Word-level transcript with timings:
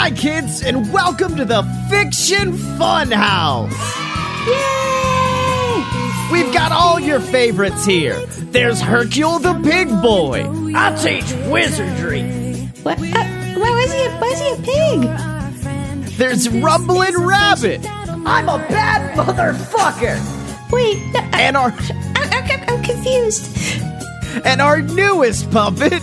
Hi, 0.00 0.12
kids, 0.12 0.62
and 0.62 0.92
welcome 0.92 1.34
to 1.36 1.44
the 1.44 1.64
Fiction 1.90 2.52
Funhouse. 2.78 3.72
Yay! 4.46 6.32
We've 6.32 6.54
got 6.54 6.70
all 6.70 7.00
your 7.00 7.18
favorites 7.18 7.84
here. 7.84 8.16
There's 8.52 8.80
Hercule 8.80 9.40
the 9.40 9.54
Pig 9.54 9.88
Boy. 10.00 10.44
I 10.72 10.94
teach 10.94 11.24
wizardry. 11.50 12.22
What? 12.84 12.98
Uh, 13.00 13.24
why 13.58 13.70
was 13.70 13.92
he? 13.92 14.04
A, 14.04 14.10
why 14.20 14.28
is 14.28 14.40
he 14.40 14.50
a 14.52 14.56
pig? 16.06 16.16
There's 16.16 16.48
Rumbling 16.48 17.18
Rabbit. 17.18 17.84
I'm 17.84 18.48
a 18.48 18.58
bad 18.68 19.18
motherfucker. 19.18 20.70
Wait, 20.70 20.98
no, 21.12 21.18
I, 21.32 21.42
And 21.42 21.56
our 21.56 21.72
I, 21.72 22.14
I, 22.16 22.64
I'm 22.68 22.82
confused. 22.84 23.82
and 24.44 24.60
our 24.62 24.80
newest 24.80 25.50
puppet, 25.50 26.02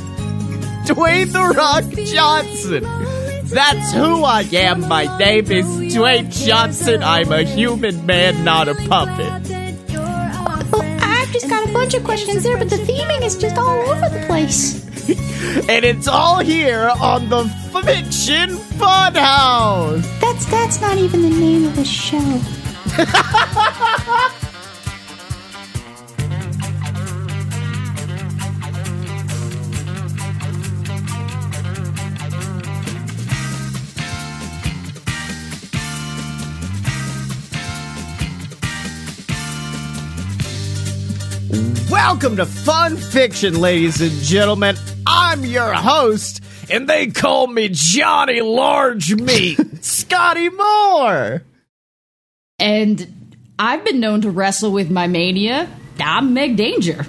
Dwayne 0.85 1.31
the 1.31 1.53
Rock 1.55 1.85
Johnson. 2.05 3.14
That's 3.55 3.93
who 3.93 4.25
I 4.25 4.41
am. 4.51 4.85
My 4.89 5.05
name 5.17 5.49
is 5.49 5.65
Dwayne 5.65 6.29
Johnson. 6.29 7.01
I'm 7.01 7.31
a 7.31 7.43
human 7.43 8.05
man, 8.05 8.43
not 8.43 8.67
a 8.67 8.75
puppet. 8.75 9.49
Well, 10.73 10.81
I've 11.01 11.31
just 11.31 11.47
got 11.47 11.69
a 11.69 11.71
bunch 11.71 11.93
of 11.93 12.03
questions 12.03 12.43
there, 12.43 12.57
but 12.57 12.69
the 12.69 12.75
theming 12.75 13.21
is 13.23 13.37
just 13.37 13.57
all 13.57 13.79
over 13.89 14.09
the 14.09 14.25
place. 14.27 14.83
And 15.69 15.85
it's 15.85 16.07
all 16.07 16.39
here 16.39 16.91
on 16.99 17.29
the 17.29 17.45
Fiction 17.71 18.57
Funhouse. 18.77 20.03
That's 20.19 20.45
that's 20.47 20.81
not 20.81 20.97
even 20.97 21.21
the 21.21 21.29
name 21.29 21.65
of 21.65 21.75
the 21.77 21.85
show. 21.85 22.41
Welcome 41.95 42.35
to 42.35 42.45
Fun 42.45 42.97
Fiction, 42.97 43.61
ladies 43.61 44.01
and 44.01 44.11
gentlemen. 44.11 44.75
I'm 45.07 45.45
your 45.45 45.71
host, 45.71 46.43
and 46.69 46.89
they 46.89 47.07
call 47.07 47.47
me 47.47 47.69
Johnny 47.71 48.41
Large 48.41 49.15
Meat, 49.15 49.57
Scotty 49.81 50.49
Moore. 50.49 51.41
And 52.59 53.31
I've 53.57 53.85
been 53.85 54.01
known 54.01 54.19
to 54.21 54.29
wrestle 54.29 54.73
with 54.73 54.91
my 54.91 55.07
mania. 55.07 55.69
I'm 55.97 56.33
Meg 56.33 56.57
Danger. 56.57 57.05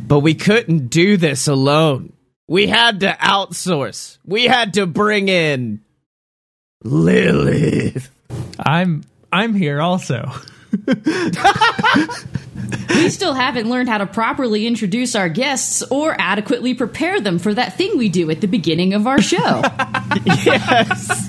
But 0.00 0.18
we 0.18 0.34
couldn't 0.34 0.88
do 0.88 1.16
this 1.16 1.46
alone. 1.46 2.12
We 2.48 2.66
had 2.66 3.00
to 3.00 3.12
outsource. 3.12 4.18
We 4.26 4.46
had 4.46 4.74
to 4.74 4.86
bring 4.86 5.28
in 5.28 5.80
Lilith. 6.82 8.10
I'm 8.58 9.04
I'm 9.32 9.54
here 9.54 9.80
also. 9.80 10.28
We 12.88 13.10
still 13.10 13.34
haven't 13.34 13.68
learned 13.68 13.88
how 13.88 13.98
to 13.98 14.06
properly 14.06 14.66
introduce 14.66 15.14
our 15.14 15.28
guests 15.28 15.82
or 15.82 16.14
adequately 16.18 16.74
prepare 16.74 17.20
them 17.20 17.38
for 17.38 17.52
that 17.54 17.76
thing 17.76 17.98
we 17.98 18.08
do 18.08 18.30
at 18.30 18.40
the 18.40 18.46
beginning 18.46 18.94
of 18.94 19.06
our 19.06 19.20
show. 19.20 19.62
Yes. 20.24 21.28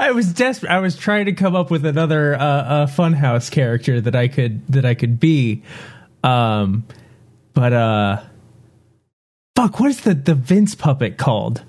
I 0.00 0.12
was 0.14 0.32
desperate. 0.32 0.70
I 0.70 0.78
was 0.78 0.96
trying 0.96 1.26
to 1.26 1.32
come 1.32 1.56
up 1.56 1.70
with 1.70 1.84
another 1.84 2.34
uh, 2.34 2.38
uh, 2.38 2.86
Funhouse 2.86 3.50
character 3.50 4.00
that 4.00 4.14
I 4.14 4.28
could 4.28 4.66
that 4.68 4.84
I 4.84 4.94
could 4.94 5.18
be. 5.18 5.62
Um, 6.22 6.84
but 7.54 7.72
uh, 7.72 8.22
fuck, 9.56 9.80
what 9.80 9.90
is 9.90 10.02
the 10.02 10.14
the 10.14 10.34
Vince 10.34 10.74
puppet 10.74 11.16
called? 11.16 11.64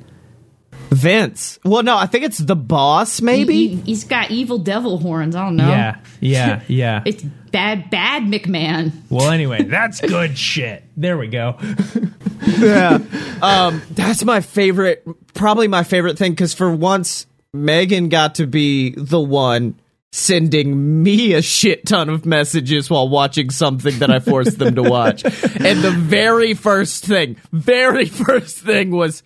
Vince. 0.89 1.59
Well, 1.63 1.83
no, 1.83 1.95
I 1.95 2.07
think 2.07 2.25
it's 2.25 2.37
the 2.37 2.55
boss, 2.55 3.21
maybe? 3.21 3.67
He, 3.67 3.91
has 3.91 4.03
got 4.03 4.31
evil 4.31 4.57
devil 4.57 4.97
horns. 4.97 5.35
I 5.35 5.45
don't 5.45 5.55
know. 5.55 5.69
Yeah, 5.69 5.99
yeah, 6.19 6.61
yeah. 6.67 7.03
It's 7.05 7.23
bad, 7.23 7.89
bad 7.89 8.23
McMahon. 8.23 8.91
well, 9.09 9.29
anyway, 9.31 9.63
that's 9.63 10.01
good 10.01 10.37
shit. 10.37 10.83
There 10.97 11.17
we 11.17 11.27
go. 11.27 11.57
yeah. 12.47 12.99
Um, 13.41 13.81
that's 13.91 14.23
my 14.23 14.41
favorite, 14.41 15.05
probably 15.33 15.67
my 15.67 15.83
favorite 15.83 16.17
thing, 16.17 16.31
because 16.31 16.53
for 16.53 16.73
once, 16.73 17.27
Megan 17.53 18.09
got 18.09 18.35
to 18.35 18.47
be 18.47 18.91
the 18.91 19.19
one 19.19 19.79
sending 20.11 21.03
me 21.03 21.33
a 21.33 21.41
shit 21.41 21.85
ton 21.85 22.09
of 22.09 22.25
messages 22.25 22.89
while 22.89 23.07
watching 23.07 23.51
something 23.51 23.99
that 23.99 24.09
I 24.09 24.19
forced 24.19 24.57
them 24.57 24.73
to 24.75 24.81
watch. 24.83 25.23
And 25.23 25.81
the 25.83 25.93
very 25.95 26.55
first 26.55 27.05
thing, 27.05 27.37
very 27.51 28.05
first 28.05 28.57
thing 28.57 28.89
was, 28.89 29.21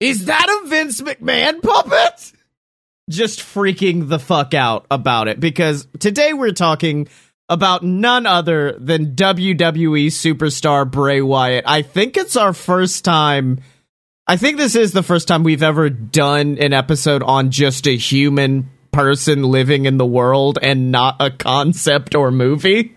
is 0.00 0.26
that 0.26 0.46
a 0.48 0.68
Vince 0.68 1.00
McMahon 1.00 1.62
puppet? 1.62 2.32
Just 3.08 3.40
freaking 3.40 4.08
the 4.08 4.18
fuck 4.18 4.52
out 4.52 4.86
about 4.90 5.28
it 5.28 5.38
because 5.38 5.86
today 5.98 6.32
we're 6.32 6.52
talking 6.52 7.08
about 7.48 7.84
none 7.84 8.26
other 8.26 8.72
than 8.72 9.14
WWE 9.14 10.06
superstar 10.08 10.90
Bray 10.90 11.20
Wyatt. 11.20 11.64
I 11.66 11.82
think 11.82 12.16
it's 12.16 12.36
our 12.36 12.52
first 12.52 13.04
time. 13.04 13.60
I 14.26 14.36
think 14.36 14.56
this 14.56 14.74
is 14.74 14.92
the 14.92 15.04
first 15.04 15.28
time 15.28 15.44
we've 15.44 15.62
ever 15.62 15.88
done 15.88 16.58
an 16.58 16.72
episode 16.72 17.22
on 17.22 17.52
just 17.52 17.86
a 17.86 17.96
human 17.96 18.68
person 18.90 19.44
living 19.44 19.86
in 19.86 19.98
the 19.98 20.06
world 20.06 20.58
and 20.60 20.90
not 20.90 21.16
a 21.20 21.30
concept 21.30 22.16
or 22.16 22.32
movie. 22.32 22.96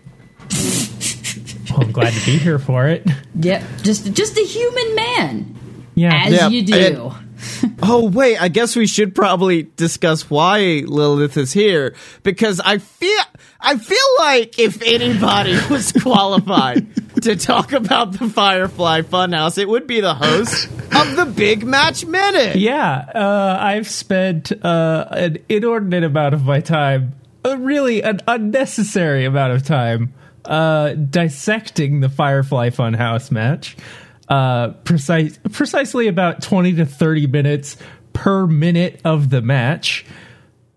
Well, 1.70 1.82
I'm 1.82 1.92
glad 1.92 2.12
to 2.12 2.26
be 2.26 2.36
here 2.36 2.58
for 2.58 2.88
it. 2.88 3.06
Yep, 3.36 3.62
just 3.82 4.12
just 4.12 4.36
a 4.36 4.42
human 4.42 4.94
man, 4.96 5.56
Yeah, 6.00 6.24
as 6.26 6.32
Yeah, 6.32 6.48
you 6.48 6.62
do. 6.62 6.74
and- 6.74 7.12
Oh 7.82 8.08
wait, 8.08 8.40
I 8.40 8.48
guess 8.48 8.76
we 8.76 8.86
should 8.86 9.14
probably 9.14 9.62
discuss 9.76 10.28
why 10.28 10.82
Lilith 10.86 11.36
is 11.38 11.52
here 11.54 11.94
because 12.22 12.60
I 12.60 12.76
feel 12.78 13.22
I 13.60 13.76
feel 13.78 13.96
like 14.18 14.58
if 14.58 14.82
anybody 14.82 15.58
was 15.70 15.90
qualified 15.92 16.86
to 17.22 17.36
talk 17.36 17.72
about 17.72 18.12
the 18.12 18.28
Firefly 18.28 19.02
Funhouse, 19.02 19.56
it 19.58 19.68
would 19.68 19.86
be 19.86 20.00
the 20.00 20.14
host 20.14 20.66
of 20.94 21.16
the 21.16 21.24
Big 21.34 21.64
Match 21.64 22.04
Minute. 22.04 22.56
Yeah, 22.56 22.92
uh, 23.14 23.56
I've 23.60 23.88
spent 23.88 24.52
uh, 24.64 25.06
an 25.10 25.38
inordinate 25.48 26.04
amount 26.04 26.34
of 26.34 26.44
my 26.44 26.60
time, 26.60 27.14
uh, 27.44 27.56
really 27.58 28.02
an 28.02 28.20
unnecessary 28.28 29.24
amount 29.24 29.54
of 29.54 29.64
time, 29.64 30.12
uh, 30.44 30.92
dissecting 30.92 32.00
the 32.00 32.08
Firefly 32.10 32.68
Funhouse 32.70 33.30
match. 33.30 33.76
Uh, 34.30 34.68
precise, 34.84 35.38
precisely 35.50 36.06
about 36.06 36.40
twenty 36.40 36.72
to 36.74 36.86
thirty 36.86 37.26
minutes 37.26 37.76
per 38.12 38.46
minute 38.46 39.00
of 39.04 39.28
the 39.28 39.42
match. 39.42 40.06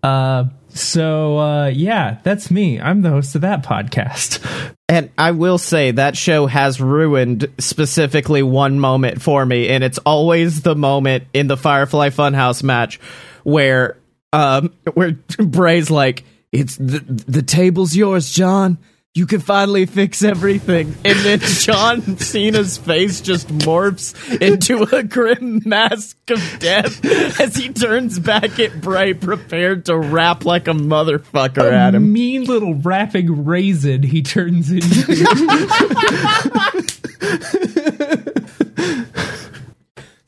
Uh, 0.02 0.46
so 0.70 1.38
uh, 1.38 1.66
yeah, 1.68 2.18
that's 2.24 2.50
me. 2.50 2.80
I'm 2.80 3.02
the 3.02 3.10
host 3.10 3.36
of 3.36 3.42
that 3.42 3.62
podcast. 3.64 4.44
And 4.88 5.10
I 5.16 5.30
will 5.30 5.58
say 5.58 5.92
that 5.92 6.16
show 6.16 6.46
has 6.46 6.80
ruined 6.80 7.48
specifically 7.58 8.42
one 8.42 8.80
moment 8.80 9.22
for 9.22 9.46
me, 9.46 9.68
and 9.68 9.84
it's 9.84 9.98
always 9.98 10.62
the 10.62 10.74
moment 10.74 11.24
in 11.32 11.46
the 11.46 11.56
Firefly 11.56 12.10
Funhouse 12.10 12.62
match 12.64 12.98
where 13.44 13.96
um 14.32 14.74
where 14.94 15.12
Bray's 15.38 15.92
like, 15.92 16.24
"It's 16.50 16.76
the 16.76 16.98
the 16.98 17.42
table's 17.42 17.94
yours, 17.94 18.32
John. 18.32 18.78
You 19.16 19.26
can 19.26 19.40
finally 19.40 19.86
fix 19.86 20.24
everything." 20.24 20.94
And 21.04 21.18
then 21.20 21.38
John 21.38 22.18
Cena's 22.18 22.76
face 22.78 23.20
just 23.20 23.46
morphs 23.48 24.12
into 24.40 24.82
a 24.94 25.04
grim 25.04 25.62
mask 25.64 26.16
of 26.30 26.56
death 26.58 27.04
as 27.40 27.54
he 27.54 27.68
turns 27.68 28.18
back 28.18 28.58
at 28.58 28.80
Bray, 28.80 29.14
prepared 29.14 29.84
to 29.86 29.96
rap 29.96 30.44
like 30.44 30.66
a 30.66 30.72
motherfucker 30.72 31.72
at 31.72 31.94
him. 31.94 32.12
mean 32.12 32.44
little 32.44 32.74
rapping 32.74 33.44
raisin 33.44 34.02
he 34.02 34.20
turns 34.22 34.72
into. 34.72 35.14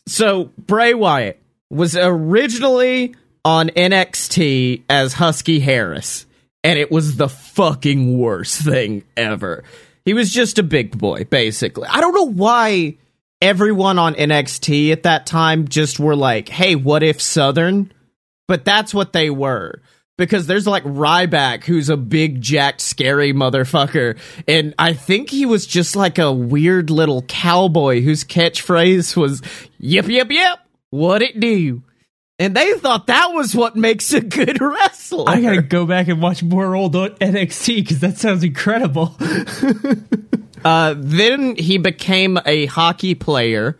So 0.07 0.51
Bray 0.57 0.95
Wyatt 0.95 1.43
was 1.69 1.97
originally 1.97 3.15
on 3.45 3.69
NXT 3.71 4.83
as 4.89 5.15
Husky 5.15 5.61
Harris, 5.61 6.26
and 6.67 6.81
it 6.81 6.91
was 6.91 7.15
the 7.15 7.29
fucking 7.29 8.19
worst 8.19 8.65
thing 8.65 9.05
ever. 9.17 9.63
He 10.05 10.15
was 10.15 10.33
just 10.33 10.59
a 10.59 10.65
big 10.65 10.99
boy, 10.99 11.23
basically. 11.23 11.87
I 11.89 12.01
don't 12.01 12.13
know 12.13 12.27
why 12.27 12.97
everyone 13.41 14.01
on 14.01 14.15
NXT 14.17 14.91
at 14.91 15.05
that 15.05 15.27
time 15.27 15.69
just 15.69 16.01
were 16.01 16.17
like, 16.17 16.49
hey, 16.49 16.75
what 16.75 17.05
if 17.05 17.23
Southern? 17.23 17.93
But 18.49 18.65
that's 18.65 18.93
what 18.93 19.13
they 19.13 19.31
were. 19.31 19.81
Because 20.19 20.49
there's 20.49 20.67
like 20.67 20.83
Ryback, 20.83 21.63
who's 21.63 21.89
a 21.89 21.97
big, 21.97 22.41
jacked, 22.41 22.81
scary 22.81 23.33
motherfucker. 23.33 24.19
And 24.49 24.75
I 24.77 24.93
think 24.93 25.31
he 25.31 25.47
was 25.47 25.69
just 25.69 25.95
like 25.95 26.19
a 26.19 26.33
weird 26.33 26.91
little 26.91 27.23
cowboy 27.23 28.01
whose 28.01 28.25
catchphrase 28.25 29.17
was, 29.17 29.41
yep, 29.79 30.09
yep, 30.09 30.33
yep, 30.33 30.59
what 30.91 31.23
it 31.23 31.39
do? 31.39 31.85
And 32.39 32.55
they 32.55 32.75
thought 32.75 33.07
that 33.07 33.33
was 33.33 33.55
what 33.55 33.77
makes 33.77 34.13
a 34.13 34.21
good 34.21 34.61
wrestler. 34.61 35.25
I 35.27 35.41
gotta 35.41 35.63
go 35.63 35.87
back 35.87 36.09
and 36.09 36.21
watch 36.21 36.43
more 36.43 36.77
old 36.77 36.95
NXT 36.95 37.77
because 37.77 38.01
that 38.01 38.19
sounds 38.19 38.45
incredible. 38.45 39.17
Uh, 40.65 40.95
then 40.97 41.55
he 41.55 41.79
became 41.79 42.41
a 42.45 42.67
hockey 42.67 43.15
player 43.15 43.79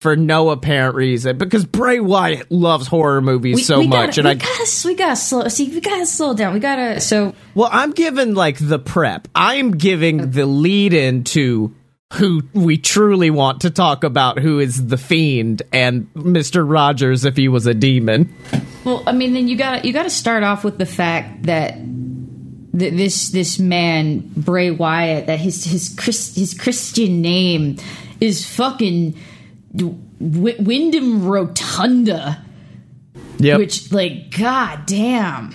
for 0.00 0.16
no 0.16 0.48
apparent 0.48 0.94
reason 0.94 1.36
because 1.36 1.66
Bray 1.66 2.00
Wyatt 2.00 2.50
loves 2.50 2.86
horror 2.86 3.20
movies 3.20 3.66
so 3.66 3.80
we 3.80 3.86
much, 3.86 4.16
gotta, 4.16 4.20
and 4.20 4.26
we 4.26 4.30
I 4.30 4.34
gotta, 4.48 4.86
we 4.86 4.94
gotta 4.94 5.16
slow. 5.16 5.48
See, 5.48 5.68
we 5.68 5.80
gotta 5.82 6.06
slow 6.06 6.32
down. 6.32 6.54
We 6.54 6.60
gotta. 6.60 7.02
So 7.02 7.34
well, 7.54 7.68
I'm 7.70 7.90
giving 7.90 8.34
like 8.34 8.56
the 8.58 8.78
prep. 8.78 9.28
I'm 9.34 9.72
giving 9.72 10.30
the 10.30 10.46
lead 10.46 10.94
into 10.94 11.74
who 12.14 12.42
we 12.52 12.76
truly 12.78 13.30
want 13.30 13.62
to 13.62 13.70
talk 13.70 14.04
about, 14.04 14.38
who 14.38 14.58
is 14.58 14.86
the 14.86 14.96
fiend 14.98 15.62
and 15.72 16.06
Mister 16.14 16.64
Rogers 16.64 17.24
if 17.24 17.36
he 17.36 17.48
was 17.48 17.66
a 17.66 17.74
demon. 17.74 18.34
Well, 18.84 19.02
I 19.06 19.12
mean, 19.12 19.32
then 19.34 19.48
you 19.48 19.56
got 19.56 19.84
you 19.84 19.92
got 19.92 20.02
to 20.04 20.10
start 20.10 20.42
off 20.42 20.64
with 20.64 20.76
the 20.78 20.86
fact 20.86 21.44
that 21.44 21.74
th- 21.76 22.92
this 22.94 23.30
this 23.30 23.58
man 23.58 24.30
Bray 24.36 24.70
Wyatt 24.70 25.26
that 25.26 25.38
his 25.38 25.64
his 25.64 25.94
Chris, 25.98 26.34
his 26.34 26.52
Christian 26.54 27.22
name 27.22 27.76
is 28.20 28.44
fucking 28.46 29.14
w- 29.74 29.98
Windham 30.60 31.24
Rotunda, 31.26 32.44
Yep, 33.38 33.58
which 33.58 33.90
like 33.92 34.36
god 34.36 34.86
damn. 34.86 35.54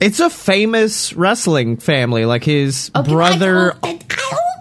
it's 0.00 0.20
a 0.20 0.30
famous 0.30 1.12
wrestling 1.14 1.76
family. 1.78 2.24
Like 2.24 2.44
his 2.44 2.90
Okay, 2.94 3.10
brother. 3.10 3.72
I 3.82 3.88
I 3.88 3.98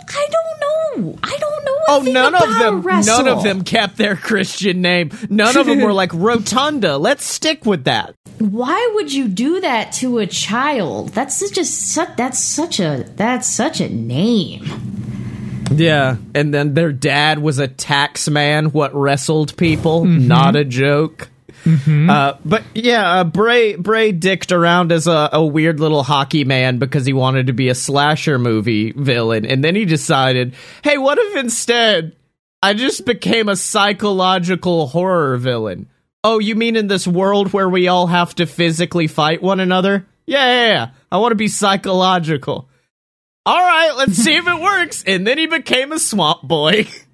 I 0.09 0.27
don't 0.31 0.59
know. 1.05 1.19
I 1.23 1.37
don't 1.37 1.65
know. 1.65 1.73
a 1.73 1.76
Oh, 1.87 2.01
none 2.01 2.35
of 2.35 2.59
them. 2.59 2.81
wrestle. 2.81 3.23
None 3.23 3.27
of 3.27 3.43
them 3.43 3.63
kept 3.63 3.97
their 3.97 4.15
Christian 4.15 4.81
name. 4.81 5.11
None 5.29 5.55
of 5.57 5.65
them 5.65 5.81
were 5.81 5.93
like 5.93 6.11
Rotunda. 6.13 6.97
Let's 6.97 7.25
stick 7.25 7.65
with 7.65 7.85
that. 7.85 8.13
Why 8.39 8.91
would 8.95 9.13
you 9.13 9.27
do 9.27 9.61
that 9.61 9.93
to 9.93 10.19
a 10.19 10.27
child? 10.27 11.09
That's 11.09 11.35
such 11.37 11.57
a 11.57 11.65
such, 11.65 12.15
that's 12.17 12.39
such 12.39 12.79
a 12.79 13.05
that's 13.15 13.49
such 13.49 13.79
a 13.81 13.89
name. 13.89 14.65
Yeah, 15.71 16.17
and 16.33 16.53
then 16.53 16.73
their 16.75 16.91
dad 16.93 17.39
was 17.39 17.59
a 17.59 17.67
tax 17.67 18.29
man. 18.29 18.67
What 18.67 18.93
wrestled 18.95 19.57
people? 19.57 20.03
Mm-hmm. 20.03 20.27
Not 20.27 20.55
a 20.55 20.63
joke. 20.63 21.29
Uh, 22.09 22.37
but 22.43 22.63
yeah, 22.73 23.19
uh, 23.19 23.23
Bray 23.23 23.75
Bray 23.75 24.11
dicked 24.11 24.51
around 24.51 24.91
as 24.91 25.07
a, 25.07 25.29
a 25.33 25.45
weird 25.45 25.79
little 25.79 26.03
hockey 26.03 26.43
man 26.43 26.77
because 26.77 27.05
he 27.05 27.13
wanted 27.13 27.47
to 27.47 27.53
be 27.53 27.69
a 27.69 27.75
slasher 27.75 28.37
movie 28.37 28.91
villain, 28.91 29.45
and 29.45 29.63
then 29.63 29.75
he 29.75 29.85
decided, 29.85 30.55
hey, 30.83 30.97
what 30.97 31.17
if 31.17 31.37
instead 31.37 32.15
I 32.61 32.73
just 32.73 33.05
became 33.05 33.49
a 33.49 33.55
psychological 33.55 34.87
horror 34.87 35.37
villain? 35.37 35.89
Oh, 36.23 36.39
you 36.39 36.55
mean 36.55 36.75
in 36.75 36.87
this 36.87 37.07
world 37.07 37.53
where 37.53 37.69
we 37.69 37.87
all 37.87 38.07
have 38.07 38.35
to 38.35 38.45
physically 38.45 39.07
fight 39.07 39.41
one 39.41 39.59
another? 39.59 40.05
Yeah, 40.25 40.45
yeah, 40.45 40.67
yeah. 40.67 40.89
I 41.11 41.17
want 41.17 41.31
to 41.31 41.35
be 41.35 41.47
psychological. 41.47 42.67
All 43.45 43.57
right, 43.57 43.93
let's 43.95 44.17
see 44.17 44.35
if 44.35 44.45
it 44.45 44.61
works. 44.61 45.05
And 45.07 45.25
then 45.25 45.37
he 45.37 45.47
became 45.47 45.93
a 45.93 45.99
swamp 45.99 46.41
boy. 46.41 46.87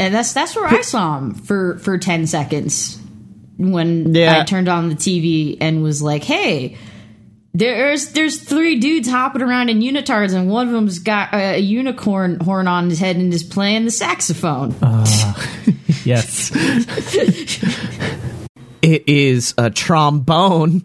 and 0.00 0.14
that's 0.14 0.32
that's 0.32 0.56
where 0.56 0.66
I 0.66 0.80
saw 0.80 1.18
him 1.18 1.34
for 1.34 1.78
for 1.78 1.98
ten 1.98 2.26
seconds 2.26 2.98
when 3.58 4.14
Yeah. 4.14 4.40
I 4.40 4.44
turned 4.44 4.68
on 4.68 4.88
the 4.88 4.94
TV 4.96 5.56
and 5.60 5.82
was 5.82 6.00
like, 6.02 6.24
"Hey, 6.24 6.76
there's 7.54 8.08
there's 8.12 8.40
three 8.40 8.76
dudes 8.78 9.08
hopping 9.08 9.42
around 9.42 9.68
in 9.68 9.80
unitards, 9.80 10.34
and 10.34 10.48
one 10.48 10.66
of 10.68 10.72
them's 10.72 10.98
got 10.98 11.34
a, 11.34 11.56
a 11.56 11.58
unicorn 11.58 12.40
horn 12.40 12.66
on 12.68 12.88
his 12.88 12.98
head 12.98 13.16
and 13.16 13.32
is 13.34 13.42
playing 13.44 13.84
the 13.84 13.90
saxophone." 13.90 14.74
Uh, 14.82 15.06
yes. 16.04 16.50
It 18.82 19.04
is 19.06 19.52
a 19.58 19.68
trombone. 19.68 20.84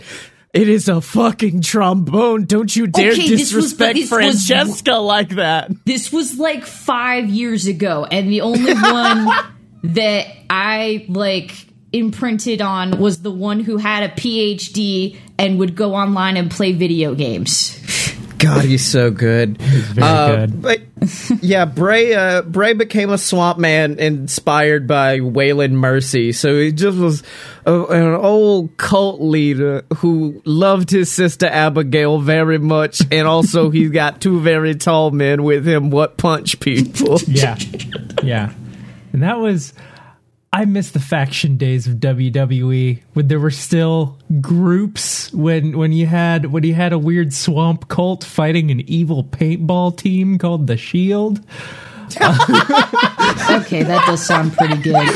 It 0.56 0.70
is 0.70 0.88
a 0.88 1.02
fucking 1.02 1.62
trombone. 1.62 2.46
Don't 2.46 2.74
you 2.74 2.88
dare 2.88 3.12
Okay, 3.12 3.28
this 3.30 3.54
was- 3.54 3.74
disrespect 3.74 4.00
was- 4.00 4.10
Francesca 4.10 4.94
like 4.94 5.30
that. 5.36 5.70
this 5.86 6.12
was 6.14 6.40
like 6.40 6.66
five 6.66 7.30
years 7.30 7.68
ago, 7.68 8.06
and 8.10 8.32
the 8.32 8.42
only 8.42 8.74
one 8.74 9.28
that 9.84 10.28
I 10.50 11.06
like 11.10 11.52
imprinted 11.92 12.62
on 12.62 12.98
was 13.00 13.22
the 13.22 13.32
one 13.32 13.60
who 13.60 13.78
had 13.78 14.04
a 14.04 14.10
PhD 14.10 15.18
and 15.38 15.60
would 15.60 15.76
go 15.76 15.94
online 15.94 16.38
and 16.38 16.50
play 16.50 16.72
video 16.74 17.16
games. 17.16 17.78
God, 18.46 18.66
he's 18.66 18.86
so 18.86 19.10
good. 19.12 19.58
very 19.60 20.08
Uh, 20.08 20.36
good. 20.46 20.62
But 20.62 20.82
yeah, 21.42 21.66
Bray 21.66 22.14
uh, 22.14 22.42
Bray 22.44 22.74
became 22.74 23.10
a 23.10 23.18
swamp 23.18 23.58
man 23.58 23.98
inspired 24.00 24.88
by 24.88 25.20
Waylon 25.20 25.72
Mercy. 25.72 26.32
So 26.32 26.60
he 26.60 26.72
just 26.72 26.98
was 26.98 27.24
a, 27.66 27.84
an 27.86 28.14
old 28.14 28.78
cult 28.78 29.20
leader 29.22 29.84
who 29.98 30.42
loved 30.46 30.92
his 30.92 31.12
sister 31.12 31.48
Abigail 31.48 32.20
very 32.20 32.60
much, 32.60 33.02
and 33.12 33.28
also 33.28 33.70
he's 33.72 33.90
got 33.90 34.22
two 34.22 34.40
very 34.42 34.76
tall 34.76 35.12
men 35.12 35.44
with 35.44 35.68
him. 35.68 35.90
What 35.90 36.18
punch 36.18 36.60
people? 36.60 37.20
Yeah. 37.28 37.58
Yeah. 38.24 38.54
And 39.14 39.22
that 39.22 39.38
was 39.38 39.74
I 40.56 40.64
miss 40.64 40.92
the 40.92 41.02
faction 41.02 41.58
days 41.58 41.86
of 41.86 41.96
WWE 41.96 43.02
when 43.12 43.28
there 43.28 43.42
were 43.42 43.52
still 43.52 44.18
groups 44.40 45.34
when 45.34 45.78
when 45.78 45.92
you 45.92 46.06
had 46.06 46.46
when 46.46 46.64
you 46.64 46.74
had 46.74 46.94
a 46.94 46.98
weird 46.98 47.34
swamp 47.34 47.90
cult 47.90 48.24
fighting 48.24 48.72
an 48.72 48.80
evil 48.90 49.22
paintball 49.22 49.98
team 49.98 50.38
called 50.38 50.68
the 50.68 50.78
Shield. 50.78 51.42
Okay, 53.50 53.84
that 53.84 54.06
does 54.06 54.26
sound 54.26 54.54
pretty 54.54 54.78
good. 54.78 54.96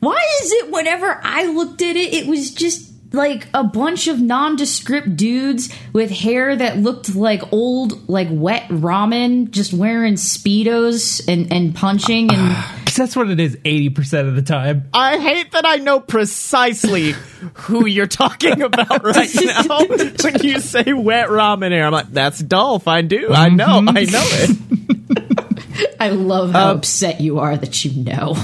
Why 0.00 0.26
is 0.42 0.52
it 0.52 0.70
whenever 0.70 1.20
I 1.22 1.46
looked 1.46 1.82
at 1.82 1.96
it, 1.96 2.14
it 2.14 2.26
was 2.26 2.52
just 2.52 2.91
like 3.12 3.46
a 3.54 3.64
bunch 3.64 4.08
of 4.08 4.20
nondescript 4.20 5.16
dudes 5.16 5.72
with 5.92 6.10
hair 6.10 6.54
that 6.56 6.78
looked 6.78 7.14
like 7.14 7.52
old, 7.52 8.08
like 8.08 8.28
wet 8.30 8.68
ramen, 8.68 9.50
just 9.50 9.72
wearing 9.72 10.14
speedos 10.14 11.26
and 11.28 11.52
and 11.52 11.74
punching 11.74 12.32
and. 12.32 12.56
Cuz 12.86 12.96
that's 12.96 13.16
what 13.16 13.30
it 13.30 13.40
is 13.40 13.56
80% 13.56 14.28
of 14.28 14.36
the 14.36 14.42
time. 14.42 14.88
I 14.92 15.18
hate 15.18 15.52
that 15.52 15.64
I 15.66 15.76
know 15.76 15.98
precisely 15.98 17.14
who 17.54 17.86
you're 17.86 18.06
talking 18.06 18.60
about 18.60 19.02
right 19.04 19.30
now. 19.42 19.78
when 19.86 20.42
you 20.42 20.60
say 20.60 20.92
wet 20.92 21.28
ramen 21.28 21.72
air, 21.72 21.86
I'm 21.86 21.92
like, 21.92 22.12
that's 22.12 22.38
Dolph. 22.40 22.88
I 22.88 23.02
do. 23.02 23.32
I 23.32 23.48
know. 23.48 23.78
I 23.78 24.04
mm-hmm. 24.04 24.12
know 24.12 24.24
it. 24.24 25.96
I 26.00 26.10
love 26.10 26.52
how 26.52 26.70
um, 26.70 26.78
upset 26.78 27.20
you 27.20 27.38
are 27.38 27.56
that 27.56 27.84
you 27.84 28.02
know. 28.02 28.36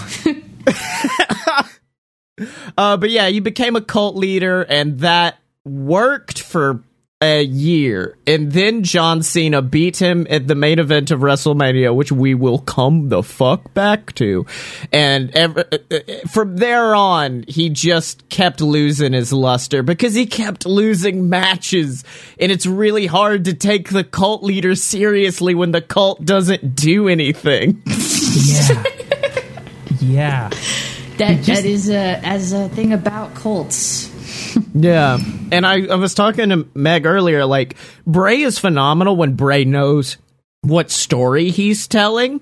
Uh, 2.76 2.96
but 2.96 3.10
yeah, 3.10 3.26
you 3.26 3.40
became 3.40 3.76
a 3.76 3.80
cult 3.80 4.16
leader, 4.16 4.62
and 4.62 5.00
that 5.00 5.38
worked 5.64 6.40
for 6.40 6.82
a 7.20 7.42
year. 7.42 8.16
And 8.26 8.52
then 8.52 8.84
John 8.84 9.22
Cena 9.22 9.60
beat 9.60 9.96
him 9.96 10.26
at 10.30 10.46
the 10.46 10.54
main 10.54 10.78
event 10.78 11.10
of 11.10 11.20
WrestleMania, 11.20 11.94
which 11.94 12.12
we 12.12 12.34
will 12.34 12.60
come 12.60 13.08
the 13.08 13.24
fuck 13.24 13.74
back 13.74 14.14
to. 14.14 14.46
And 14.92 15.34
ever, 15.34 15.64
uh, 15.72 15.78
uh, 15.90 16.28
from 16.28 16.56
there 16.56 16.94
on, 16.94 17.44
he 17.48 17.70
just 17.70 18.28
kept 18.28 18.60
losing 18.60 19.14
his 19.14 19.32
luster 19.32 19.82
because 19.82 20.14
he 20.14 20.26
kept 20.26 20.64
losing 20.64 21.28
matches. 21.28 22.04
And 22.38 22.52
it's 22.52 22.66
really 22.66 23.06
hard 23.06 23.46
to 23.46 23.54
take 23.54 23.90
the 23.90 24.04
cult 24.04 24.44
leader 24.44 24.76
seriously 24.76 25.56
when 25.56 25.72
the 25.72 25.82
cult 25.82 26.24
doesn't 26.24 26.76
do 26.76 27.08
anything. 27.08 27.82
Yeah. 28.44 28.84
yeah. 30.00 30.50
That 31.18 31.42
that 31.44 31.64
is 31.64 31.90
a 31.90 32.20
as 32.24 32.52
a 32.52 32.68
thing 32.70 32.92
about 32.92 33.34
cults. 33.34 34.10
Yeah. 34.74 35.18
And 35.52 35.66
I, 35.66 35.86
I 35.86 35.96
was 35.96 36.14
talking 36.14 36.50
to 36.50 36.68
Meg 36.74 37.06
earlier, 37.06 37.44
like, 37.44 37.76
Bray 38.06 38.40
is 38.40 38.58
phenomenal 38.58 39.16
when 39.16 39.34
Bray 39.34 39.64
knows 39.64 40.16
what 40.62 40.90
story 40.90 41.50
he's 41.50 41.86
telling. 41.86 42.40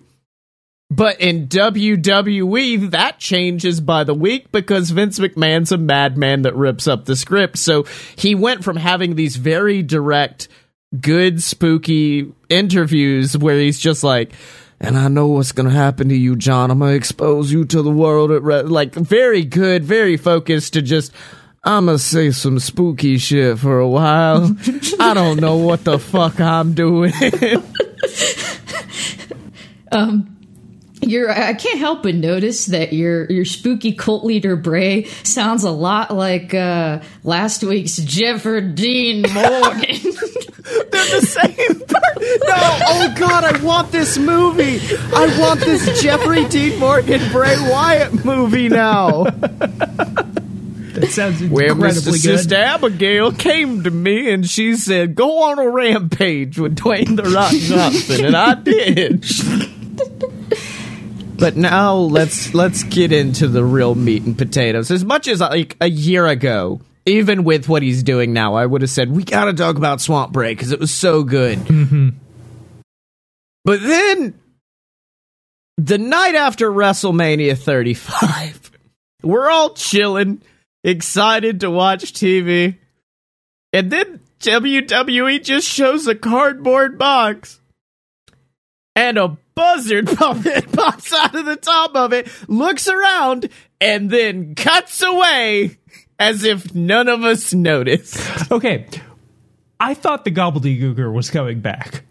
But 0.88 1.20
in 1.20 1.48
WWE, 1.48 2.90
that 2.90 3.18
changes 3.18 3.80
by 3.80 4.04
the 4.04 4.14
week 4.14 4.52
because 4.52 4.90
Vince 4.90 5.18
McMahon's 5.18 5.72
a 5.72 5.78
madman 5.78 6.42
that 6.42 6.54
rips 6.54 6.86
up 6.86 7.04
the 7.04 7.16
script. 7.16 7.58
So 7.58 7.86
he 8.14 8.34
went 8.34 8.62
from 8.62 8.76
having 8.76 9.16
these 9.16 9.36
very 9.36 9.82
direct, 9.82 10.48
good, 11.00 11.42
spooky 11.42 12.32
interviews 12.48 13.36
where 13.36 13.58
he's 13.58 13.80
just 13.80 14.04
like, 14.04 14.32
and 14.80 14.98
I 14.98 15.08
know 15.08 15.26
what's 15.28 15.52
going 15.52 15.68
to 15.68 15.74
happen 15.74 16.08
to 16.10 16.16
you, 16.16 16.36
John. 16.36 16.70
I'm 16.70 16.78
going 16.78 16.92
to 16.92 16.96
expose 16.96 17.50
you 17.50 17.64
to 17.66 17.82
the 17.82 17.90
world. 17.90 18.30
Like, 18.68 18.94
very 18.94 19.44
good, 19.44 19.84
very 19.84 20.16
focused 20.16 20.74
to 20.74 20.82
just, 20.82 21.12
I'm 21.64 21.86
going 21.86 21.98
to 21.98 22.02
say 22.02 22.30
some 22.30 22.58
spooky 22.58 23.18
shit 23.18 23.58
for 23.58 23.78
a 23.78 23.88
while. 23.88 24.54
I 25.00 25.14
don't 25.14 25.40
know 25.40 25.56
what 25.56 25.84
the 25.84 25.98
fuck 25.98 26.40
I'm 26.40 26.74
doing. 26.74 27.12
Um, 29.92 30.35
Your 31.06 31.30
I 31.30 31.54
can't 31.54 31.78
help 31.78 32.02
but 32.02 32.16
notice 32.16 32.66
that 32.66 32.92
your 32.92 33.30
your 33.30 33.44
spooky 33.44 33.92
cult 33.92 34.24
leader 34.24 34.56
Bray 34.56 35.04
sounds 35.22 35.62
a 35.62 35.70
lot 35.70 36.12
like 36.14 36.52
uh, 36.52 37.00
last 37.22 37.62
week's 37.62 37.96
Jeffrey 37.96 38.60
Dean 38.72 39.22
Morgan. 39.22 39.32
They're 40.90 41.20
the 41.20 41.26
same. 41.26 41.80
per- 41.80 42.16
no, 42.48 42.78
oh 42.88 43.14
god, 43.16 43.44
I 43.44 43.62
want 43.62 43.92
this 43.92 44.18
movie. 44.18 44.80
I 45.14 45.38
want 45.38 45.60
this 45.60 46.02
Jeffrey 46.02 46.44
Dean 46.46 46.80
Morgan 46.80 47.30
Bray 47.30 47.54
Wyatt 47.70 48.24
movie 48.24 48.68
now. 48.68 49.24
That 50.96 51.10
sounds 51.10 51.40
Where 51.44 51.72
incredibly 51.72 52.12
Mr. 52.18 52.24
good. 52.24 52.38
Sister 52.38 52.56
Abigail 52.56 53.30
came 53.30 53.84
to 53.84 53.90
me 53.92 54.32
and 54.32 54.44
she 54.48 54.74
said, 54.76 55.14
"Go 55.14 55.44
on 55.44 55.58
a 55.60 55.70
rampage 55.70 56.58
with 56.58 56.74
Dwayne 56.76 57.14
the 57.16 57.24
Rock 57.24 57.52
Johnson," 57.52 58.24
and 58.24 58.36
I 58.36 58.54
did. 58.54 59.24
But 61.38 61.56
now 61.56 61.94
let's 61.94 62.54
let's 62.54 62.82
get 62.84 63.12
into 63.12 63.48
the 63.48 63.64
real 63.64 63.94
meat 63.94 64.22
and 64.22 64.36
potatoes. 64.36 64.90
As 64.90 65.04
much 65.04 65.28
as 65.28 65.40
like 65.40 65.76
a 65.80 65.88
year 65.88 66.26
ago, 66.26 66.80
even 67.04 67.44
with 67.44 67.68
what 67.68 67.82
he's 67.82 68.02
doing 68.02 68.32
now, 68.32 68.54
I 68.54 68.64
would 68.64 68.82
have 68.82 68.90
said 68.90 69.10
we 69.10 69.22
got 69.22 69.44
to 69.46 69.52
talk 69.52 69.76
about 69.76 70.00
Swamp 70.00 70.32
Bray 70.32 70.52
because 70.52 70.72
it 70.72 70.80
was 70.80 70.90
so 70.90 71.22
good. 71.22 71.58
Mm-hmm. 71.58 72.08
But 73.64 73.82
then 73.82 74.34
the 75.76 75.98
night 75.98 76.34
after 76.34 76.70
WrestleMania 76.70 77.58
35, 77.58 78.70
we're 79.22 79.50
all 79.50 79.74
chilling, 79.74 80.40
excited 80.84 81.60
to 81.60 81.70
watch 81.70 82.12
TV, 82.12 82.78
and 83.72 83.90
then 83.90 84.20
WWE 84.40 85.42
just 85.42 85.68
shows 85.68 86.06
a 86.06 86.14
cardboard 86.14 86.98
box 86.98 87.60
and 88.96 89.16
a 89.18 89.36
buzzard 89.54 90.06
puppet 90.16 90.72
pops 90.72 91.12
out 91.12 91.34
of 91.36 91.44
the 91.46 91.54
top 91.56 91.94
of 91.94 92.12
it, 92.12 92.28
looks 92.48 92.88
around, 92.88 93.48
and 93.80 94.10
then 94.10 94.54
cuts 94.56 95.00
away 95.02 95.78
as 96.18 96.42
if 96.44 96.74
none 96.74 97.06
of 97.08 97.22
us 97.24 97.52
noticed. 97.54 98.18
Okay. 98.50 98.86
I 99.78 99.92
thought 99.94 100.24
the 100.24 100.30
gobbledygooker 100.30 101.12
was 101.12 101.30
coming 101.30 101.60
back. 101.60 102.02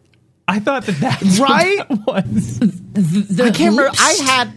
I 0.47 0.59
thought 0.59 0.85
that 0.85 0.99
that's 0.99 1.39
Right? 1.39 1.79
what 2.05 2.25
that 2.25 2.29
was. 2.33 2.59
The 2.59 3.43
I 3.45 3.51
can't 3.51 3.75
remember. 3.75 3.89
I 3.97 4.13
had. 4.21 4.53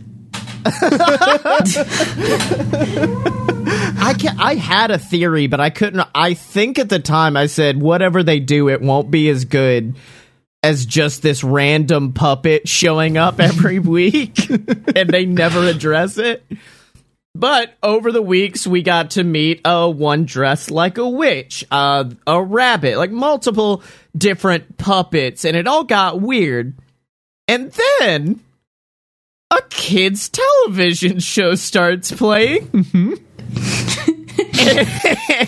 I 4.01 4.15
can 4.19 4.39
I 4.39 4.55
had 4.57 4.91
a 4.91 4.99
theory, 4.99 5.47
but 5.47 5.61
I 5.61 5.71
couldn't. 5.71 6.07
I 6.15 6.35
think 6.35 6.79
at 6.79 6.89
the 6.89 6.99
time 6.99 7.37
I 7.37 7.47
said 7.47 7.81
whatever 7.81 8.23
they 8.23 8.41
do, 8.41 8.69
it 8.69 8.81
won't 8.83 9.11
be 9.11 9.29
as 9.29 9.45
good 9.45 9.95
as 10.63 10.87
just 10.87 11.23
this 11.23 11.45
random 11.45 12.13
puppet 12.13 12.69
showing 12.69 13.17
up 13.17 13.41
every 13.41 13.79
week, 13.79 14.51
and 14.51 15.11
they 15.11 15.25
never 15.27 15.67
address 15.67 16.19
it. 16.19 16.45
But 17.35 17.75
over 17.83 18.11
the 18.11 18.23
weeks, 18.23 18.67
we 18.67 18.83
got 18.83 19.13
to 19.13 19.23
meet 19.23 19.61
a 19.65 19.89
one 19.89 20.25
dressed 20.25 20.71
like 20.73 20.99
a 20.99 21.09
witch, 21.09 21.65
uh, 21.71 22.11
a 22.27 22.43
rabbit, 22.43 22.97
like 22.99 23.13
multiple 23.13 23.83
different 24.17 24.77
puppets, 24.77 25.45
and 25.45 25.57
it 25.57 25.69
all 25.69 25.85
got 25.85 26.21
weird. 26.21 26.77
And 27.47 27.73
then 28.01 28.41
a 29.51 29.63
kids' 29.71 30.29
television 30.29 31.21
show 31.21 31.55
starts 31.55 32.11
playing. 32.11 32.69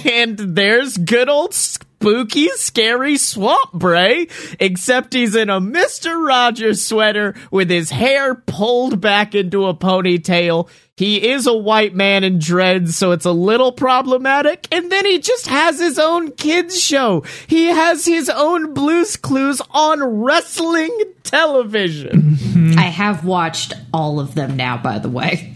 and 0.05 0.39
there's 0.39 0.97
good 0.97 1.29
old 1.29 1.55
spooky, 2.01 2.49
scary 2.55 3.19
Swamp 3.19 3.75
Bray, 3.75 4.27
except 4.59 5.13
he's 5.13 5.37
in 5.37 5.51
a 5.51 5.61
Mr. 5.61 6.27
Rogers 6.27 6.83
sweater 6.83 7.35
with 7.51 7.69
his 7.69 7.91
hair 7.91 8.35
pulled 8.35 9.03
back 9.03 9.35
into 9.35 9.67
a 9.67 9.75
ponytail. 9.75 10.71
He 10.97 11.29
is 11.31 11.47
a 11.47 11.53
white 11.53 11.95
man 11.95 12.25
in 12.25 12.39
dreads, 12.39 12.97
so 12.97 13.11
it's 13.13 13.27
a 13.27 13.33
little 13.33 13.73
problematic. 13.73 14.67
And 14.73 14.91
then 14.91 15.05
he 15.05 15.19
just 15.19 15.47
has 15.49 15.79
his 15.79 15.99
own 15.99 16.33
kids 16.33 16.83
show. 16.83 17.23
He 17.47 17.67
has 17.67 18.07
his 18.07 18.31
own 18.31 18.73
Blues 18.73 19.17
Clues 19.17 19.61
on 19.71 20.03
wrestling 20.03 20.97
television. 21.23 22.39
I 22.79 22.85
have 22.85 23.27
watched 23.27 23.75
all 23.93 24.21
of 24.21 24.35
them 24.35 24.57
now, 24.57 24.79
by 24.79 24.99
the 24.99 25.11
way. 25.11 25.53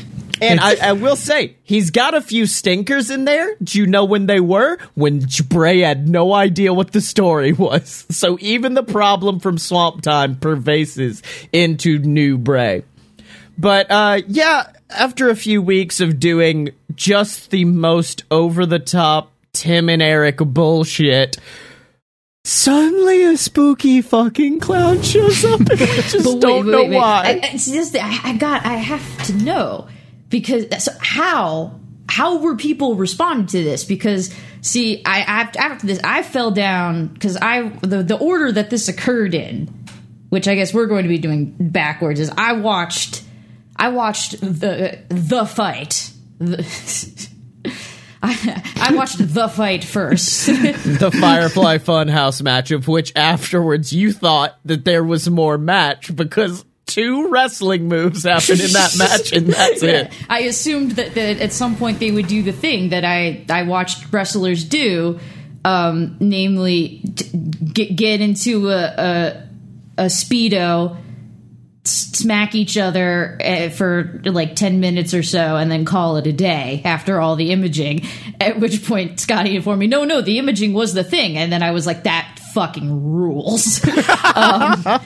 And 0.40 0.60
I, 0.60 0.76
I 0.90 0.92
will 0.92 1.16
say, 1.16 1.56
he's 1.62 1.90
got 1.90 2.14
a 2.14 2.20
few 2.20 2.46
stinkers 2.46 3.10
in 3.10 3.24
there. 3.24 3.56
Do 3.62 3.78
you 3.78 3.86
know 3.86 4.04
when 4.04 4.26
they 4.26 4.40
were? 4.40 4.78
When 4.94 5.26
Bray 5.48 5.80
had 5.80 6.08
no 6.08 6.32
idea 6.32 6.74
what 6.74 6.92
the 6.92 7.00
story 7.00 7.52
was. 7.52 8.04
So 8.16 8.38
even 8.40 8.74
the 8.74 8.82
problem 8.82 9.40
from 9.40 9.58
Swamp 9.58 10.00
Time 10.00 10.36
pervases 10.36 11.22
into 11.52 11.98
New 11.98 12.38
Bray. 12.38 12.82
But 13.58 13.90
uh, 13.90 14.22
yeah, 14.26 14.72
after 14.90 15.28
a 15.28 15.36
few 15.36 15.60
weeks 15.60 16.00
of 16.00 16.18
doing 16.18 16.70
just 16.94 17.50
the 17.50 17.64
most 17.66 18.24
over 18.30 18.64
the 18.64 18.78
top 18.78 19.32
Tim 19.52 19.88
and 19.88 20.00
Eric 20.02 20.38
bullshit, 20.38 21.36
suddenly 22.44 23.24
a 23.24 23.36
spooky 23.36 24.00
fucking 24.00 24.60
clown 24.60 25.02
shows 25.02 25.44
up 25.44 25.60
and 25.60 25.68
we 25.68 25.76
just 25.86 26.26
wait, 26.26 26.40
don't 26.40 26.66
wait, 26.66 26.72
know 26.72 26.82
wait, 26.82 26.90
wait. 26.90 26.96
why. 26.96 27.40
I, 27.42 27.50
I, 27.52 27.56
see, 27.56 27.98
I, 27.98 28.20
I 28.24 28.36
got. 28.36 28.64
I 28.64 28.74
have 28.74 29.26
to 29.26 29.34
know 29.34 29.88
because 30.28 30.66
so 30.82 30.92
how 31.00 31.78
how 32.08 32.38
were 32.38 32.56
people 32.56 32.94
responding 32.94 33.46
to 33.46 33.64
this? 33.64 33.84
Because 33.84 34.34
see, 34.60 35.02
I 35.04 35.20
after, 35.20 35.86
this, 35.86 36.00
I 36.02 36.22
fell 36.22 36.50
down 36.50 37.08
because 37.08 37.36
I 37.36 37.68
the 37.80 38.02
the 38.02 38.16
order 38.16 38.52
that 38.52 38.70
this 38.70 38.88
occurred 38.88 39.34
in, 39.34 39.66
which 40.28 40.48
I 40.48 40.54
guess 40.54 40.72
we're 40.72 40.86
going 40.86 41.02
to 41.02 41.08
be 41.08 41.18
doing 41.18 41.54
backwards, 41.58 42.20
is 42.20 42.30
I 42.36 42.52
watched 42.54 43.22
I 43.76 43.88
watched 43.88 44.40
the 44.40 44.98
the 45.08 45.44
fight. 45.44 46.10
The, 46.38 47.28
I, 48.22 48.62
I 48.76 48.94
watched 48.94 49.18
the 49.18 49.48
fight 49.48 49.84
first. 49.84 50.46
the 50.46 51.16
Firefly 51.20 51.78
Funhouse 51.78 52.42
match, 52.42 52.70
of 52.70 52.88
which 52.88 53.12
afterwards 53.14 53.92
you 53.92 54.12
thought 54.12 54.58
that 54.64 54.84
there 54.84 55.04
was 55.04 55.28
more 55.28 55.58
match 55.58 56.14
because 56.14 56.64
two 56.86 57.28
wrestling 57.28 57.88
moves 57.88 58.22
happened 58.24 58.60
in 58.60 58.72
that 58.72 58.96
match, 58.96 59.32
and 59.32 59.48
that's 59.48 59.82
it. 59.82 60.12
I 60.28 60.40
assumed 60.42 60.92
that, 60.92 61.14
that 61.14 61.40
at 61.40 61.52
some 61.52 61.76
point 61.76 61.98
they 62.00 62.10
would 62.10 62.28
do 62.28 62.42
the 62.42 62.52
thing 62.52 62.90
that 62.90 63.04
I, 63.04 63.44
I 63.50 63.64
watched 63.64 64.12
wrestlers 64.12 64.64
do, 64.64 65.18
um, 65.64 66.16
namely 66.20 66.98
get, 67.72 67.96
get 67.96 68.20
into 68.20 68.70
a, 68.70 68.84
a, 68.84 69.48
a 69.98 70.04
speedo, 70.04 70.96
s- 71.84 72.10
smack 72.12 72.54
each 72.54 72.78
other 72.78 73.38
uh, 73.44 73.68
for 73.70 74.20
like 74.24 74.54
10 74.54 74.78
minutes 74.78 75.12
or 75.12 75.24
so, 75.24 75.56
and 75.56 75.70
then 75.70 75.84
call 75.84 76.16
it 76.18 76.26
a 76.28 76.32
day 76.32 76.82
after 76.84 77.20
all 77.20 77.34
the 77.34 77.50
imaging. 77.50 78.06
At 78.40 78.60
which 78.60 78.86
point 78.86 79.18
Scotty 79.18 79.56
informed 79.56 79.80
me, 79.80 79.86
no, 79.88 80.04
no, 80.04 80.20
the 80.20 80.38
imaging 80.38 80.72
was 80.72 80.94
the 80.94 81.04
thing. 81.04 81.36
And 81.36 81.52
then 81.52 81.62
I 81.64 81.72
was 81.72 81.84
like, 81.84 82.04
that 82.04 82.38
fucking 82.54 83.12
rules. 83.12 83.84
um, 84.36 85.00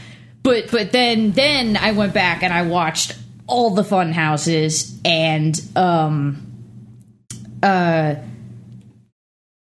but 0.50 0.68
but 0.72 0.90
then 0.90 1.30
then 1.30 1.76
I 1.76 1.92
went 1.92 2.12
back 2.12 2.42
and 2.42 2.52
I 2.52 2.62
watched 2.62 3.16
all 3.46 3.70
the 3.70 3.84
fun 3.84 4.10
houses 4.10 5.00
and 5.04 5.60
um 5.76 6.44
uh 7.62 8.16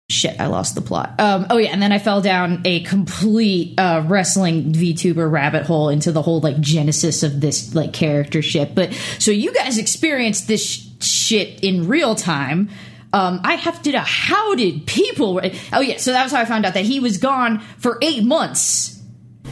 shit 0.10 0.42
I 0.42 0.48
lost 0.48 0.76
the 0.76 0.82
plot. 0.82 1.18
Um 1.20 1.48
oh 1.50 1.56
yeah, 1.56 1.70
and 1.70 1.82
then 1.82 1.94
I 1.94 2.00
fell 2.00 2.20
down 2.20 2.64
a 2.66 2.82
complete 2.82 3.80
uh 3.80 4.04
wrestling 4.06 4.74
VTuber 4.74 5.32
rabbit 5.32 5.66
hole 5.66 5.88
into 5.88 6.12
the 6.12 6.22
whole 6.22 6.42
like 6.42 6.60
genesis 6.60 7.24
of 7.24 7.40
this 7.40 7.74
like 7.74 7.94
character 7.94 8.42
shit. 8.42 8.76
But 8.76 8.94
so 9.20 9.32
you 9.32 9.54
guys 9.54 9.78
experienced 9.78 10.50
this 10.50 10.66
sh- 10.66 10.88
shit 11.00 11.64
in 11.64 11.88
real 11.88 12.14
time. 12.14 12.70
Um, 13.14 13.40
I 13.44 13.56
have 13.56 13.82
to 13.84 14.00
how 14.00 14.56
did 14.56 14.86
people? 14.86 15.40
Oh 15.72 15.80
yeah, 15.80 15.96
so 15.96 16.12
that 16.12 16.24
was 16.24 16.34
how 16.34 16.42
I 16.42 16.46
found 16.46 16.66
out 16.66 16.74
that 16.74 16.84
he 16.84 17.00
was 17.00 17.20
gone 17.20 17.60
for 17.78 18.00
eight 18.02 18.26
months 18.26 18.93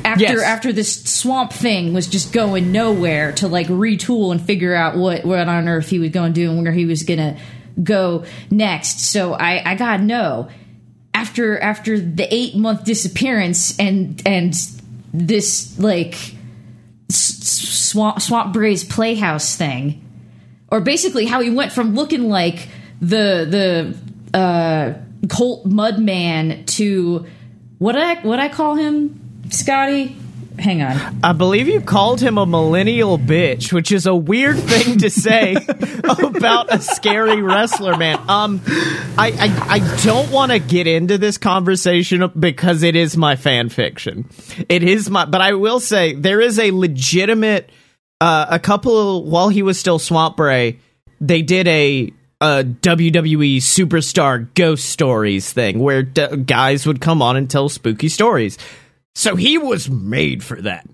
after 0.05 0.23
Yes. 0.23 0.41
after 0.43 0.73
this 0.73 1.03
swamp 1.05 1.53
thing 1.53 1.93
was 1.93 2.07
just 2.07 2.33
going 2.33 2.71
nowhere 2.71 3.31
to 3.33 3.47
like 3.47 3.67
retool 3.67 4.31
and 4.31 4.41
figure 4.41 4.73
out 4.73 4.97
what 4.97 5.25
what 5.25 5.47
on 5.47 5.67
earth 5.67 5.89
he 5.89 5.99
was 5.99 6.09
going 6.09 6.33
to 6.33 6.39
do 6.41 6.49
and 6.51 6.63
where 6.63 6.71
he 6.71 6.85
was 6.85 7.03
gonna 7.03 7.37
go 7.81 8.25
next. 8.49 8.99
So 8.99 9.33
I 9.33 9.71
I 9.71 9.75
gotta 9.75 10.03
know 10.03 10.49
after 11.13 11.59
after 11.59 11.99
the 11.99 12.27
eight 12.33 12.55
month 12.55 12.83
disappearance 12.83 13.77
and 13.79 14.21
and 14.25 14.53
this 15.13 15.77
like 15.79 16.15
swamp 17.09 18.21
swamp 18.21 18.53
Bray's 18.53 18.83
playhouse 18.83 19.55
thing, 19.55 20.03
or 20.69 20.81
basically 20.81 21.25
how 21.25 21.41
he 21.41 21.49
went 21.49 21.71
from 21.71 21.95
looking 21.95 22.29
like 22.29 22.67
the 23.01 23.95
the 24.33 24.37
uh, 24.37 24.93
Colt 25.27 25.65
Mudman 25.67 26.65
to 26.77 27.25
what 27.79 27.97
I 27.97 28.15
what 28.21 28.39
I 28.39 28.47
call 28.47 28.75
him, 28.75 29.20
Scotty. 29.51 30.17
Hang 30.59 30.81
on. 30.81 31.19
I 31.23 31.31
believe 31.33 31.67
you 31.67 31.81
called 31.81 32.19
him 32.21 32.37
a 32.37 32.45
millennial 32.45 33.17
bitch, 33.17 33.71
which 33.73 33.91
is 33.91 34.05
a 34.05 34.13
weird 34.13 34.59
thing 34.59 34.99
to 34.99 35.09
say 35.09 35.53
about 36.03 36.73
a 36.73 36.81
scary 36.81 37.41
wrestler, 37.41 37.97
man. 37.97 38.17
Um, 38.29 38.61
I 39.17 39.31
I, 39.39 39.75
I 39.75 40.03
don't 40.03 40.29
want 40.29 40.51
to 40.51 40.59
get 40.59 40.87
into 40.87 41.17
this 41.17 41.37
conversation 41.37 42.29
because 42.37 42.83
it 42.83 42.95
is 42.95 43.17
my 43.17 43.37
fan 43.37 43.69
fiction. 43.69 44.29
It 44.69 44.83
is 44.83 45.09
my, 45.09 45.25
but 45.25 45.41
I 45.41 45.53
will 45.53 45.79
say 45.79 46.13
there 46.13 46.41
is 46.41 46.59
a 46.59 46.71
legitimate. 46.71 47.69
Uh, 48.19 48.45
a 48.51 48.59
couple 48.59 49.23
while 49.23 49.49
he 49.49 49.63
was 49.63 49.79
still 49.79 49.97
Swamp 49.97 50.37
Bray, 50.37 50.77
they 51.19 51.41
did 51.41 51.67
a 51.67 52.11
a 52.39 52.63
WWE 52.63 53.57
superstar 53.57 54.47
ghost 54.55 54.85
stories 54.89 55.51
thing 55.53 55.79
where 55.79 56.03
d- 56.03 56.37
guys 56.37 56.85
would 56.87 56.99
come 56.99 57.21
on 57.21 57.35
and 57.37 57.49
tell 57.49 57.69
spooky 57.69 58.09
stories. 58.09 58.57
So 59.15 59.35
he 59.35 59.57
was 59.57 59.89
made 59.89 60.43
for 60.43 60.61
that. 60.61 60.87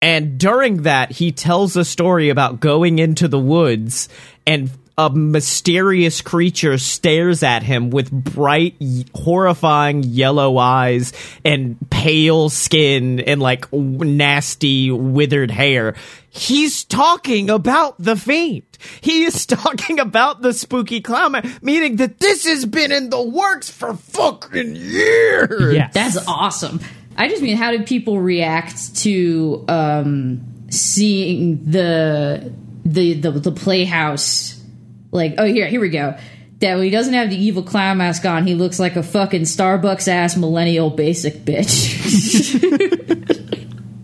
And 0.00 0.38
during 0.38 0.82
that, 0.82 1.10
he 1.10 1.32
tells 1.32 1.76
a 1.76 1.84
story 1.84 2.28
about 2.28 2.60
going 2.60 2.98
into 2.98 3.26
the 3.26 3.38
woods 3.38 4.08
and 4.46 4.70
a 4.98 5.10
mysterious 5.10 6.20
creature 6.20 6.76
stares 6.76 7.44
at 7.44 7.62
him 7.62 7.90
with 7.90 8.10
bright, 8.10 8.74
horrifying 9.14 10.02
yellow 10.02 10.58
eyes 10.58 11.12
and 11.44 11.76
pale 11.88 12.48
skin 12.48 13.20
and 13.20 13.40
like 13.40 13.72
nasty, 13.72 14.90
withered 14.90 15.52
hair. 15.52 15.94
He's 16.30 16.82
talking 16.82 17.48
about 17.48 17.94
the 18.00 18.16
fiend. 18.16 18.64
He 19.00 19.24
is 19.24 19.46
talking 19.46 20.00
about 20.00 20.42
the 20.42 20.52
spooky 20.52 21.00
clown 21.00 21.36
meaning 21.62 21.96
that 21.96 22.18
this 22.18 22.44
has 22.44 22.66
been 22.66 22.90
in 22.90 23.10
the 23.10 23.22
works 23.22 23.70
for 23.70 23.94
fucking 23.94 24.74
years. 24.74 25.74
Yes. 25.74 25.94
That's 25.94 26.26
awesome. 26.26 26.80
I 27.18 27.28
just 27.28 27.42
mean, 27.42 27.56
how 27.56 27.72
did 27.72 27.84
people 27.84 28.20
react 28.20 28.94
to 28.98 29.64
um, 29.66 30.70
seeing 30.70 31.68
the 31.68 32.52
the 32.84 33.14
the, 33.14 33.32
the 33.32 33.52
playhouse? 33.52 34.62
Like, 35.10 35.34
oh, 35.36 35.44
here, 35.44 35.66
here 35.66 35.80
we 35.80 35.88
go. 35.88 36.16
That 36.60 36.76
when 36.76 36.84
he 36.84 36.90
doesn't 36.90 37.14
have 37.14 37.30
the 37.30 37.36
evil 37.36 37.64
clown 37.64 37.98
mask 37.98 38.24
on, 38.24 38.46
he 38.46 38.54
looks 38.54 38.78
like 38.78 38.94
a 38.94 39.02
fucking 39.02 39.42
Starbucks 39.42 40.06
ass 40.06 40.36
millennial 40.36 40.90
basic 40.90 41.44
bitch. 41.44 41.96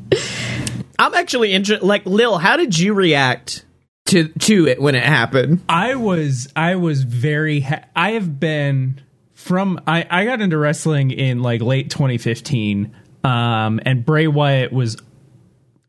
I'm 0.99 1.15
actually 1.15 1.53
interested. 1.53 1.87
Like, 1.87 2.07
Lil, 2.07 2.39
how 2.39 2.57
did 2.57 2.77
you 2.77 2.95
react 2.95 3.65
to 4.07 4.27
to 4.29 4.67
it 4.67 4.83
when 4.83 4.97
it 4.97 5.05
happened? 5.05 5.63
I 5.69 5.95
was 5.95 6.49
I 6.57 6.75
was 6.77 7.05
very 7.05 7.61
ha- 7.61 7.85
I 7.95 8.13
have 8.13 8.41
been 8.41 9.01
from 9.35 9.81
I 9.87 10.05
I 10.11 10.25
got 10.25 10.41
into 10.41 10.59
wrestling 10.59 11.13
in 11.13 11.43
like 11.43 11.61
late 11.63 11.91
2015 11.91 12.93
um 13.25 13.81
and 13.85 14.05
Bray 14.05 14.27
Wyatt 14.27 14.73
was 14.73 14.97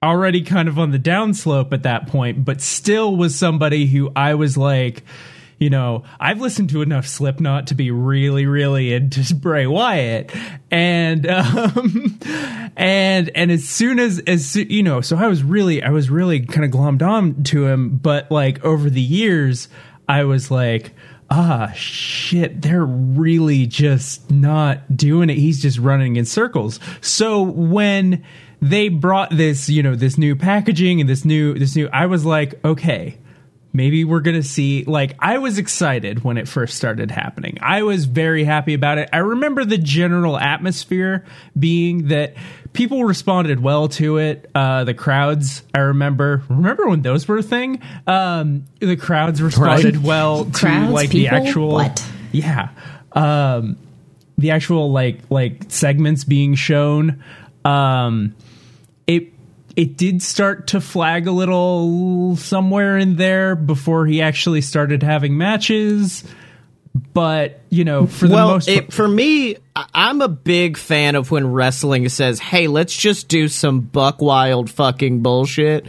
already 0.02 0.42
kind 0.42 0.68
of 0.68 0.80
on 0.80 0.92
the 0.92 1.00
downslope 1.00 1.72
at 1.74 1.84
that 1.84 2.08
point 2.08 2.46
but 2.46 2.62
still 2.62 3.16
was 3.16 3.36
somebody 3.36 3.86
who 3.88 4.12
I 4.16 4.36
was 4.36 4.58
like 4.58 5.04
you 5.58 5.70
know, 5.70 6.04
I've 6.20 6.42
listened 6.42 6.70
to 6.72 6.82
enough 6.82 7.08
Slipknot 7.08 7.68
to 7.68 7.76
be 7.76 7.92
really, 7.92 8.46
really 8.46 8.94
into 8.94 9.34
Bray 9.40 9.68
Wyatt, 9.68 10.32
and 10.70 11.26
um, 11.28 12.20
and 12.76 13.30
and 13.34 13.52
as 13.52 13.68
soon 13.68 14.00
as 14.00 14.20
as 14.20 14.56
you 14.56 14.84
know, 14.84 15.02
so 15.02 15.18
I 15.18 15.28
was 15.28 15.44
really, 15.44 15.82
I 15.82 15.90
was 15.90 16.10
really 16.10 16.42
kind 16.46 16.66
of 16.66 16.72
glommed 16.72 17.02
on 17.02 17.44
to 17.46 17.68
him, 17.68 17.98
but 17.98 18.32
like 18.32 18.64
over 18.66 18.90
the 18.90 19.02
years, 19.02 19.70
I 20.10 20.26
was 20.26 20.52
like, 20.52 20.94
ah, 21.30 21.72
shit, 21.76 22.62
they're 22.62 22.86
really 22.86 23.66
just 23.66 24.30
not 24.32 24.96
doing 24.96 25.30
it. 25.30 25.38
He's 25.38 25.62
just 25.62 25.78
running 25.78 26.16
in 26.16 26.26
circles. 26.26 26.80
So 27.02 27.42
when 27.42 28.24
they 28.62 28.90
brought 28.90 29.32
this, 29.32 29.70
you 29.70 29.84
know, 29.84 29.96
this 29.96 30.18
new 30.18 30.36
packaging 30.36 31.02
and 31.02 31.10
this 31.10 31.26
new, 31.26 31.54
this 31.54 31.76
new, 31.76 31.90
I 31.92 32.06
was 32.06 32.26
like, 32.26 32.64
okay 32.64 33.18
maybe 33.76 34.06
we're 34.06 34.22
gonna 34.22 34.42
see 34.42 34.86
like 34.86 35.16
i 35.20 35.38
was 35.38 35.58
excited 35.58 36.24
when 36.24 36.38
it 36.38 36.48
first 36.48 36.78
started 36.78 37.12
happening 37.12 37.58
i 37.62 37.84
was 37.84 38.06
very 38.06 38.46
happy 38.46 38.74
about 38.74 38.98
it 38.98 39.10
i 39.12 39.18
remember 39.18 39.66
the 39.66 39.78
general 39.78 40.38
atmosphere 40.38 41.26
being 41.60 42.08
that 42.08 42.34
people 42.76 43.04
responded 43.04 43.60
well 43.60 43.88
to 43.90 44.18
it. 44.18 44.50
Uh, 44.54 44.84
the 44.84 44.94
crowds 44.94 45.64
i 45.74 45.80
remember 45.80 46.44
remember 46.50 46.88
when 46.88 47.02
those 47.02 47.28
were 47.28 47.38
a 47.38 47.44
thing? 47.44 47.82
Um, 48.06 48.66
the 48.80 48.96
crowds 48.98 49.42
responded 49.42 50.04
well 50.04 50.46
to 50.46 50.52
Crowds, 50.52 50.92
like 50.92 51.12
people? 51.12 51.38
the 51.38 51.48
actual 51.48 51.70
What? 51.70 52.06
yeah. 52.32 52.70
Um, 53.14 53.78
the 54.38 54.52
actual 54.52 54.92
like 54.92 55.20
like 55.30 55.64
segments 55.70 56.24
being 56.24 56.56
shown. 56.56 57.24
Um, 57.64 58.36
it 59.08 59.32
it 59.76 59.98
did 59.98 60.22
start 60.22 60.68
to 60.68 60.82
flag 60.82 61.28
a 61.28 61.32
little 61.32 62.36
somewhere 62.36 62.98
in 62.98 63.16
there 63.16 63.56
before 63.56 64.06
he 64.06 64.22
actually 64.22 64.62
started 64.62 65.04
having 65.04 65.38
matches 65.38 66.24
but 67.16 67.62
you 67.70 67.86
know 67.86 68.06
for 68.06 68.28
the 68.28 68.36
well, 68.36 68.50
most 68.50 68.68
it, 68.68 68.94
for 68.94 69.08
me, 69.08 69.56
I'm 69.74 70.22
a 70.22 70.28
big 70.28 70.78
fan 70.78 71.16
of 71.16 71.32
when 71.32 71.52
wrestling 71.52 72.08
says, 72.10 72.40
"Hey, 72.40 72.68
let's 72.68 72.96
just 72.96 73.30
do 73.30 73.48
some 73.48 73.80
buck 73.80 74.22
wild 74.22 74.70
fucking 74.70 75.22
bullshit." 75.22 75.88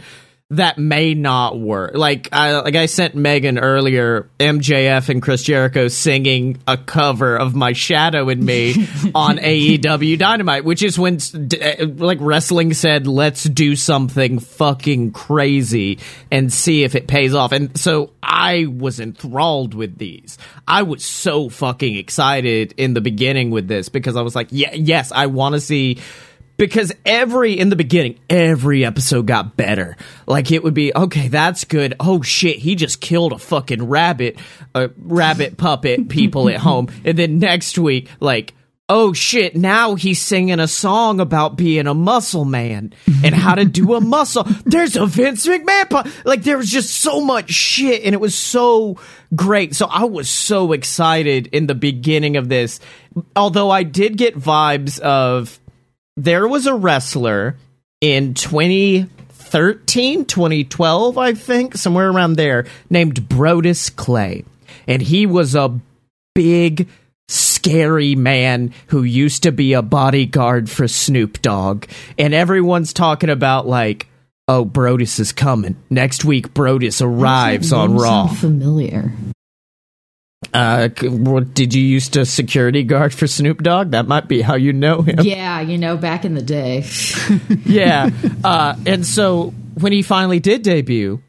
That 0.51 0.77
may 0.77 1.13
not 1.13 1.59
work. 1.59 1.91
Like 1.95 2.29
I 2.31 2.61
like 2.61 2.75
I 2.77 2.85
sent 2.85 3.15
Megan 3.15 3.59
earlier, 3.59 4.29
MJF 4.39 5.09
and 5.09 5.21
Chris 5.21 5.43
Jericho 5.43 5.89
singing 5.89 6.57
a 6.65 6.77
cover 6.77 7.35
of 7.35 7.53
"My 7.53 7.73
Shadow 7.73 8.29
and 8.29 8.41
Me" 8.43 8.71
on 9.15 9.39
AEW 9.39 10.17
Dynamite, 10.17 10.63
which 10.63 10.83
is 10.83 10.97
when 10.97 11.17
uh, 11.35 11.87
like 11.97 12.19
wrestling 12.21 12.73
said, 12.73 13.07
"Let's 13.07 13.43
do 13.43 13.75
something 13.75 14.39
fucking 14.39 15.11
crazy 15.11 15.99
and 16.31 16.53
see 16.53 16.83
if 16.85 16.95
it 16.95 17.07
pays 17.07 17.35
off." 17.35 17.51
And 17.51 17.77
so 17.77 18.13
I 18.23 18.67
was 18.67 18.99
enthralled 18.99 19.73
with 19.73 19.97
these. 19.97 20.37
I 20.67 20.83
was 20.83 21.03
so 21.03 21.49
fucking 21.49 21.95
excited 21.95 22.73
in 22.77 22.93
the 22.93 23.01
beginning 23.01 23.51
with 23.51 23.67
this 23.67 23.89
because 23.89 24.15
I 24.15 24.21
was 24.21 24.35
like, 24.35 24.49
yeah, 24.51 24.73
yes, 24.73 25.11
I 25.11 25.27
want 25.27 25.55
to 25.55 25.61
see 25.61 25.99
because 26.57 26.91
every 27.05 27.53
in 27.57 27.69
the 27.69 27.75
beginning 27.75 28.19
every 28.29 28.83
episode 28.83 29.27
got 29.27 29.55
better. 29.55 29.95
Like 30.25 30.51
it 30.51 30.63
would 30.63 30.73
be 30.73 30.93
okay 30.93 31.27
that's 31.27 31.63
good. 31.63 31.93
Oh 31.99 32.21
shit 32.21 32.57
he 32.57 32.75
just 32.75 32.99
killed 32.99 33.31
a 33.31 33.37
fucking 33.37 33.87
rabbit 33.87 34.37
a 34.75 34.89
rabbit 34.97 35.57
puppet 35.57 36.09
people 36.09 36.49
at 36.49 36.57
home. 36.57 36.89
And 37.05 37.17
then 37.17 37.39
next 37.39 37.77
week 37.77 38.09
like 38.19 38.53
oh 38.89 39.13
shit 39.13 39.55
now 39.55 39.95
he's 39.95 40.21
singing 40.21 40.59
a 40.59 40.67
song 40.67 41.19
about 41.19 41.55
being 41.57 41.87
a 41.87 41.93
muscle 41.93 42.43
man 42.45 42.93
and 43.23 43.35
how 43.35 43.55
to 43.55 43.63
do 43.65 43.93
a 43.93 44.01
muscle. 44.01 44.43
There's 44.65 44.95
a 44.95 45.05
vince 45.05 45.45
mcmahon 45.45 45.89
pu- 45.89 46.09
like 46.25 46.43
there 46.43 46.57
was 46.57 46.69
just 46.69 46.93
so 46.95 47.21
much 47.21 47.51
shit 47.51 48.03
and 48.03 48.13
it 48.13 48.19
was 48.19 48.35
so 48.35 48.97
great. 49.35 49.75
So 49.75 49.87
i 49.87 50.05
was 50.05 50.29
so 50.29 50.71
excited 50.71 51.47
in 51.47 51.67
the 51.67 51.75
beginning 51.75 52.35
of 52.35 52.49
this. 52.49 52.79
Although 53.35 53.69
i 53.69 53.83
did 53.83 54.17
get 54.17 54.35
vibes 54.35 54.99
of 54.99 55.59
there 56.17 56.47
was 56.47 56.65
a 56.65 56.73
wrestler 56.73 57.55
in 58.01 58.33
2013, 58.33 60.25
2012, 60.25 61.17
I 61.17 61.33
think, 61.33 61.77
somewhere 61.77 62.09
around 62.09 62.33
there, 62.33 62.65
named 62.89 63.29
Brodus 63.29 63.95
Clay. 63.95 64.43
And 64.87 65.01
he 65.01 65.25
was 65.25 65.55
a 65.55 65.79
big, 66.35 66.89
scary 67.29 68.15
man 68.15 68.73
who 68.87 69.03
used 69.03 69.43
to 69.43 69.51
be 69.51 69.73
a 69.73 69.81
bodyguard 69.81 70.69
for 70.69 70.87
Snoop 70.87 71.41
Dogg. 71.41 71.85
And 72.17 72.33
everyone's 72.33 72.93
talking 72.93 73.29
about, 73.29 73.67
like, 73.67 74.07
oh, 74.47 74.65
Brodus 74.65 75.19
is 75.19 75.31
coming. 75.31 75.75
Next 75.89 76.25
week, 76.25 76.53
Brodus 76.53 77.01
arrives 77.01 77.71
on 77.71 77.95
Raw. 77.95 78.27
Familiar. 78.27 79.13
Uh, 80.53 80.89
what, 81.03 81.53
did 81.53 81.73
you 81.73 81.81
used 81.81 82.13
to 82.13 82.25
security 82.25 82.83
guard 82.83 83.13
for 83.13 83.27
Snoop 83.27 83.61
Dogg? 83.61 83.91
That 83.91 84.07
might 84.07 84.27
be 84.27 84.41
how 84.41 84.55
you 84.55 84.73
know 84.73 85.01
him. 85.01 85.19
Yeah, 85.21 85.61
you 85.61 85.77
know, 85.77 85.97
back 85.97 86.25
in 86.25 86.33
the 86.33 86.41
day. 86.41 86.85
yeah. 87.65 88.09
Uh, 88.43 88.75
and 88.85 89.05
so 89.05 89.53
when 89.79 89.91
he 89.91 90.01
finally 90.01 90.39
did 90.39 90.63
debut, 90.63 91.21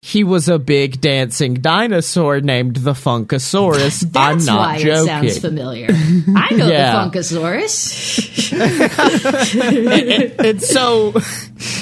he 0.00 0.22
was 0.22 0.48
a 0.48 0.58
big 0.60 1.00
dancing 1.00 1.54
dinosaur 1.54 2.40
named 2.40 2.76
the 2.76 2.92
Funkasaurus. 2.92 4.04
I'm 4.16 4.36
That's 4.38 4.46
not 4.46 4.58
why 4.58 4.78
joking. 4.78 5.02
it 5.02 5.06
sounds 5.06 5.38
familiar. 5.40 5.86
I 6.36 6.54
know 6.54 6.68
Yeah. 6.68 7.04
the 7.08 7.10
Funkasaurus. 7.20 8.52
and 10.44 10.62
so 10.62 11.12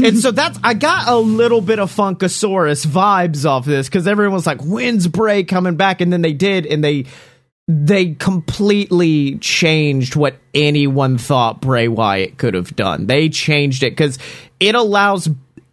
and 0.04 0.18
so 0.18 0.30
that's 0.30 0.58
I 0.64 0.74
got 0.74 1.08
a 1.08 1.16
little 1.16 1.60
bit 1.60 1.78
of 1.78 1.94
Funkasaurus 1.94 2.86
vibes 2.86 3.44
off 3.44 3.64
this 3.64 3.86
because 3.88 4.06
everyone 4.06 4.34
was 4.34 4.46
like, 4.46 4.62
"When's 4.62 5.06
Bray 5.08 5.44
coming 5.44 5.76
back?" 5.76 6.00
And 6.00 6.12
then 6.12 6.22
they 6.22 6.32
did, 6.32 6.66
and 6.66 6.82
they 6.82 7.04
they 7.68 8.14
completely 8.14 9.38
changed 9.38 10.16
what 10.16 10.36
anyone 10.54 11.18
thought 11.18 11.60
Bray 11.60 11.88
Wyatt 11.88 12.38
could 12.38 12.54
have 12.54 12.74
done. 12.76 13.06
They 13.06 13.28
changed 13.28 13.82
it 13.82 13.90
because 13.90 14.18
it 14.60 14.74
allows. 14.74 15.28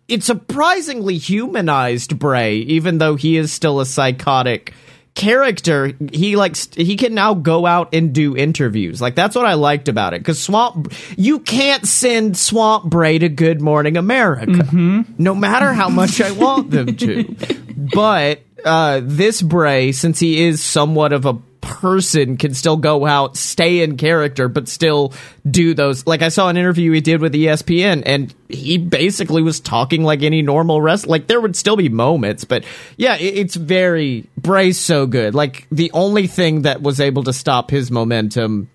It 0.08 0.24
surprisingly 0.24 1.18
humanized 1.18 2.20
Bray, 2.20 2.58
even 2.58 2.98
though 2.98 3.16
he 3.16 3.38
is 3.38 3.52
still 3.54 3.80
a 3.80 3.86
psychotic 3.86 4.74
character. 5.16 5.94
He 6.12 6.36
like 6.36 6.56
st- 6.56 6.86
he 6.86 6.96
can 6.98 7.14
now 7.14 7.34
go 7.34 7.66
out 7.66 7.94
and 7.94 8.14
do 8.14 8.36
interviews. 8.36 9.02
Like 9.02 9.16
that's 9.16 9.36
what 9.36 9.46
I 9.46 9.54
liked 9.54 9.88
about 9.88 10.14
it. 10.14 10.22
Because 10.22 10.42
Swamp, 10.42 10.92
you 11.18 11.40
can't 11.40 11.88
send 11.88 12.38
Swamp 12.38 12.86
Bray 12.90 13.18
to 13.20 13.30
Good 13.30 13.62
Morning 13.62 13.96
America, 13.96 15.06
no 15.18 15.36
matter 15.36 15.72
how 15.74 15.90
much 15.90 16.20
I 16.20 16.32
want 16.32 16.72
them 16.72 16.96
to. 16.98 17.36
But 17.94 18.40
uh, 18.64 19.02
this 19.04 19.42
Bray, 19.42 19.92
since 19.92 20.18
he 20.18 20.42
is 20.42 20.64
somewhat 20.64 21.12
of 21.12 21.26
a 21.26 21.34
person 21.64 22.36
can 22.36 22.54
still 22.54 22.76
go 22.76 23.06
out, 23.06 23.38
stay 23.38 23.82
in 23.82 23.96
character, 23.96 24.50
but 24.50 24.68
still 24.68 25.14
do 25.50 25.74
those. 25.74 26.06
Like 26.06 26.22
I 26.22 26.28
saw 26.28 26.50
an 26.50 26.58
interview 26.58 26.92
he 26.92 27.00
did 27.00 27.22
with 27.22 27.34
ESPN, 27.34 28.04
and 28.06 28.34
he 28.50 28.78
basically 28.78 29.42
was 29.42 29.62
talking 29.62 30.04
like 30.04 30.22
any 30.22 30.42
normal 30.42 30.82
wrestler. 30.82 31.12
Like 31.12 31.28
there 31.28 31.40
would 31.40 31.56
still 31.56 31.78
be 31.78 31.88
moments, 31.88 32.44
but 32.44 32.66
yeah, 32.98 33.16
it, 33.16 33.38
it's 33.38 33.56
very 33.56 34.28
Bray's 34.38 34.78
so 34.78 35.08
good. 35.08 35.34
Like 35.34 35.66
the 35.72 35.90
only 35.94 36.28
thing 36.28 36.64
that 36.64 36.82
was 36.82 37.00
able 37.00 37.24
to 37.24 37.34
stop 37.34 37.72
his 37.72 37.90
momentum 37.90 38.70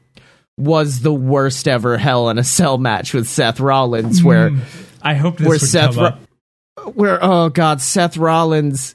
was 0.57 1.01
the 1.01 1.15
worst 1.15 1.69
ever 1.69 1.99
Hell 1.99 2.31
in 2.31 2.39
a 2.39 2.45
Cell 2.45 2.79
match 2.79 3.13
with 3.13 3.29
Seth 3.29 3.61
Rollins, 3.61 4.25
where 4.25 4.51
hmm. 4.51 4.61
i 5.03 5.15
hope 5.15 5.37
this 5.37 5.47
where 5.47 5.59
Seth 5.59 5.95
come 5.95 6.05
Ro- 6.05 6.85
up. 6.85 6.95
where 6.97 7.19
oh 7.23 7.51
god 7.51 7.83
Seth 7.83 8.17
Rollins 8.17 8.95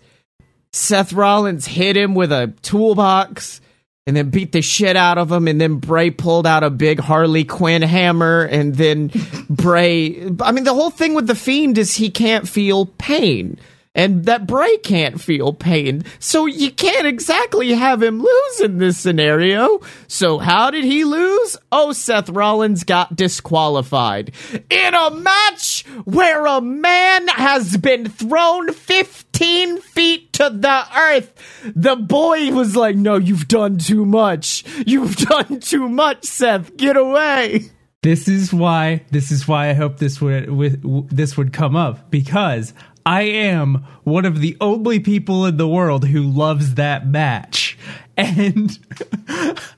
Seth 0.74 1.14
Rollins 1.14 1.68
hit 1.68 1.96
him 1.96 2.16
with 2.16 2.32
a 2.32 2.52
toolbox 2.64 3.62
and 4.06 4.18
then 4.18 4.30
beat 4.30 4.52
the 4.52 4.62
shit 4.62 4.96
out 4.96 5.18
of 5.18 5.32
him. 5.32 5.48
And 5.48 5.60
then 5.60 5.76
Bray 5.76 6.12
pulled 6.12 6.46
out 6.46 6.64
a 6.64 6.70
big 6.70 7.00
Harley 7.00 7.46
Quinn 7.46 7.82
hammer. 7.82 8.44
And 8.44 8.76
then 8.76 9.12
Bray, 9.50 10.26
I 10.42 10.52
mean, 10.52 10.64
the 10.66 10.74
whole 10.74 10.90
thing 10.90 11.14
with 11.14 11.28
The 11.28 11.36
Fiend 11.36 11.78
is 11.78 11.96
he 11.96 12.10
can't 12.10 12.48
feel 12.48 12.86
pain. 12.86 13.58
And 13.96 14.26
that 14.26 14.48
Bray 14.48 14.78
can't 14.78 15.22
feel 15.22 15.54
pain. 15.54 16.04
So 16.18 16.48
you 16.48 16.72
can't 16.72 17.06
exactly 17.06 17.74
have 17.74 18.02
him 18.02 18.22
lose 18.22 18.60
in 18.60 18.80
this 18.80 18.98
scenario. 18.98 19.82
So 20.08 20.40
how 20.40 20.72
did 20.72 20.84
he 20.84 21.04
lose? 21.04 21.58
Oh, 21.72 21.92
Seth 21.92 22.30
Rollins 22.30 22.84
got 22.84 23.16
disqualified 23.16 24.34
in 24.70 24.94
a 24.96 25.12
match 25.12 25.86
where 26.06 26.46
a 26.48 26.60
man 26.60 27.28
has 27.28 27.78
been 27.78 28.10
thrown 28.10 28.74
15 28.74 29.80
feet 29.82 30.34
to 30.34 30.50
the 30.50 30.86
earth. 30.98 31.32
The 31.76 31.96
boy 31.96 32.52
was 32.52 32.76
like, 32.76 32.96
no, 32.96 33.18
you've 33.18 33.48
done 33.48 33.78
too 33.78 34.06
much. 34.06 34.64
You've 34.88 35.16
done 35.30 35.60
too 35.60 35.88
much, 35.88 36.26
Seth. 36.26 36.76
Get 36.78 36.98
away. 36.98 37.70
This 38.02 38.28
is 38.28 38.54
why. 38.54 39.06
This 39.12 39.32
is 39.32 39.48
why 39.48 39.70
I 39.70 39.74
hope 39.74 39.98
this 39.98 40.20
would 40.20 40.52
with 40.52 41.10
this 41.10 41.38
would 41.38 41.54
come 41.54 41.78
up 41.78 42.12
because 42.12 42.74
I 43.06 43.24
am 43.24 43.86
one 44.04 44.26
of 44.26 44.40
the 44.40 44.56
only 44.62 45.00
people 45.00 45.46
in 45.46 45.58
the 45.58 45.68
world 45.68 46.08
who 46.08 46.24
loves 46.24 46.76
that 46.76 47.08
match, 47.08 47.78
and 48.18 48.78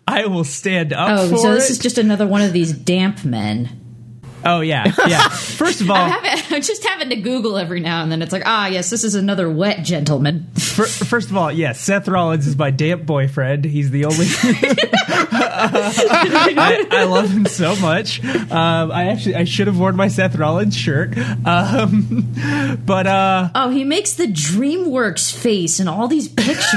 I 0.08 0.26
will 0.26 0.44
stand 0.44 0.94
up 0.94 1.10
oh, 1.10 1.30
for 1.30 1.36
it. 1.36 1.38
Oh, 1.38 1.42
so 1.42 1.54
this 1.54 1.70
it. 1.70 1.74
is 1.74 1.80
just 1.80 1.98
another 1.98 2.28
one 2.28 2.42
of 2.42 2.54
these 2.54 2.74
damp 2.74 3.24
men. 3.24 3.85
Oh 4.46 4.62
yeah, 4.62 4.94
yeah. 5.08 5.28
First 5.30 5.82
of 5.82 5.90
all, 5.90 5.98
I'm, 5.98 6.10
having, 6.24 6.56
I'm 6.56 6.62
just 6.62 6.86
having 6.88 7.10
to 7.10 7.16
Google 7.18 7.58
every 7.58 7.80
now 7.80 8.02
and 8.04 8.12
then. 8.12 8.22
It's 8.22 8.32
like, 8.32 8.44
ah, 8.46 8.68
yes, 8.68 8.90
this 8.90 9.04
is 9.04 9.16
another 9.16 9.50
wet 9.50 9.84
gentleman. 9.84 10.48
fir- 10.56 10.86
first 10.86 11.30
of 11.30 11.38
all, 11.38 11.52
yes, 11.52 11.80
Seth 11.82 12.08
Rollins 12.08 12.48
is 12.48 12.58
my 12.58 12.72
damp 12.72 13.06
boyfriend. 13.06 13.66
He's 13.66 13.92
the 13.92 14.06
only. 14.06 14.26
I, 15.48 16.88
I 16.92 17.04
love 17.06 17.30
him 17.30 17.46
so 17.46 17.76
much. 17.78 18.24
Um, 18.24 18.92
I 18.92 19.08
actually 19.10 19.36
I 19.36 19.44
should 19.46 19.68
have 19.68 19.80
worn 19.80 19.96
my 19.96 20.08
Seth 20.08 20.36
Rollins 20.36 20.76
shirt, 20.76 21.18
um, 21.46 22.34
but 22.86 23.08
uh, 23.08 23.50
Oh, 23.56 23.70
he 23.70 23.84
makes 23.84 24.14
the 24.14 24.28
DreamWorks 24.28 25.34
face 25.36 25.80
in 25.80 25.88
all 25.88 26.08
these 26.08 26.28
pictures. 26.28 26.56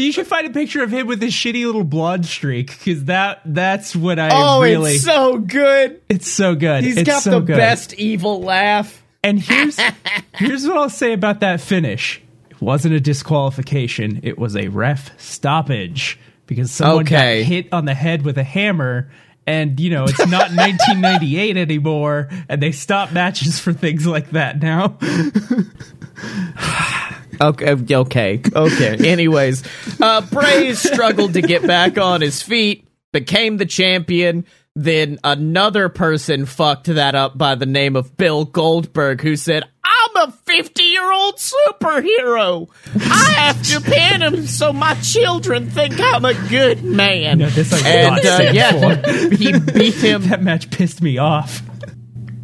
You 0.00 0.12
should 0.12 0.26
find 0.26 0.46
a 0.46 0.50
picture 0.50 0.82
of 0.82 0.90
him 0.90 1.06
with 1.06 1.20
his 1.22 1.32
shitty 1.32 1.64
little 1.66 1.84
blonde 1.84 2.26
streak 2.26 2.68
because 2.78 3.04
that 3.04 3.40
that's 3.44 3.94
what 3.96 4.18
I 4.18 4.28
Oh, 4.32 4.62
really. 4.62 4.94
it's 4.94 5.04
so 5.04 5.38
good. 5.38 6.00
it's 6.08 6.30
so 6.30 6.54
good. 6.54 6.84
He's 6.84 6.96
It's 6.98 7.06
got 7.06 7.22
so 7.22 7.32
the 7.40 7.40
good. 7.46 7.56
best 7.56 7.94
evil 7.94 8.40
laugh. 8.42 9.02
And 9.24 9.40
here's 9.40 9.78
here's 10.34 10.66
what 10.66 10.76
I'll 10.76 10.90
say 10.90 11.12
about 11.12 11.40
that 11.40 11.60
finish. 11.60 12.22
It 12.50 12.60
wasn't 12.60 12.94
a 12.94 13.00
disqualification. 13.00 14.20
It 14.22 14.38
was 14.38 14.56
a 14.56 14.68
ref 14.68 15.10
stoppage 15.20 16.18
because 16.46 16.70
someone 16.70 17.04
Okay. 17.04 17.40
got 17.42 17.46
hit 17.48 17.72
on 17.72 17.84
the 17.86 17.94
head 17.94 18.22
with 18.22 18.38
a 18.38 18.44
hammer. 18.44 19.10
And 19.48 19.78
you 19.78 19.90
know 19.90 20.04
it's 20.04 20.18
not 20.26 20.50
1998 20.54 21.56
anymore, 21.56 22.28
and 22.48 22.60
they 22.60 22.72
stop 22.72 23.12
matches 23.12 23.60
for 23.60 23.72
things 23.72 24.04
like 24.04 24.30
that 24.32 24.60
now. 24.60 24.98
Okay, 27.40 27.74
okay, 27.94 28.42
okay. 28.54 29.08
Anyways, 29.08 29.62
uh, 30.00 30.20
Bray 30.22 30.74
struggled 30.74 31.34
to 31.34 31.42
get 31.42 31.66
back 31.66 31.98
on 31.98 32.20
his 32.20 32.42
feet, 32.42 32.88
became 33.12 33.56
the 33.56 33.66
champion. 33.66 34.46
Then 34.74 35.18
another 35.24 35.88
person 35.88 36.44
fucked 36.44 36.86
that 36.86 37.14
up 37.14 37.38
by 37.38 37.54
the 37.54 37.64
name 37.64 37.96
of 37.96 38.16
Bill 38.16 38.44
Goldberg, 38.44 39.22
who 39.22 39.34
said, 39.36 39.64
I'm 39.82 40.28
a 40.28 40.32
50 40.32 40.82
year 40.82 41.12
old 41.12 41.36
superhero. 41.36 42.68
I 42.94 43.30
have 43.36 43.62
to 43.64 43.80
pin 43.80 44.22
him 44.22 44.46
so 44.46 44.72
my 44.72 44.94
children 44.96 45.70
think 45.70 45.94
I'm 45.98 46.24
a 46.24 46.34
good 46.48 46.84
man. 46.84 47.38
No, 47.38 47.48
this 47.48 47.72
I 47.72 47.88
and 47.88 48.16
not 48.16 48.24
uh, 48.24 48.50
yeah, 48.52 49.28
he 49.30 49.58
beat 49.58 49.94
him. 49.94 50.22
That 50.26 50.42
match 50.42 50.70
pissed 50.70 51.00
me 51.00 51.18
off. 51.18 51.62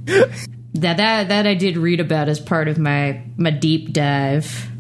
that, 0.05 0.97
that 0.97 1.29
that 1.29 1.47
I 1.47 1.55
did 1.55 1.77
read 1.77 2.01
about 2.01 2.29
as 2.29 2.41
part 2.41 2.69
of 2.69 2.79
my 2.79 3.23
my 3.37 3.51
deep 3.51 3.93
dive. 3.93 4.72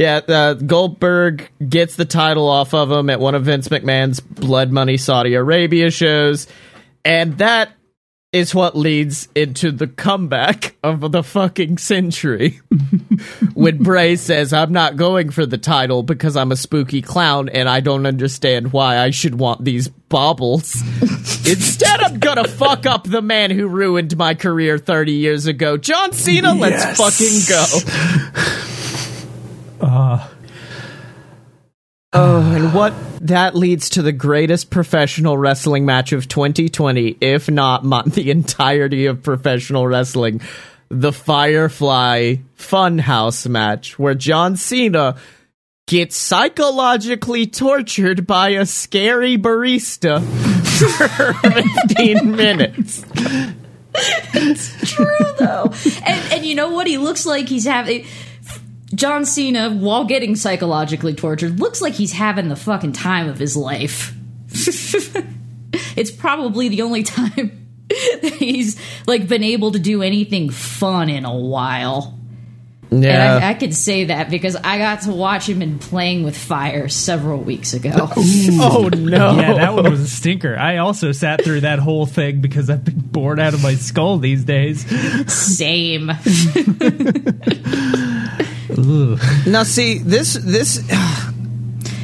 Yeah, 0.00 0.22
uh, 0.26 0.54
Goldberg 0.54 1.50
gets 1.68 1.96
the 1.96 2.06
title 2.06 2.48
off 2.48 2.72
of 2.72 2.90
him 2.90 3.10
at 3.10 3.20
one 3.20 3.34
of 3.34 3.44
Vince 3.44 3.68
McMahon's 3.68 4.18
Blood 4.18 4.72
Money 4.72 4.96
Saudi 4.96 5.34
Arabia 5.34 5.90
shows, 5.90 6.46
and 7.04 7.36
that 7.36 7.72
is 8.32 8.54
what 8.54 8.74
leads 8.74 9.28
into 9.34 9.70
the 9.70 9.86
comeback 9.86 10.74
of 10.82 11.12
the 11.12 11.22
fucking 11.22 11.76
century. 11.76 12.62
when 13.52 13.82
Bray 13.82 14.16
says, 14.16 14.54
I'm 14.54 14.72
not 14.72 14.96
going 14.96 15.28
for 15.28 15.44
the 15.44 15.58
title 15.58 16.02
because 16.02 16.34
I'm 16.34 16.50
a 16.50 16.56
spooky 16.56 17.02
clown 17.02 17.50
and 17.50 17.68
I 17.68 17.80
don't 17.80 18.06
understand 18.06 18.72
why 18.72 19.00
I 19.00 19.10
should 19.10 19.38
want 19.38 19.66
these 19.66 19.88
baubles. 19.88 20.80
Instead, 21.46 22.00
I'm 22.00 22.20
gonna 22.20 22.48
fuck 22.48 22.86
up 22.86 23.04
the 23.04 23.20
man 23.20 23.50
who 23.50 23.68
ruined 23.68 24.16
my 24.16 24.32
career 24.32 24.78
30 24.78 25.12
years 25.12 25.46
ago. 25.46 25.76
John 25.76 26.14
Cena, 26.14 26.54
let's 26.54 26.86
fucking 26.98 27.40
go. 27.50 28.76
Uh, 29.80 30.28
oh, 32.12 32.52
and 32.52 32.74
what 32.74 32.94
that 33.20 33.54
leads 33.54 33.90
to 33.90 34.02
the 34.02 34.12
greatest 34.12 34.70
professional 34.70 35.36
wrestling 35.36 35.84
match 35.84 36.12
of 36.12 36.28
2020, 36.28 37.16
if 37.20 37.50
not 37.50 37.82
the 38.12 38.30
entirety 38.30 39.06
of 39.06 39.22
professional 39.22 39.86
wrestling, 39.86 40.40
the 40.88 41.12
Firefly 41.12 42.36
Funhouse 42.58 43.48
match, 43.48 43.98
where 43.98 44.14
John 44.14 44.56
Cena 44.56 45.16
gets 45.86 46.16
psychologically 46.16 47.46
tortured 47.46 48.26
by 48.26 48.50
a 48.50 48.66
scary 48.66 49.36
barista 49.36 50.20
for 50.80 51.32
15 51.88 52.36
minutes. 52.36 53.04
It's 54.34 54.94
true 54.94 55.34
though, 55.38 55.72
and 56.06 56.32
and 56.32 56.46
you 56.46 56.54
know 56.54 56.70
what? 56.70 56.86
He 56.86 56.96
looks 56.96 57.26
like 57.26 57.48
he's 57.48 57.64
having. 57.66 58.06
John 58.94 59.24
Cena, 59.24 59.70
while 59.70 60.04
getting 60.04 60.34
psychologically 60.36 61.14
tortured, 61.14 61.60
looks 61.60 61.80
like 61.80 61.94
he's 61.94 62.12
having 62.12 62.48
the 62.48 62.56
fucking 62.56 62.92
time 62.92 63.28
of 63.28 63.38
his 63.38 63.56
life. 63.56 64.14
it's 65.96 66.10
probably 66.10 66.68
the 66.68 66.82
only 66.82 67.04
time 67.04 67.66
that 67.88 68.34
he's 68.38 68.80
like 69.06 69.28
been 69.28 69.44
able 69.44 69.72
to 69.72 69.78
do 69.78 70.02
anything 70.02 70.50
fun 70.50 71.08
in 71.08 71.24
a 71.24 71.34
while. 71.34 72.16
And 72.92 73.06
I, 73.06 73.50
I 73.50 73.54
could 73.54 73.72
say 73.72 74.06
that 74.06 74.30
because 74.30 74.56
I 74.56 74.78
got 74.78 75.02
to 75.02 75.12
watch 75.12 75.48
him 75.48 75.62
in 75.62 75.78
Playing 75.78 76.24
with 76.24 76.36
Fire 76.36 76.88
several 76.88 77.40
weeks 77.40 77.72
ago. 77.72 77.90
Oh, 78.62 78.84
oh 78.84 78.88
no. 78.88 79.36
Yeah, 79.36 79.54
that 79.54 79.74
one 79.74 79.88
was 79.88 80.00
a 80.00 80.08
stinker. 80.08 80.56
I 80.56 80.78
also 80.78 81.12
sat 81.12 81.44
through 81.44 81.60
that 81.60 81.78
whole 81.78 82.04
thing 82.04 82.40
because 82.40 82.68
I've 82.68 82.84
been 82.84 82.98
bored 82.98 83.38
out 83.38 83.54
of 83.54 83.62
my 83.62 83.74
skull 83.74 84.18
these 84.18 84.44
days. 84.44 84.84
Same. 85.32 86.10
Now 89.46 89.62
see, 89.64 89.98
this 89.98 90.34
this 90.34 90.78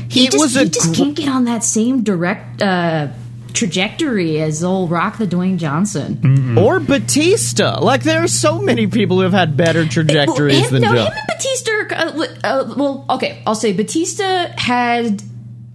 He 0.08 0.26
It 0.26 0.32
just, 0.32 0.42
was 0.44 0.54
he 0.54 0.62
a 0.62 0.64
just 0.66 0.88
gr- 0.88 0.94
can't 0.94 1.14
get 1.16 1.28
on 1.28 1.44
that 1.44 1.62
same 1.64 2.02
direct 2.02 2.62
uh, 2.62 3.08
trajectory 3.52 4.40
as 4.40 4.62
old 4.64 4.90
Rock 4.90 5.18
the 5.18 5.26
Dwayne 5.26 5.58
Johnson. 5.58 6.56
or 6.58 6.80
Batista. 6.80 7.80
Like 7.80 8.02
there 8.02 8.22
are 8.22 8.28
so 8.28 8.58
many 8.60 8.86
people 8.86 9.16
who 9.18 9.22
have 9.24 9.32
had 9.32 9.56
better 9.56 9.84
trajectories 9.86 10.60
Well, 10.62 10.70
than 10.70 10.82
him, 10.84 10.94
no, 10.94 10.96
John. 10.96 11.06
him 11.12 11.12
and 11.18 11.26
Batista. 11.28 11.70
are, 11.72 11.92
Uh, 11.92 12.26
uh, 12.44 12.74
well, 12.76 13.06
okay, 13.10 13.42
I'll 13.46 13.54
say 13.54 13.72
Batista 13.72 14.48
had 14.56 15.22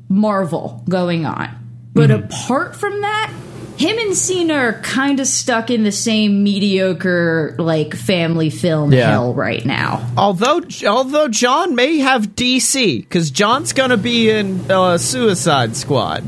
Marvel 0.10 0.84
going 0.90 1.26
on, 1.26 1.50
but 1.94 2.10
Mm-hmm. 2.10 2.26
apart 2.26 2.76
from 2.76 3.02
that, 3.02 3.32
him 3.78 3.98
and 3.98 4.16
Cena 4.16 4.54
are 4.54 4.74
kind 4.82 5.20
of 5.20 5.28
stuck 5.28 5.70
in 5.72 5.84
the 5.84 5.92
same 5.92 6.44
mediocre 6.44 7.56
like 7.58 7.96
family 7.96 8.50
film 8.50 8.94
Yeah. 8.94 9.10
hell 9.12 9.34
right 9.34 9.66
now. 9.66 10.08
Although 10.18 10.62
although 10.88 11.28
John 11.28 11.76
may 11.76 11.98
have 12.00 12.36
DC 12.36 13.00
because 13.02 13.32
John's 13.32 13.74
gonna 13.74 13.98
be 13.98 14.30
in 14.30 14.70
uh, 14.70 14.98
Suicide 14.98 15.76
Squad, 15.76 16.24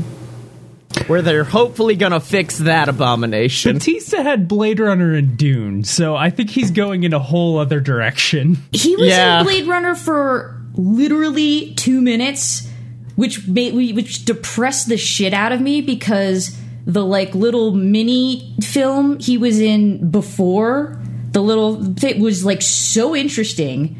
where 1.07 1.21
they're 1.21 1.43
hopefully 1.43 1.95
gonna 1.95 2.19
fix 2.19 2.57
that 2.59 2.89
abomination. 2.89 3.73
Batista 3.77 4.23
had 4.23 4.47
Blade 4.47 4.79
Runner 4.79 5.13
and 5.13 5.37
Dune, 5.37 5.83
so 5.83 6.15
I 6.15 6.29
think 6.29 6.49
he's 6.49 6.71
going 6.71 7.03
in 7.03 7.13
a 7.13 7.19
whole 7.19 7.57
other 7.59 7.79
direction. 7.79 8.57
He 8.71 8.95
was 8.95 9.07
Yeah. 9.09 9.39
in 9.39 9.45
Blade 9.45 9.67
Runner 9.67 9.95
for 9.95 10.55
literally 10.75 11.73
two 11.75 12.01
minutes, 12.01 12.67
which 13.15 13.47
made 13.47 13.73
which 13.95 14.25
depressed 14.25 14.87
the 14.89 14.97
shit 14.97 15.33
out 15.33 15.51
of 15.51 15.61
me 15.61 15.81
because 15.81 16.55
the 16.85 17.03
like 17.05 17.33
little 17.35 17.71
mini 17.71 18.55
film 18.61 19.19
he 19.19 19.37
was 19.37 19.59
in 19.59 20.09
before 20.11 20.99
the 21.31 21.41
little 21.41 21.95
it 22.03 22.19
was 22.19 22.43
like 22.43 22.61
so 22.61 23.15
interesting 23.15 23.95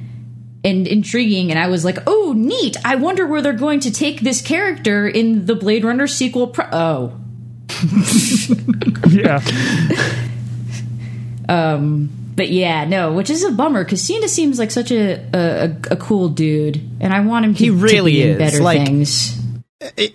and 0.65 0.85
intriguing 0.87 1.49
and 1.49 1.59
i 1.59 1.67
was 1.67 1.83
like 1.85 1.97
oh 2.07 2.33
neat 2.35 2.75
i 2.85 2.95
wonder 2.95 3.25
where 3.25 3.41
they're 3.41 3.53
going 3.53 3.79
to 3.79 3.91
take 3.91 4.19
this 4.21 4.41
character 4.41 5.07
in 5.07 5.45
the 5.45 5.55
blade 5.55 5.83
runner 5.85 6.07
sequel 6.07 6.47
pro- 6.47 6.67
oh 6.71 7.19
Yeah. 9.09 9.39
Um 11.49 12.09
but 12.35 12.49
yeah, 12.49 12.85
no, 12.85 13.13
which 13.13 13.29
is 13.29 13.43
a 13.43 13.51
bummer 13.51 13.83
because 13.83 14.01
Cena 14.01 14.27
seems 14.27 14.57
like 14.57 14.71
such 14.71 14.89
a, 14.91 15.19
a 15.35 15.75
a 15.91 15.95
cool 15.97 16.29
dude, 16.29 16.77
and 16.99 17.13
I 17.13 17.19
want 17.19 17.45
him 17.45 17.53
to, 17.53 17.59
He 17.63 17.69
really 17.69 18.13
to 18.13 18.17
be 18.17 18.23
in 18.23 18.29
is, 18.29 18.37
better 18.39 18.63
like- 18.63 18.85
things. 18.85 19.39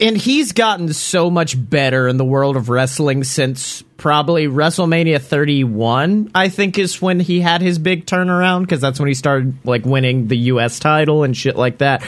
And 0.00 0.16
he's 0.16 0.52
gotten 0.52 0.92
so 0.92 1.30
much 1.30 1.56
better 1.58 2.08
in 2.08 2.16
the 2.16 2.24
world 2.24 2.56
of 2.56 2.68
wrestling 2.68 3.24
since 3.24 3.82
probably 3.96 4.46
WrestleMania 4.46 5.20
31 5.20 6.30
I 6.34 6.48
think 6.48 6.78
is 6.78 7.02
when 7.02 7.20
he 7.20 7.40
had 7.40 7.60
his 7.60 7.78
big 7.78 8.06
turnaround 8.06 8.62
because 8.62 8.80
that's 8.80 8.98
when 8.98 9.08
he 9.08 9.14
started 9.14 9.54
like 9.64 9.84
winning 9.84 10.28
the 10.28 10.36
US 10.36 10.78
title 10.78 11.24
and 11.24 11.36
shit 11.36 11.56
like 11.56 11.78
that 11.78 12.02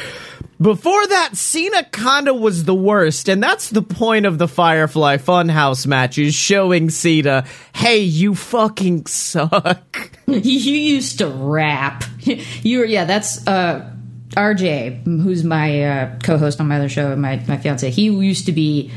before 0.61 1.07
that 1.07 1.37
Cena 1.37 1.85
kind 1.85 2.29
of 2.29 2.38
was 2.38 2.64
the 2.64 2.75
worst 2.75 3.29
and 3.29 3.42
that's 3.42 3.70
the 3.70 3.83
point 3.83 4.27
of 4.27 4.38
the 4.38 4.49
Firefly 4.49 5.16
Funhouse 5.16 5.87
matches, 5.87 6.35
showing 6.35 6.90
Cena 6.90 7.44
hey 7.75 7.99
you 7.99 8.35
fucking 8.35 9.07
suck 9.07 10.11
you 10.31 10.75
used 10.75 11.18
to 11.18 11.27
rap. 11.27 12.05
you 12.62 12.79
were 12.79 12.85
yeah. 12.85 13.05
That's 13.05 13.46
uh, 13.46 13.90
RJ, 14.30 15.04
who's 15.22 15.44
my 15.44 15.84
uh, 15.84 16.18
co-host 16.22 16.60
on 16.60 16.68
my 16.68 16.76
other 16.76 16.88
show, 16.88 17.14
my 17.16 17.42
my 17.48 17.56
fiance. 17.56 17.90
He 17.90 18.04
used 18.04 18.46
to 18.46 18.52
be. 18.52 18.90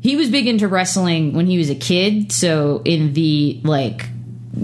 He 0.00 0.16
was 0.16 0.28
big 0.28 0.46
into 0.46 0.68
wrestling 0.68 1.32
when 1.32 1.46
he 1.46 1.56
was 1.56 1.70
a 1.70 1.74
kid. 1.74 2.30
So 2.30 2.82
in 2.84 3.14
the 3.14 3.60
like 3.64 4.06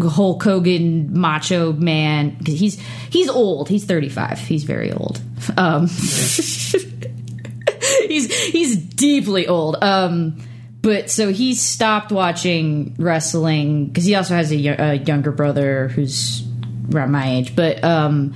Hulk 0.03 0.43
Hogan 0.43 1.19
macho 1.19 1.73
man, 1.73 2.37
'cause 2.45 2.59
he's 2.61 2.79
he's 3.09 3.29
old. 3.31 3.69
He's 3.71 3.85
thirty 3.85 4.11
five. 4.11 4.39
He's 4.39 4.65
very 4.65 4.93
old. 4.93 5.21
Um, 5.57 5.87
he's 8.07 8.33
he's 8.51 8.77
deeply 8.77 9.47
old. 9.49 9.83
Um, 9.83 10.43
but 10.83 11.11
so 11.11 11.33
he 11.33 11.55
stopped 11.55 12.13
watching 12.13 12.95
wrestling 12.99 13.87
because 13.87 14.05
he 14.05 14.15
also 14.15 14.35
has 14.35 14.53
a, 14.53 14.67
a 14.67 14.95
younger 14.95 15.33
brother 15.33 15.89
who's 15.89 16.43
around 16.95 17.13
my 17.13 17.37
age. 17.37 17.55
But 17.57 17.83
um, 17.85 18.35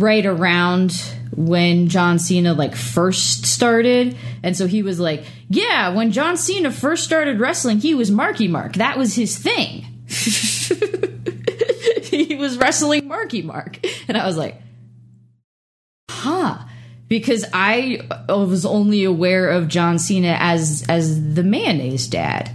right 0.00 0.24
around 0.26 0.92
when 1.34 1.88
John 1.88 2.18
Cena 2.18 2.54
like 2.54 2.74
first 2.74 3.46
started, 3.46 4.16
and 4.42 4.56
so 4.56 4.66
he 4.66 4.82
was 4.82 4.98
like, 5.00 5.24
"Yeah, 5.48 5.94
when 5.94 6.12
John 6.12 6.36
Cena 6.36 6.70
first 6.70 7.04
started 7.04 7.40
wrestling, 7.40 7.78
he 7.78 7.94
was 7.94 8.10
Marky 8.10 8.48
Mark. 8.48 8.74
That 8.74 8.98
was 8.98 9.14
his 9.14 9.36
thing." 9.38 9.86
he 12.02 12.36
was 12.36 12.58
wrestling 12.58 13.08
Marky 13.08 13.42
Mark, 13.42 13.78
and 14.08 14.16
I 14.16 14.26
was 14.26 14.36
like, 14.36 14.60
"Huh." 16.10 16.58
Because 17.08 17.44
I 17.52 18.00
was 18.28 18.66
only 18.66 19.04
aware 19.04 19.48
of 19.48 19.68
John 19.68 20.00
Cena 20.00 20.36
as 20.40 20.84
as 20.88 21.34
the 21.34 21.44
mayonnaise 21.44 22.08
dad. 22.08 22.50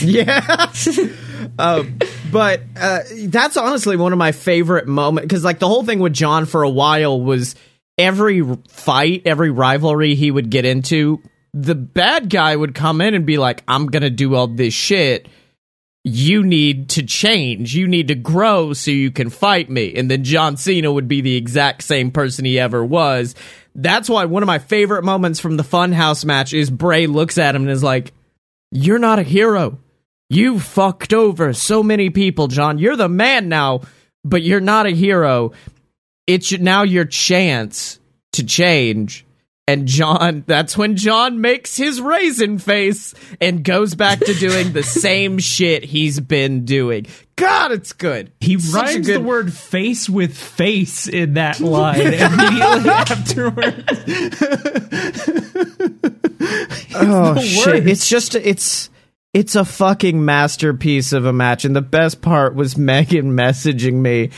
Yeah. 0.00 0.70
um, 1.58 1.98
but 2.32 2.62
uh, 2.80 3.00
that's 3.26 3.56
honestly 3.56 3.96
one 3.96 4.12
of 4.12 4.18
my 4.18 4.32
favorite 4.32 4.88
moments 4.88 5.26
because, 5.26 5.44
like, 5.44 5.58
the 5.58 5.68
whole 5.68 5.84
thing 5.84 6.00
with 6.00 6.12
John 6.12 6.46
for 6.46 6.62
a 6.62 6.70
while 6.70 7.20
was 7.20 7.54
every 7.98 8.42
fight, 8.68 9.22
every 9.26 9.50
rivalry 9.50 10.14
he 10.14 10.30
would 10.30 10.50
get 10.50 10.64
into, 10.64 11.22
the 11.52 11.74
bad 11.74 12.30
guy 12.30 12.56
would 12.56 12.74
come 12.74 13.00
in 13.00 13.14
and 13.14 13.26
be 13.26 13.36
like, 13.36 13.62
I'm 13.68 13.88
to 13.90 14.10
do 14.10 14.34
all 14.34 14.48
this 14.48 14.74
shit. 14.74 15.28
You 16.04 16.42
need 16.42 16.88
to 16.90 17.04
change. 17.04 17.74
You 17.74 17.86
need 17.86 18.08
to 18.08 18.14
grow 18.14 18.72
so 18.72 18.90
you 18.90 19.10
can 19.10 19.30
fight 19.30 19.70
me. 19.70 19.94
And 19.94 20.10
then 20.10 20.24
John 20.24 20.56
Cena 20.56 20.90
would 20.90 21.06
be 21.06 21.20
the 21.20 21.36
exact 21.36 21.82
same 21.82 22.10
person 22.10 22.44
he 22.44 22.58
ever 22.58 22.84
was. 22.84 23.34
That's 23.74 24.08
why 24.08 24.24
one 24.24 24.42
of 24.42 24.48
my 24.48 24.58
favorite 24.58 25.04
moments 25.04 25.38
from 25.38 25.56
the 25.56 25.62
Funhouse 25.62 26.24
match 26.24 26.52
is 26.52 26.70
Bray 26.70 27.06
looks 27.06 27.38
at 27.38 27.54
him 27.54 27.62
and 27.62 27.70
is 27.70 27.84
like, 27.84 28.12
you're 28.72 28.98
not 28.98 29.18
a 29.18 29.22
hero. 29.22 29.78
You 30.30 30.58
fucked 30.60 31.12
over 31.12 31.52
so 31.52 31.82
many 31.82 32.10
people, 32.10 32.48
John. 32.48 32.78
You're 32.78 32.96
the 32.96 33.08
man 33.08 33.48
now, 33.48 33.82
but 34.24 34.42
you're 34.42 34.60
not 34.60 34.86
a 34.86 34.90
hero. 34.90 35.52
It's 36.26 36.52
now 36.58 36.82
your 36.84 37.04
chance 37.04 37.98
to 38.32 38.44
change. 38.44 39.26
And 39.68 39.86
John, 39.86 40.42
that's 40.48 40.76
when 40.76 40.96
John 40.96 41.40
makes 41.40 41.76
his 41.76 42.00
raisin 42.00 42.58
face 42.58 43.14
and 43.40 43.62
goes 43.62 43.94
back 43.94 44.18
to 44.20 44.34
doing 44.34 44.72
the 44.72 44.82
same 44.82 45.38
shit 45.38 45.84
he's 45.84 46.18
been 46.18 46.64
doing. 46.64 47.06
God, 47.36 47.70
it's 47.72 47.92
good. 47.92 48.32
He 48.40 48.58
Such 48.58 48.82
rhymes 48.82 49.06
good- 49.06 49.20
the 49.20 49.24
word 49.24 49.52
face 49.52 50.08
with 50.08 50.36
face 50.36 51.08
in 51.08 51.34
that 51.34 51.60
line 51.60 52.00
immediately 52.00 52.90
afterwards. 52.90 53.84
Oh 56.94 57.40
shit! 57.40 57.66
worst. 57.66 57.86
It's 57.88 58.08
just 58.08 58.34
it's 58.34 58.90
it's 59.32 59.56
a 59.56 59.64
fucking 59.64 60.24
masterpiece 60.24 61.12
of 61.12 61.24
a 61.24 61.32
match, 61.32 61.64
and 61.64 61.74
the 61.74 61.82
best 61.82 62.20
part 62.20 62.54
was 62.54 62.76
Megan 62.76 63.36
messaging 63.36 63.94
me 63.94 64.30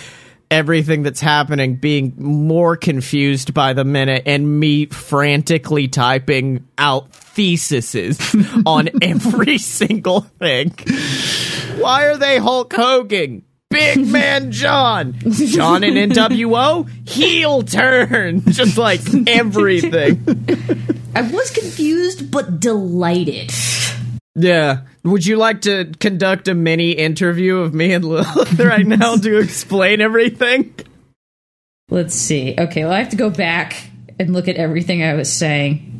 everything 0.50 1.02
that's 1.02 1.20
happening, 1.20 1.74
being 1.74 2.14
more 2.16 2.76
confused 2.76 3.52
by 3.52 3.72
the 3.72 3.84
minute, 3.84 4.22
and 4.26 4.60
me 4.60 4.86
frantically 4.86 5.88
typing 5.88 6.66
out 6.78 7.12
theses 7.12 8.20
on 8.66 8.88
every 9.02 9.58
single 9.58 10.20
thing. 10.20 10.70
Why 11.78 12.04
are 12.06 12.16
they 12.16 12.38
Hulk 12.38 12.72
Hogan? 12.72 13.44
Big 13.70 14.06
man 14.06 14.52
John. 14.52 15.16
John 15.18 15.82
in 15.82 15.94
NWO, 16.10 16.88
heel 17.08 17.62
turn. 17.62 18.42
Just 18.48 18.78
like 18.78 19.00
everything. 19.26 20.22
I 21.16 21.22
was 21.22 21.50
confused 21.50 22.30
but 22.30 22.60
delighted. 22.60 23.50
Yeah. 24.34 24.82
Would 25.04 25.26
you 25.26 25.36
like 25.36 25.62
to 25.62 25.92
conduct 26.00 26.48
a 26.48 26.54
mini 26.54 26.92
interview 26.92 27.58
of 27.58 27.74
me 27.74 27.92
and 27.92 28.04
Lilith 28.04 28.58
right 28.58 28.86
now 28.86 29.16
to 29.16 29.38
explain 29.38 30.00
everything? 30.00 30.74
Let's 31.90 32.14
see. 32.14 32.54
Okay, 32.58 32.84
well, 32.84 32.92
I 32.92 32.98
have 32.98 33.10
to 33.10 33.16
go 33.16 33.30
back 33.30 33.90
and 34.18 34.32
look 34.32 34.48
at 34.48 34.56
everything 34.56 35.02
I 35.02 35.14
was 35.14 35.32
saying. 35.32 35.90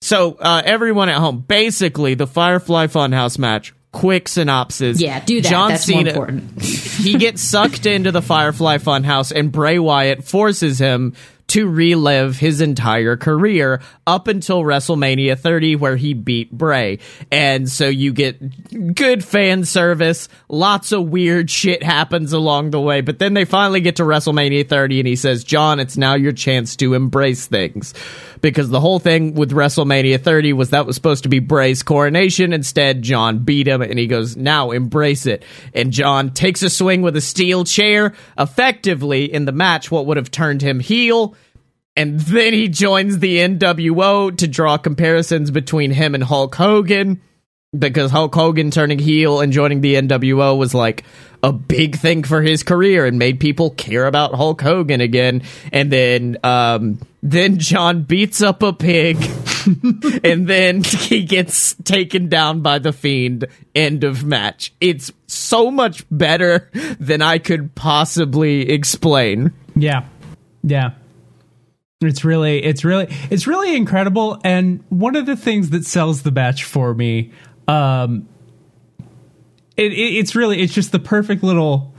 So, 0.00 0.34
uh, 0.34 0.62
everyone 0.64 1.08
at 1.08 1.16
home, 1.16 1.40
basically, 1.40 2.14
the 2.14 2.26
Firefly 2.26 2.88
Funhouse 2.88 3.38
match, 3.38 3.74
quick 3.92 4.28
synopsis. 4.28 5.00
Yeah, 5.00 5.24
do 5.24 5.40
that. 5.40 5.48
John 5.48 5.70
That's 5.70 5.84
Cena, 5.84 6.14
more 6.14 6.28
important. 6.28 6.62
he 6.62 7.16
gets 7.16 7.42
sucked 7.42 7.86
into 7.86 8.12
the 8.12 8.22
Firefly 8.22 8.78
Funhouse, 8.78 9.32
and 9.34 9.50
Bray 9.50 9.78
Wyatt 9.78 10.24
forces 10.24 10.78
him 10.78 11.14
to 11.48 11.68
relive 11.68 12.38
his 12.38 12.60
entire 12.60 13.16
career 13.16 13.80
up 14.06 14.28
until 14.28 14.62
WrestleMania 14.62 15.38
30, 15.38 15.76
where 15.76 15.96
he 15.96 16.12
beat 16.14 16.50
Bray. 16.50 16.98
And 17.30 17.68
so 17.70 17.86
you 17.88 18.12
get 18.12 18.94
good 18.94 19.24
fan 19.24 19.64
service, 19.64 20.28
lots 20.48 20.92
of 20.92 21.08
weird 21.08 21.50
shit 21.50 21.82
happens 21.82 22.32
along 22.32 22.70
the 22.70 22.80
way, 22.80 23.00
but 23.00 23.18
then 23.18 23.34
they 23.34 23.44
finally 23.44 23.80
get 23.80 23.96
to 23.96 24.02
WrestleMania 24.02 24.68
30, 24.68 25.00
and 25.00 25.06
he 25.08 25.16
says, 25.16 25.44
John, 25.44 25.80
it's 25.80 25.96
now 25.96 26.14
your 26.14 26.32
chance 26.32 26.76
to 26.76 26.94
embrace 26.94 27.46
things. 27.46 27.94
Because 28.40 28.68
the 28.68 28.80
whole 28.80 28.98
thing 28.98 29.34
with 29.34 29.50
WrestleMania 29.50 30.20
30 30.20 30.52
was 30.52 30.70
that 30.70 30.86
was 30.86 30.96
supposed 30.96 31.22
to 31.22 31.28
be 31.28 31.38
Bray's 31.38 31.82
coronation. 31.82 32.52
Instead, 32.52 33.02
John 33.02 33.40
beat 33.40 33.66
him, 33.66 33.82
and 33.82 33.98
he 33.98 34.06
goes, 34.06 34.36
Now 34.36 34.70
embrace 34.70 35.26
it. 35.26 35.44
And 35.74 35.92
John 35.92 36.30
takes 36.30 36.62
a 36.62 36.70
swing 36.70 37.02
with 37.02 37.16
a 37.16 37.20
steel 37.20 37.64
chair, 37.64 38.14
effectively 38.38 39.32
in 39.32 39.44
the 39.44 39.52
match, 39.52 39.90
what 39.90 40.06
would 40.06 40.16
have 40.16 40.30
turned 40.30 40.62
him 40.62 40.80
heel. 40.80 41.34
And 41.96 42.20
then 42.20 42.52
he 42.52 42.68
joins 42.68 43.18
the 43.18 43.38
NWO 43.38 44.36
to 44.36 44.46
draw 44.46 44.76
comparisons 44.76 45.50
between 45.50 45.90
him 45.90 46.14
and 46.14 46.22
Hulk 46.22 46.54
Hogan 46.54 47.22
because 47.78 48.10
Hulk 48.10 48.34
Hogan 48.34 48.70
turning 48.70 48.98
heel 48.98 49.40
and 49.40 49.52
joining 49.52 49.80
the 49.80 49.94
NWO 49.94 50.56
was 50.56 50.74
like 50.74 51.04
a 51.46 51.52
big 51.52 51.96
thing 51.96 52.24
for 52.24 52.42
his 52.42 52.64
career 52.64 53.06
and 53.06 53.20
made 53.20 53.38
people 53.38 53.70
care 53.70 54.06
about 54.06 54.34
Hulk 54.34 54.60
Hogan 54.60 55.00
again. 55.00 55.42
And 55.72 55.92
then, 55.92 56.38
um, 56.42 56.98
then 57.22 57.58
John 57.60 58.02
beats 58.02 58.42
up 58.42 58.64
a 58.64 58.72
pig 58.72 59.16
and 60.24 60.48
then 60.48 60.82
he 60.82 61.22
gets 61.22 61.74
taken 61.84 62.28
down 62.28 62.62
by 62.62 62.80
the 62.80 62.92
fiend. 62.92 63.46
End 63.76 64.02
of 64.02 64.24
match. 64.24 64.74
It's 64.80 65.12
so 65.28 65.70
much 65.70 66.04
better 66.10 66.68
than 66.98 67.22
I 67.22 67.38
could 67.38 67.76
possibly 67.76 68.68
explain. 68.68 69.52
Yeah. 69.76 70.04
Yeah. 70.64 70.94
It's 72.00 72.24
really 72.24 72.62
it's 72.62 72.84
really 72.84 73.06
it's 73.30 73.46
really 73.46 73.76
incredible 73.76 74.40
and 74.42 74.82
one 74.88 75.14
of 75.14 75.26
the 75.26 75.36
things 75.36 75.70
that 75.70 75.86
sells 75.86 76.24
the 76.24 76.32
match 76.32 76.64
for 76.64 76.92
me 76.92 77.30
um 77.68 78.28
it, 79.76 79.92
it 79.92 79.96
it's 79.96 80.34
really 80.34 80.60
it's 80.60 80.72
just 80.72 80.92
the 80.92 80.98
perfect 80.98 81.42
little 81.42 81.94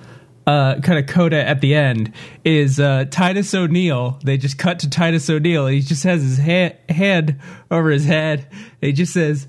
uh, 0.47 0.79
kind 0.79 0.97
of 0.97 1.07
coda 1.07 1.45
at 1.45 1.59
the 1.59 1.75
end 1.75 2.13
is 2.45 2.79
uh, 2.79 3.05
Titus 3.11 3.53
O'Neil. 3.53 4.17
They 4.23 4.37
just 4.37 4.57
cut 4.57 4.79
to 4.79 4.89
Titus 4.89 5.29
O'Neil. 5.29 5.67
And 5.67 5.75
he 5.75 5.81
just 5.81 6.03
has 6.05 6.21
his 6.21 6.39
ha- 6.39 6.77
head 6.87 7.39
over 7.69 7.89
his 7.89 8.05
head. 8.05 8.47
He 8.79 8.93
just 8.93 9.13
says, 9.13 9.47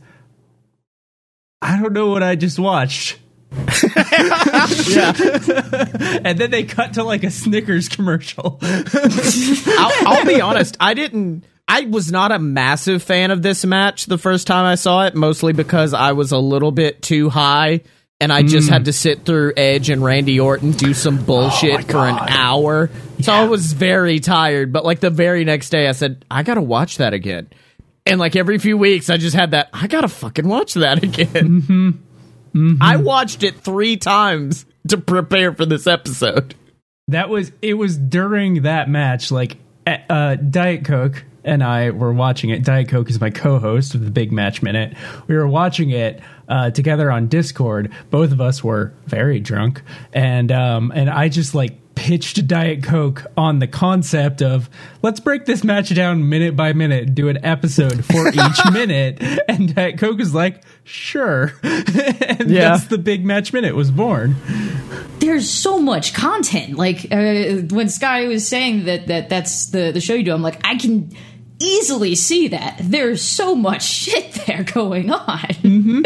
"I 1.63 1.81
don't 1.81 1.93
know 1.93 2.09
what 2.09 2.23
I 2.23 2.35
just 2.35 2.59
watched." 2.59 3.19
Yeah. 4.89 5.13
And 6.25 6.39
then 6.39 6.51
they 6.51 6.65
cut 6.65 6.95
to 6.95 7.05
like 7.05 7.23
a 7.23 7.31
Snickers 7.31 7.89
commercial. 7.89 8.59
I'll, 8.63 10.07
I'll 10.07 10.25
be 10.27 10.41
honest. 10.41 10.77
I 10.81 10.95
didn't. 10.95 11.45
I 11.67 11.83
was 11.83 12.11
not 12.11 12.33
a 12.33 12.39
massive 12.39 13.03
fan 13.03 13.31
of 13.31 13.43
this 13.43 13.65
match 13.65 14.07
the 14.07 14.19
first 14.19 14.47
time 14.47 14.65
I 14.65 14.75
saw 14.75 15.07
it, 15.07 15.15
mostly 15.15 15.53
because 15.53 15.95
I 15.95 16.13
was 16.13 16.33
a 16.33 16.39
little 16.39 16.73
bit 16.73 17.03
too 17.03 17.29
high 17.31 17.83
and 18.21 18.33
I 18.33 18.43
Mm. 18.43 18.49
just 18.49 18.69
had 18.69 18.85
to 18.87 18.93
sit 18.93 19.25
through 19.25 19.53
Edge 19.57 19.91
and 19.91 20.03
Randy 20.03 20.41
Orton 20.41 20.73
do 20.73 20.93
some 20.95 21.17
bullshit 21.25 21.85
for 21.91 21.99
an 21.99 22.19
hour. 22.29 22.91
So 23.21 23.33
I 23.33 23.45
was 23.45 23.73
very 23.73 24.19
tired, 24.21 24.73
but 24.73 24.85
like 24.85 25.01
the 25.01 25.11
very 25.11 25.45
next 25.45 25.71
day 25.71 25.87
I 25.89 25.93
said, 25.93 26.25
I 26.31 26.43
gotta 26.43 26.63
watch 26.63 26.99
that 26.99 27.15
again. 27.15 27.49
And 28.07 28.19
like 28.19 28.37
every 28.37 28.59
few 28.59 28.77
weeks 28.79 29.11
I 29.11 29.17
just 29.19 29.37
had 29.37 29.51
that, 29.53 29.69
I 29.73 29.87
gotta 29.87 30.09
fucking 30.09 30.49
watch 30.49 30.75
that 30.75 31.03
again. 31.05 31.99
I 32.81 32.97
watched 32.97 33.43
it 33.43 33.61
three 33.61 33.97
times 33.97 34.67
to 34.89 34.99
prepare 34.99 35.53
for 35.53 35.67
this 35.67 35.87
episode. 35.87 36.55
That 37.09 37.29
was 37.29 37.53
it 37.63 37.75
was 37.75 37.97
during 37.97 38.63
that 38.63 38.89
match 38.91 39.31
like 39.31 39.57
uh 39.87 40.35
Diet 40.37 40.85
Coke 40.85 41.25
and 41.49 41.65
I 41.65 41.91
were 41.91 42.13
watching 42.13 42.51
it. 42.51 42.63
Diet 42.65 42.89
Coke 42.89 43.11
is 43.11 43.21
my 43.21 43.31
co-host 43.31 43.95
of 43.95 44.05
the 44.05 44.11
Big 44.11 44.31
Match 44.33 44.63
Minute. 44.63 44.95
We 45.27 45.35
were 45.37 45.49
watching 45.49 45.91
it 45.91 46.21
uh, 46.49 46.71
together 46.71 47.11
on 47.11 47.29
Discord. 47.29 47.91
Both 48.11 48.33
of 48.33 48.41
us 48.41 48.63
were 48.63 48.93
very 49.07 49.41
drunk, 49.41 49.83
and 50.13 50.53
um, 50.53 50.93
and 50.95 51.11
I 51.11 51.29
just 51.29 51.55
like 51.55 51.79
pitched 51.95 52.47
Diet 52.47 52.85
Coke 52.85 53.27
on 53.37 53.59
the 53.59 53.67
concept 53.67 54.41
of 54.41 54.71
let's 55.03 55.19
break 55.19 55.47
this 55.47 55.65
match 55.65 55.93
down 55.97 56.29
minute 56.29 56.55
by 56.55 56.73
minute, 56.73 57.13
do 57.13 57.29
an 57.29 57.45
episode 57.45 58.05
for 58.05 58.29
each 58.33 58.73
minute, 58.73 59.21
and 59.49 59.75
Diet 59.75 59.99
Coke 59.99 60.21
is 60.21 60.33
like, 60.33 60.63
sure, 60.85 61.53
and 61.65 62.49
Yeah. 62.51 62.69
that's 62.71 62.85
the 62.87 62.99
Big 62.99 63.25
Match 63.25 63.53
Minute 63.53 63.75
was 63.75 63.91
born. 63.91 64.37
there's 65.19 65.51
so 65.51 65.81
much 65.81 66.15
content. 66.15 66.77
Like 66.77 67.07
uh, 67.11 67.63
when 67.75 67.89
Sky 67.89 68.29
was 68.29 68.47
saying 68.47 68.85
that 68.85 69.09
that 69.09 69.29
that's 69.29 69.67
the 69.71 69.91
the 69.93 70.01
show 70.01 70.15
you 70.15 70.23
do, 70.23 70.33
I'm 70.33 70.43
like, 70.43 70.65
I 70.65 70.77
can 70.77 71.11
easily 71.61 72.15
see 72.15 72.49
that. 72.49 72.79
There's 72.81 73.23
so 73.23 73.55
much 73.55 73.85
shit 73.85 74.33
there 74.47 74.65
going 74.65 75.11
on. 75.11 76.05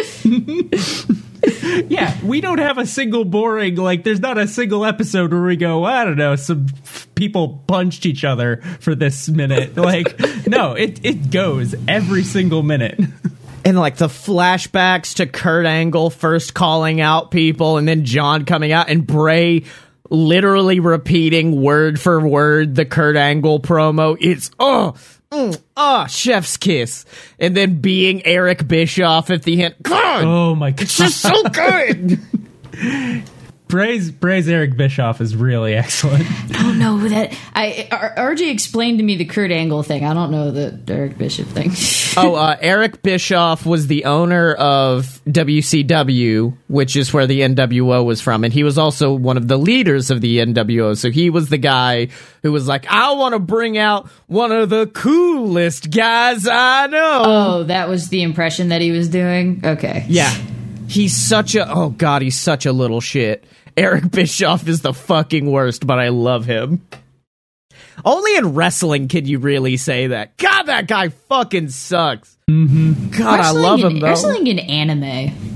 Yeah, 1.88 2.16
we 2.24 2.40
don't 2.40 2.58
have 2.58 2.78
a 2.78 2.86
single 2.86 3.24
boring 3.24 3.74
like. 3.74 4.04
There's 4.04 4.20
not 4.20 4.38
a 4.38 4.46
single 4.46 4.84
episode 4.84 5.32
where 5.32 5.42
we 5.42 5.56
go. 5.56 5.84
I 5.84 6.04
don't 6.04 6.16
know. 6.16 6.36
Some 6.36 6.68
people 7.16 7.64
punched 7.66 8.06
each 8.06 8.24
other 8.24 8.58
for 8.80 8.94
this 8.94 9.28
minute. 9.28 9.76
Like, 9.82 10.46
no, 10.46 10.74
it 10.74 11.04
it 11.04 11.30
goes 11.30 11.74
every 11.88 12.22
single 12.22 12.62
minute. 12.62 13.00
And 13.64 13.78
like 13.78 13.96
the 13.96 14.08
flashbacks 14.08 15.14
to 15.16 15.26
Kurt 15.26 15.66
Angle 15.66 16.10
first 16.10 16.52
calling 16.52 17.00
out 17.00 17.30
people 17.30 17.76
and 17.76 17.86
then 17.86 18.04
John 18.04 18.44
coming 18.44 18.72
out 18.72 18.90
and 18.90 19.06
Bray 19.06 19.62
literally 20.10 20.80
repeating 20.80 21.62
word 21.62 22.00
for 22.00 22.26
word 22.26 22.74
the 22.74 22.84
Kurt 22.84 23.16
Angle 23.16 23.60
promo. 23.60 24.16
It's 24.20 24.50
oh 24.58 24.94
mm, 25.32 25.60
ah 25.76 26.06
chef's 26.06 26.56
kiss. 26.56 27.04
And 27.38 27.56
then 27.56 27.80
being 27.80 28.24
Eric 28.26 28.68
Bischoff 28.68 29.30
at 29.30 29.42
the 29.42 29.62
end. 29.64 29.76
God, 29.82 30.24
Oh 30.24 30.54
my 30.54 30.70
god, 30.70 30.82
it's 30.82 30.96
just 30.96 31.20
so 31.20 31.42
good. 31.44 32.20
Bray's 33.72 34.10
Bray's 34.10 34.50
Eric 34.50 34.76
Bischoff 34.76 35.22
is 35.22 35.34
really 35.34 35.72
excellent. 35.82 36.26
Oh 36.60 36.74
no, 36.76 36.98
that 37.08 37.34
I 37.54 37.88
R- 37.90 38.34
RJ 38.34 38.50
explained 38.50 38.98
to 38.98 39.02
me 39.02 39.16
the 39.16 39.24
Kurt 39.24 39.50
Angle 39.50 39.82
thing. 39.82 40.04
I 40.04 40.12
don't 40.12 40.30
know 40.30 40.50
the 40.50 40.78
Eric 40.92 41.16
Bischoff 41.16 41.46
thing. 41.46 41.70
oh, 42.22 42.34
uh, 42.34 42.58
Eric 42.60 43.00
Bischoff 43.00 43.64
was 43.64 43.86
the 43.86 44.04
owner 44.04 44.52
of 44.52 45.22
WCW, 45.24 46.54
which 46.68 46.96
is 46.96 47.14
where 47.14 47.26
the 47.26 47.40
NWO 47.40 48.04
was 48.04 48.20
from, 48.20 48.44
and 48.44 48.52
he 48.52 48.62
was 48.62 48.76
also 48.76 49.14
one 49.14 49.38
of 49.38 49.48
the 49.48 49.56
leaders 49.56 50.10
of 50.10 50.20
the 50.20 50.40
NWO. 50.40 50.94
So 50.94 51.10
he 51.10 51.30
was 51.30 51.48
the 51.48 51.56
guy 51.56 52.08
who 52.42 52.52
was 52.52 52.68
like, 52.68 52.84
"I 52.90 53.14
want 53.14 53.32
to 53.32 53.38
bring 53.38 53.78
out 53.78 54.10
one 54.26 54.52
of 54.52 54.68
the 54.68 54.86
coolest 54.88 55.90
guys 55.90 56.46
I 56.46 56.88
know." 56.88 57.22
oh, 57.24 57.62
that 57.64 57.88
was 57.88 58.10
the 58.10 58.22
impression 58.22 58.68
that 58.68 58.82
he 58.82 58.90
was 58.90 59.08
doing. 59.08 59.62
Okay, 59.64 60.04
yeah, 60.10 60.30
he's 60.88 61.16
such 61.16 61.54
a 61.54 61.66
oh 61.72 61.88
god, 61.88 62.20
he's 62.20 62.38
such 62.38 62.66
a 62.66 62.72
little 62.72 63.00
shit. 63.00 63.46
Eric 63.76 64.10
Bischoff 64.10 64.68
is 64.68 64.82
the 64.82 64.92
fucking 64.92 65.50
worst, 65.50 65.86
but 65.86 65.98
I 65.98 66.08
love 66.08 66.44
him. 66.44 66.86
Only 68.04 68.36
in 68.36 68.54
wrestling 68.54 69.08
can 69.08 69.26
you 69.26 69.38
really 69.38 69.76
say 69.76 70.08
that. 70.08 70.36
God, 70.36 70.64
that 70.64 70.86
guy 70.86 71.08
fucking 71.08 71.68
sucks. 71.68 72.36
Mm-hmm. 72.50 73.10
God, 73.10 73.40
I 73.40 73.52
Wrestling 73.52 73.62
love 73.62 73.80
in, 73.80 73.86
him 73.86 74.00
though. 74.00 74.06
Wrestling 74.08 74.46
in 74.46 74.58
anime, 74.58 75.51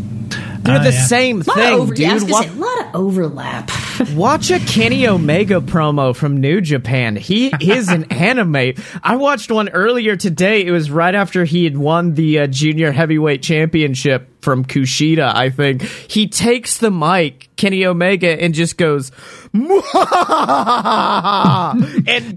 They're 0.66 0.78
Ah, 0.78 0.82
the 0.82 0.92
yeah. 0.92 1.06
same 1.06 1.40
a 1.40 1.44
thing, 1.44 1.72
over, 1.74 1.94
yeah, 1.94 2.14
I 2.14 2.18
dude. 2.18 2.30
Wa- 2.30 2.42
say, 2.42 2.48
a 2.48 2.52
lot 2.52 2.80
of 2.86 2.94
overlap. 2.94 3.70
watch 4.14 4.50
a 4.50 4.58
Kenny 4.60 5.06
Omega 5.08 5.60
promo 5.60 6.14
from 6.14 6.40
New 6.40 6.60
Japan. 6.60 7.16
He 7.16 7.46
is 7.60 7.88
an 7.88 8.04
anime. 8.12 8.74
I 9.02 9.16
watched 9.16 9.50
one 9.50 9.68
earlier 9.70 10.16
today. 10.16 10.64
It 10.66 10.70
was 10.70 10.90
right 10.90 11.14
after 11.14 11.44
he 11.44 11.64
had 11.64 11.76
won 11.78 12.14
the 12.14 12.40
uh, 12.40 12.46
junior 12.48 12.92
heavyweight 12.92 13.42
championship 13.42 14.28
from 14.42 14.64
Kushida, 14.64 15.34
I 15.34 15.50
think. 15.50 15.82
He 15.82 16.28
takes 16.28 16.78
the 16.78 16.90
mic, 16.90 17.48
Kenny 17.56 17.84
Omega, 17.86 18.28
and 18.40 18.54
just 18.54 18.76
goes, 18.76 19.10
and 19.54 19.64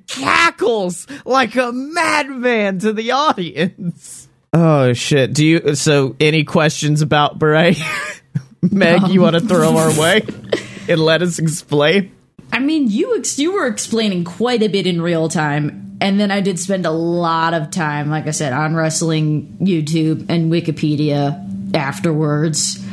cackles 0.08 1.08
like 1.26 1.56
a 1.56 1.72
madman 1.72 2.80
to 2.80 2.94
the 2.94 3.12
audience. 3.12 4.18
Oh 4.54 4.94
shit. 4.94 5.34
Do 5.34 5.46
you 5.46 5.76
so 5.76 6.16
any 6.20 6.44
questions 6.44 7.02
about 7.02 7.38
Bray? 7.38 7.76
Meg, 8.62 9.08
you 9.10 9.22
want 9.22 9.36
to 9.36 9.42
throw 9.42 9.78
our 9.78 9.98
way 10.00 10.22
and 10.90 11.00
let 11.00 11.22
us 11.22 11.40
explain? 11.40 12.12
I 12.52 12.60
mean, 12.60 12.90
you 12.90 13.18
ex- 13.18 13.38
you 13.38 13.54
were 13.54 13.68
explaining 13.68 14.24
quite 14.24 14.64
a 14.64 14.68
bit 14.68 14.88
in 14.88 15.02
real 15.02 15.30
time, 15.30 15.98
and 16.02 16.20
then 16.20 16.32
I 16.32 16.42
did 16.42 16.60
spend 16.60 16.86
a 16.86 16.92
lot 16.92 17.54
of 17.54 17.70
time, 17.70 18.10
like 18.10 18.28
I 18.28 18.32
said, 18.32 18.54
on 18.54 18.76
wrestling 18.76 19.58
YouTube 19.62 20.26
and 20.30 20.52
Wikipedia 20.52 21.76
afterwards. 21.76 22.84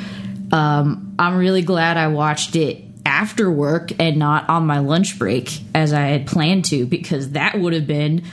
Um, 0.53 1.14
I'm 1.19 1.37
really 1.38 1.62
glad 1.62 1.97
I 1.97 2.09
watched 2.09 2.55
it 2.55 2.85
after 3.07 3.51
work 3.51 3.90
and 3.99 4.19
not 4.19 4.49
on 4.49 4.66
my 4.66 4.81
lunch 4.81 5.19
break 5.19 5.59
as 5.75 5.92
I 5.92 6.03
had 6.03 6.27
planned 6.27 6.66
to, 6.66 6.87
because 6.87 7.31
that 7.31 7.59
would 7.59 7.73
have 7.73 7.87
been 7.87 8.25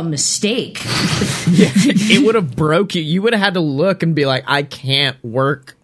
a 0.00 0.04
mistake. 0.04 0.80
it 0.84 2.24
would 2.24 2.34
have 2.34 2.54
broke 2.56 2.94
you. 2.94 3.02
You 3.02 3.22
would 3.22 3.32
have 3.32 3.42
had 3.42 3.54
to 3.54 3.60
look 3.60 4.02
and 4.02 4.14
be 4.14 4.26
like, 4.26 4.44
I 4.46 4.62
can't 4.62 5.22
work 5.24 5.74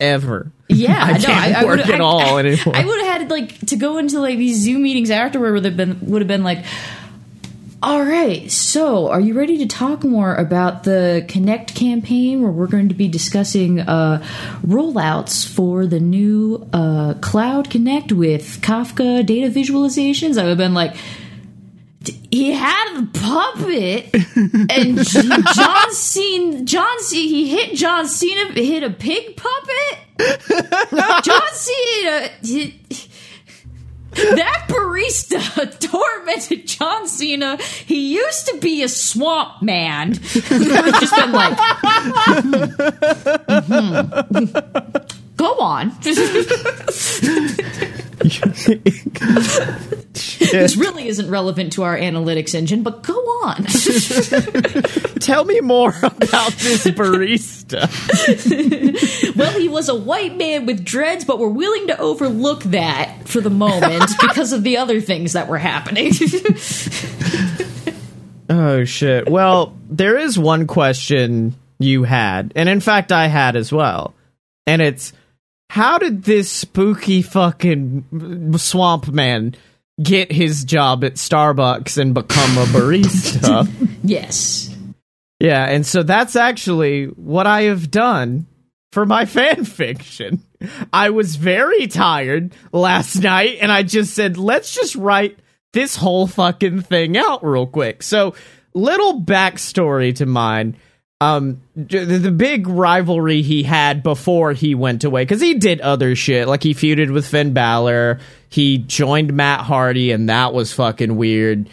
ever. 0.00 0.50
Yeah, 0.68 0.98
I 1.04 1.12
no, 1.18 1.24
can't 1.24 1.56
I, 1.56 1.60
I 1.60 1.64
work 1.64 1.78
would've- 1.78 1.90
at 1.94 2.00
I- 2.00 2.04
all 2.04 2.38
anymore. 2.38 2.76
I 2.76 2.84
would 2.84 3.00
have 3.04 3.20
had 3.20 3.30
like 3.30 3.58
to 3.66 3.76
go 3.76 3.98
into 3.98 4.20
like 4.20 4.38
these 4.38 4.58
Zoom 4.58 4.82
meetings 4.82 5.10
afterward 5.10 5.52
would 5.52 5.64
have 5.64 5.76
been 5.76 5.98
would 6.02 6.22
have 6.22 6.28
been 6.28 6.42
like, 6.44 6.64
all 7.84 8.04
right, 8.04 8.48
so 8.50 9.08
are 9.10 9.20
you 9.20 9.34
ready 9.34 9.58
to 9.58 9.66
talk 9.66 10.04
more 10.04 10.36
about 10.36 10.84
the 10.84 11.24
Connect 11.28 11.74
campaign 11.74 12.40
where 12.40 12.52
we're 12.52 12.68
going 12.68 12.88
to 12.90 12.94
be 12.94 13.08
discussing 13.08 13.80
uh, 13.80 14.22
rollouts 14.64 15.44
for 15.48 15.84
the 15.86 15.98
new 15.98 16.64
uh, 16.72 17.14
Cloud 17.14 17.70
Connect 17.70 18.12
with 18.12 18.60
Kafka 18.62 19.26
data 19.26 19.48
visualizations? 19.50 20.38
I 20.38 20.42
would 20.42 20.50
have 20.50 20.58
been 20.58 20.74
like. 20.74 20.94
"D- 22.02 22.20
He 22.30 22.52
had 22.52 22.98
a 22.98 23.06
puppet, 23.18 24.14
and 24.70 24.98
John 25.54 25.92
Cena. 25.92 26.62
John 26.64 27.00
Cena. 27.02 27.28
He 27.28 27.48
hit 27.50 27.76
John 27.76 28.06
Cena. 28.08 28.52
Hit 28.52 28.82
a 28.82 28.90
pig 28.90 29.36
puppet. 29.36 29.98
John 31.24 31.48
Cena. 31.52 32.28
he- 32.42 32.78
that 34.14 34.66
barista 34.68 35.40
tormented 35.90 36.66
John 36.66 37.08
Cena. 37.08 37.56
He 37.86 38.12
used 38.14 38.46
to 38.48 38.58
be 38.58 38.82
a 38.82 38.88
swamp 38.88 39.62
man. 39.62 40.12
Just 40.22 40.50
been 40.50 41.32
like, 41.32 41.56
mhm. 43.56 45.36
go 45.36 45.54
on. 45.58 45.92
This 50.50 50.76
really 50.76 51.08
isn't 51.08 51.30
relevant 51.30 51.72
to 51.74 51.82
our 51.82 51.96
analytics 51.96 52.54
engine, 52.54 52.82
but 52.82 53.02
go 53.02 53.14
on. 53.14 53.64
Tell 55.20 55.44
me 55.44 55.60
more 55.60 55.94
about 56.02 56.52
this 56.52 56.86
barista. 56.86 57.88
well, 59.36 59.58
he 59.58 59.68
was 59.68 59.88
a 59.88 59.94
white 59.94 60.36
man 60.36 60.66
with 60.66 60.84
dreads, 60.84 61.24
but 61.24 61.38
we're 61.38 61.48
willing 61.48 61.86
to 61.88 61.98
overlook 61.98 62.62
that 62.64 63.16
for 63.24 63.40
the 63.40 63.50
moment 63.50 64.10
because 64.20 64.52
of 64.52 64.62
the 64.62 64.76
other 64.76 65.00
things 65.00 65.32
that 65.32 65.48
were 65.48 65.58
happening. 65.58 66.12
oh 68.50 68.84
shit. 68.84 69.28
Well, 69.28 69.76
there 69.88 70.18
is 70.18 70.38
one 70.38 70.66
question 70.66 71.54
you 71.78 72.04
had, 72.04 72.52
and 72.54 72.68
in 72.68 72.80
fact 72.80 73.12
I 73.12 73.26
had 73.26 73.56
as 73.56 73.72
well. 73.72 74.14
And 74.66 74.80
it's 74.80 75.12
how 75.72 75.96
did 75.96 76.24
this 76.24 76.52
spooky 76.52 77.22
fucking 77.22 78.58
swamp 78.58 79.08
man 79.08 79.54
get 80.02 80.30
his 80.30 80.64
job 80.64 81.02
at 81.02 81.14
Starbucks 81.14 81.96
and 81.96 82.12
become 82.12 82.58
a 82.58 82.64
barista? 82.66 83.66
yes. 84.04 84.68
Yeah, 85.40 85.64
and 85.64 85.86
so 85.86 86.02
that's 86.02 86.36
actually 86.36 87.06
what 87.06 87.46
I 87.46 87.62
have 87.62 87.90
done 87.90 88.46
for 88.92 89.06
my 89.06 89.24
fan 89.24 89.64
fiction. 89.64 90.42
I 90.92 91.08
was 91.08 91.36
very 91.36 91.86
tired 91.86 92.52
last 92.74 93.22
night 93.22 93.56
and 93.62 93.72
I 93.72 93.82
just 93.82 94.12
said, 94.12 94.36
let's 94.36 94.74
just 94.74 94.94
write 94.94 95.38
this 95.72 95.96
whole 95.96 96.26
fucking 96.26 96.82
thing 96.82 97.16
out 97.16 97.42
real 97.42 97.66
quick. 97.66 98.02
So, 98.02 98.34
little 98.74 99.22
backstory 99.22 100.14
to 100.16 100.26
mine. 100.26 100.76
Um 101.22 101.62
the, 101.76 102.04
the 102.04 102.30
big 102.32 102.66
rivalry 102.66 103.42
he 103.42 103.62
had 103.62 104.02
before 104.02 104.52
he 104.52 104.74
went 104.74 105.04
away 105.04 105.22
because 105.22 105.40
he 105.40 105.54
did 105.54 105.80
other 105.80 106.16
shit 106.16 106.48
like 106.48 106.62
he 106.62 106.74
feuded 106.74 107.12
with 107.12 107.26
Finn 107.26 107.52
Balor, 107.52 108.18
he 108.48 108.78
joined 108.78 109.32
Matt 109.32 109.60
Hardy, 109.60 110.10
and 110.10 110.28
that 110.28 110.52
was 110.52 110.72
fucking 110.72 111.16
weird. 111.16 111.68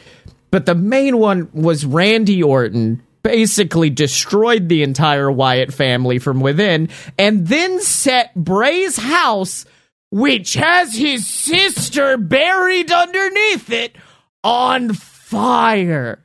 But 0.52 0.66
the 0.66 0.76
main 0.76 1.18
one 1.18 1.50
was 1.54 1.86
Randy 1.86 2.44
Orton 2.44 3.02
basically 3.24 3.90
destroyed 3.90 4.70
the 4.70 4.84
entire 4.84 5.32
Wyatt 5.32 5.74
family 5.74 6.20
from 6.20 6.40
within 6.40 6.90
and 7.18 7.48
then 7.48 7.82
set 7.82 8.34
Bray's 8.36 8.98
house, 8.98 9.66
which 10.12 10.54
has 10.54 10.96
his 10.96 11.28
sister 11.28 12.18
buried 12.18 12.92
underneath 12.92 13.72
it, 13.72 13.96
on 14.44 14.94
fire. 14.94 16.20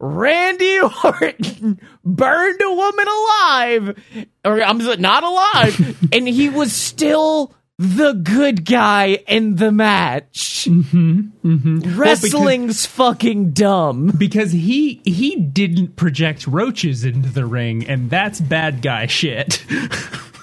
Randy 0.00 0.78
Orton 1.04 1.80
burned 2.04 2.60
a 2.62 2.72
woman 2.74 3.06
alive, 3.08 4.04
or 4.44 4.62
I'm 4.62 4.78
not 5.00 5.24
alive, 5.24 6.08
and 6.12 6.28
he 6.28 6.48
was 6.48 6.72
still 6.72 7.54
the 7.80 8.12
good 8.12 8.64
guy 8.64 9.18
in 9.28 9.56
the 9.56 9.70
match. 9.72 10.66
Mm-hmm, 10.68 11.96
Wrestling's 11.98 12.86
fucking 12.86 13.52
dumb. 13.52 14.12
because 14.18 14.50
he 14.52 15.00
he 15.04 15.36
didn't 15.36 15.96
project 15.96 16.46
roaches 16.46 17.04
into 17.04 17.28
the 17.28 17.46
ring, 17.46 17.86
and 17.86 18.10
that's 18.10 18.40
bad 18.40 18.82
guy 18.82 19.06
shit. 19.06 19.64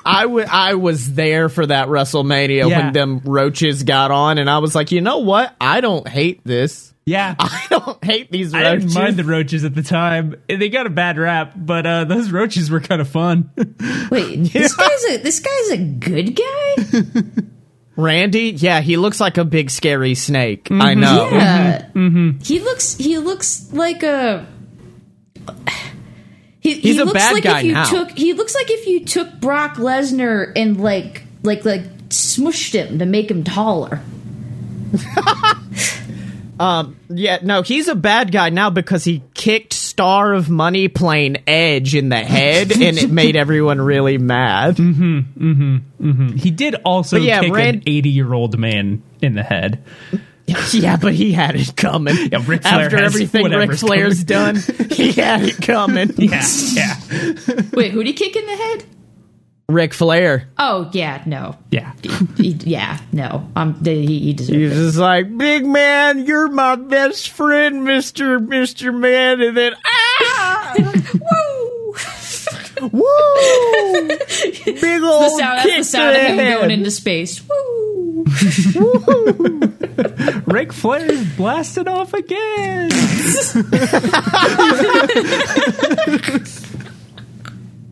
I, 0.08 0.24
w- 0.24 0.46
I 0.48 0.76
was 0.76 1.16
there 1.16 1.50
for 1.50 1.66
that 1.66 1.88
WrestleMania 1.88 2.70
Yeah. 2.70 2.78
when 2.84 2.94
them 2.94 3.22
roaches 3.26 3.82
got 3.84 4.12
on, 4.12 4.38
and 4.38 4.48
I 4.50 4.60
was 4.60 4.76
like, 4.76 4.92
you 4.92 5.02
know 5.02 5.18
what? 5.18 5.56
I 5.60 5.82
don't 5.82 6.08
hate 6.08 6.42
this. 6.44 6.94
Yeah. 7.06 7.36
I 7.40 7.66
don't 7.70 8.04
hate 8.04 8.32
these 8.32 8.54
roaches. 8.54 8.68
I 8.68 8.76
didn't 8.78 8.94
mind 8.94 9.18
the 9.18 9.24
roaches 9.24 9.64
at 9.64 9.76
the 9.76 9.84
time. 9.84 10.36
They 10.48 10.70
got 10.70 10.88
a 10.88 10.90
bad 10.90 11.18
rap, 11.18 11.54
but 11.56 11.86
uh, 11.86 12.04
those 12.06 12.32
roaches 12.32 12.70
were 12.72 12.80
kind 12.80 13.02
of 13.02 13.08
fun. 13.08 13.52
Wait, 14.12 14.38
this 14.52 14.76
guy's 14.76 15.04
a 15.06 15.18
this 15.18 15.40
guy's 15.40 15.72
a 15.72 15.78
good 15.78 16.36
guy. 16.36 17.22
Randy, 17.98 18.50
yeah, 18.52 18.82
he 18.82 18.98
looks 18.98 19.22
like 19.22 19.38
a 19.38 19.46
big 19.46 19.70
scary 19.70 20.16
snake. 20.16 20.66
Mm-hmm. 20.66 20.82
I 20.82 20.94
know. 20.96 21.30
Yeah, 21.32 21.90
he 22.44 22.60
looks 22.60 22.96
he 22.96 23.18
looks 23.20 23.72
like 23.72 24.04
a. 24.04 24.48
He, 26.60 26.74
he 26.74 26.80
He's 26.82 26.98
a 26.98 27.06
looks 27.06 27.14
bad 27.14 27.34
like 27.34 27.44
guy 27.44 27.60
if 27.60 27.66
you 27.66 27.74
now. 27.74 27.86
took 27.86 28.12
he 28.18 28.34
looks 28.34 28.56
like 28.56 28.72
if 28.72 28.88
you 28.88 29.06
took 29.06 29.40
Brock 29.40 29.76
Lesnar 29.76 30.52
and 30.56 30.82
like 30.82 31.24
like 31.44 31.64
like 31.64 31.84
smushed 32.10 32.74
him 32.74 32.98
to 33.00 33.06
make 33.06 33.30
him 33.30 33.44
taller. 33.44 34.02
Um, 36.60 36.98
yeah, 37.10 37.40
no, 37.42 37.62
he's 37.62 37.88
a 37.88 37.96
bad 37.96 38.32
guy 38.32 38.50
now 38.50 38.70
because 38.70 39.04
he 39.04 39.24
kicked 39.34 39.74
Star 39.74 40.34
of 40.34 40.50
Money 40.50 40.88
Plane 40.88 41.38
Edge 41.48 41.96
in 41.96 42.10
the 42.10 42.18
head, 42.18 42.72
and 42.82 42.98
it 42.98 43.10
made 43.10 43.36
everyone 43.36 43.82
really 43.82 44.18
mad. 44.18 44.78
Mm-hmm, 44.78 45.20
mm-hmm, 45.20 45.78
mm-hmm. 46.10 46.36
he 46.36 46.52
did 46.52 46.76
also 46.86 47.18
But 47.18 47.24
yeah, 47.24 47.42
kick 47.42 47.54
Rand- 47.54 47.76
an 47.78 47.84
80 47.86 48.10
year 48.10 48.34
old 48.34 48.58
man 48.58 49.04
in 49.22 49.36
the 49.36 49.44
head. 49.44 49.84
Yeah, 50.72 50.98
but 50.98 51.16
he 51.16 51.32
had 51.32 51.56
it 51.56 51.76
coming. 51.76 52.16
Yeah, 52.32 52.44
Ric 52.46 52.64
After 52.66 52.98
everything 52.98 53.46
Ric 53.46 53.52
whatever's 53.52 53.80
Flair's 53.80 54.24
done, 54.24 54.58
he 54.92 55.12
had 55.12 55.42
it 55.42 55.60
coming. 55.60 56.14
Yeah, 56.18 56.44
yeah, 56.74 57.62
Wait, 57.74 57.92
who'd 57.92 58.06
he 58.06 58.14
kick 58.14 58.36
in 58.36 58.46
the 58.46 58.56
head? 58.56 58.86
Ric 59.68 59.94
Flair. 59.96 60.48
Oh 60.60 60.90
yeah, 60.94 61.24
no, 61.26 61.58
yeah. 61.72 61.94
he, 62.38 62.50
yeah, 62.52 63.00
no. 63.12 63.50
Um, 63.56 63.84
he, 63.84 64.06
he 64.20 64.34
deserved 64.34 64.60
He's 64.60 64.72
it. 64.72 64.76
just 64.76 64.98
like, 64.98 65.36
big 65.38 65.66
man, 65.66 66.26
you're 66.26 66.50
my 66.50 66.76
best 66.76 67.30
friend, 67.30 67.84
Mister 67.84 68.40
Mister 68.40 68.92
Man, 68.92 69.42
and 69.42 69.58
then 69.58 69.74
ah, 69.84 70.74
Woo! 71.14 71.96
woo, 72.92 74.08
big 74.66 75.02
old 75.02 75.24
the 75.24 75.36
sound, 75.40 75.62
kick 75.62 75.72
that's 75.72 75.78
the 75.78 75.84
sound 75.84 76.16
of 76.16 76.22
him 76.22 76.38
head. 76.38 76.58
going 76.60 76.72
into 76.72 76.92
space. 76.92 77.42
Woo! 77.48 78.26
Woo! 78.76 79.62
Ric 80.46 80.74
Flair's 80.74 81.24
blasted 81.38 81.88
off 81.88 82.14
again. 82.14 82.90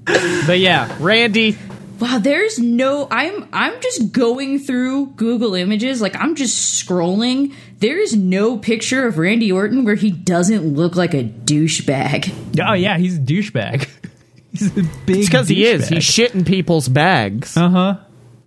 But 0.05 0.59
yeah, 0.59 0.95
Randy. 0.99 1.57
Wow, 1.99 2.17
there's 2.19 2.59
no. 2.59 3.07
I'm 3.09 3.47
I'm 3.53 3.79
just 3.81 4.11
going 4.11 4.59
through 4.59 5.11
Google 5.15 5.55
Images, 5.55 6.01
like 6.01 6.15
I'm 6.17 6.35
just 6.35 6.85
scrolling. 6.85 7.53
There 7.79 7.97
is 7.97 8.13
no 8.15 8.57
picture 8.57 9.07
of 9.07 9.17
Randy 9.17 9.51
Orton 9.51 9.85
where 9.85 9.95
he 9.95 10.11
doesn't 10.11 10.73
look 10.73 10.95
like 10.97 11.13
a 11.13 11.23
douchebag. 11.23 12.59
Oh 12.61 12.73
yeah, 12.73 12.97
he's 12.97 13.17
a 13.17 13.21
douchebag. 13.21 13.87
He's 14.51 14.67
a 14.77 14.83
big. 15.07 15.17
It's 15.17 15.29
because 15.29 15.47
he 15.47 15.65
is. 15.65 15.89
douchebag. 15.89 15.93
He's 15.95 16.03
shitting 16.03 16.45
people's 16.45 16.87
bags. 16.87 17.57
Uh 17.57 17.69
huh. 17.69 17.97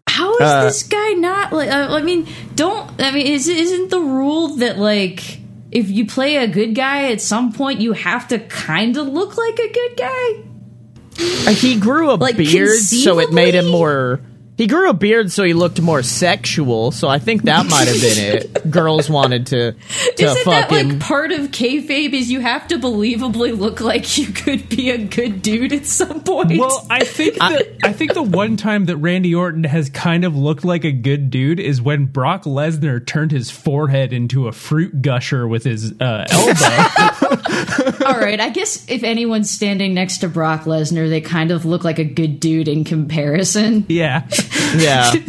How 0.08 0.34
is 0.36 0.40
Uh, 0.42 0.64
this 0.64 0.82
guy 0.84 1.12
not 1.14 1.52
like? 1.52 1.68
Uh, 1.68 1.88
I 1.96 2.02
mean, 2.02 2.28
don't. 2.54 2.88
I 3.02 3.10
mean, 3.10 3.26
is 3.26 3.48
isn't 3.48 3.90
the 3.90 3.98
rule 3.98 4.56
that 4.58 4.78
like 4.78 5.40
if 5.72 5.90
you 5.90 6.06
play 6.06 6.36
a 6.36 6.46
good 6.46 6.74
guy 6.76 7.10
at 7.10 7.20
some 7.20 7.52
point 7.52 7.80
you 7.80 7.92
have 7.92 8.28
to 8.28 8.38
kind 8.38 8.96
of 8.96 9.08
look 9.08 9.36
like 9.36 9.58
a 9.58 9.72
good 9.72 9.96
guy? 9.96 10.42
He 11.16 11.76
grew 11.76 12.10
a 12.10 12.16
Like, 12.16 12.36
beard, 12.36 12.78
so 12.78 13.18
it 13.20 13.32
made 13.32 13.54
him 13.54 13.66
more. 13.66 14.20
He 14.56 14.66
grew 14.66 14.88
a 14.88 14.94
beard, 14.94 15.30
so 15.30 15.44
he 15.44 15.52
looked 15.52 15.80
more 15.82 16.02
sexual. 16.02 16.90
So 16.90 17.08
I 17.08 17.18
think 17.18 17.42
that 17.42 17.66
might 17.66 17.88
have 17.88 18.00
been 18.00 18.36
it. 18.36 18.70
Girls 18.70 19.10
wanted 19.10 19.48
to 19.48 19.72
to 19.72 20.24
Isn't 20.24 20.44
fuck 20.44 20.70
that 20.70 20.72
like 20.72 21.00
part 21.00 21.30
of 21.30 21.50
kayfabe? 21.50 22.14
Is 22.14 22.30
you 22.30 22.40
have 22.40 22.66
to 22.68 22.78
believably 22.78 23.56
look 23.56 23.82
like 23.82 24.16
you 24.16 24.28
could 24.28 24.68
be 24.70 24.90
a 24.90 24.98
good 24.98 25.42
dude 25.42 25.74
at 25.74 25.84
some 25.84 26.22
point? 26.22 26.58
Well, 26.58 26.86
I 26.88 27.04
think 27.04 27.34
that 27.38 27.76
I 27.84 27.92
think 27.92 28.14
the 28.14 28.22
one 28.22 28.56
time 28.56 28.86
that 28.86 28.96
Randy 28.96 29.34
Orton 29.34 29.64
has 29.64 29.90
kind 29.90 30.24
of 30.24 30.34
looked 30.34 30.64
like 30.64 30.84
a 30.84 30.92
good 30.92 31.30
dude 31.30 31.60
is 31.60 31.82
when 31.82 32.06
Brock 32.06 32.44
Lesnar 32.44 33.04
turned 33.04 33.32
his 33.32 33.50
forehead 33.50 34.14
into 34.14 34.48
a 34.48 34.52
fruit 34.52 35.02
gusher 35.02 35.46
with 35.46 35.64
his 35.64 35.92
uh, 36.00 36.26
elbow. 36.30 38.06
All 38.06 38.18
right, 38.18 38.40
I 38.40 38.50
guess 38.50 38.88
if 38.88 39.02
anyone's 39.02 39.50
standing 39.50 39.92
next 39.92 40.18
to 40.18 40.28
Brock 40.28 40.62
Lesnar, 40.62 41.08
they 41.08 41.20
kind 41.20 41.50
of 41.50 41.64
look 41.64 41.84
like 41.84 41.98
a 41.98 42.04
good 42.04 42.40
dude 42.40 42.68
in 42.68 42.84
comparison. 42.84 43.84
yeah, 43.88 44.26
Yeah. 44.76 45.12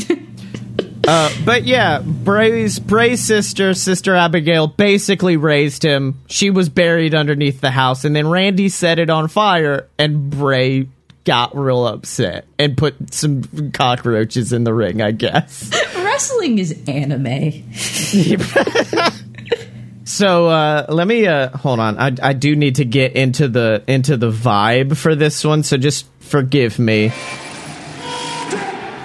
Uh, 1.08 1.32
but 1.46 1.64
yeah, 1.64 2.02
Bray's 2.02 2.80
Bray's 2.80 3.22
sister, 3.22 3.74
Sister 3.74 4.14
Abigail, 4.14 4.68
basically 4.68 5.38
raised 5.38 5.82
him. 5.82 6.20
She 6.28 6.50
was 6.50 6.68
buried 6.68 7.16
underneath 7.16 7.62
the 7.62 7.72
house, 7.72 8.04
and 8.04 8.14
then 8.14 8.28
Randy 8.28 8.68
set 8.68 9.00
it 9.00 9.10
on 9.10 9.30
fire, 9.30 9.88
and 9.98 10.30
Bray 10.30 10.90
got 11.24 11.58
real 11.58 11.88
upset 11.88 12.46
and 12.60 12.76
put 12.78 13.14
some 13.14 13.72
cockroaches 13.72 14.52
in 14.52 14.66
the 14.66 14.74
ring. 14.74 15.02
I 15.02 15.12
guess. 15.12 15.72
Wrestling 15.96 16.60
is 16.60 16.78
anime. 16.88 17.64
So 20.08 20.48
uh, 20.48 20.86
let 20.88 21.06
me 21.06 21.28
uh, 21.28 21.50
hold 21.50 21.82
on. 21.82 21.98
I, 22.00 22.16
I 22.24 22.32
do 22.32 22.56
need 22.56 22.76
to 22.76 22.86
get 22.86 23.18
into 23.18 23.50
the 23.50 23.84
into 23.88 24.16
the 24.16 24.32
vibe 24.32 24.96
for 24.96 25.16
this 25.16 25.44
one. 25.44 25.64
So 25.64 25.76
just 25.76 26.08
forgive 26.22 26.80
me. 26.80 27.12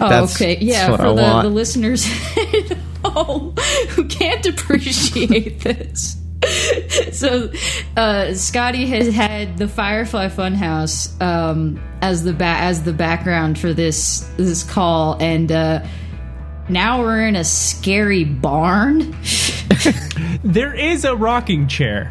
Oh, 0.03 0.09
That's- 0.09 0.34
okay. 0.36 0.59
Yeah, 0.61 0.88
that's 0.88 0.90
what 0.90 1.00
for 1.00 1.07
I 1.07 1.14
the, 1.14 1.22
want. 1.22 1.44
the 1.44 1.50
listeners 1.50 2.07
at 2.36 2.78
home 3.05 3.55
who 3.90 4.05
can't 4.07 4.44
appreciate 4.53 5.61
this. 5.61 6.16
So, 7.12 7.53
uh, 7.96 8.34
Scotty 8.34 8.86
has 8.86 9.14
had 9.14 9.59
the 9.59 9.68
Firefly 9.68 10.26
Funhouse 10.28 11.20
um, 11.22 11.80
as 12.00 12.24
the 12.24 12.32
ba- 12.32 12.44
as 12.59 12.82
the 12.82 12.92
background 12.92 13.61
for 13.61 13.72
this 13.72 14.28
this 14.36 14.64
call, 14.64 15.16
and 15.20 15.53
uh, 15.53 15.84
now 16.68 17.00
we're 17.00 17.26
in 17.28 17.36
a 17.36 17.44
scary 17.44 18.24
barn. 18.24 19.16
there 20.42 20.74
is 20.74 21.05
a 21.05 21.14
rocking 21.14 21.68
chair. 21.68 22.11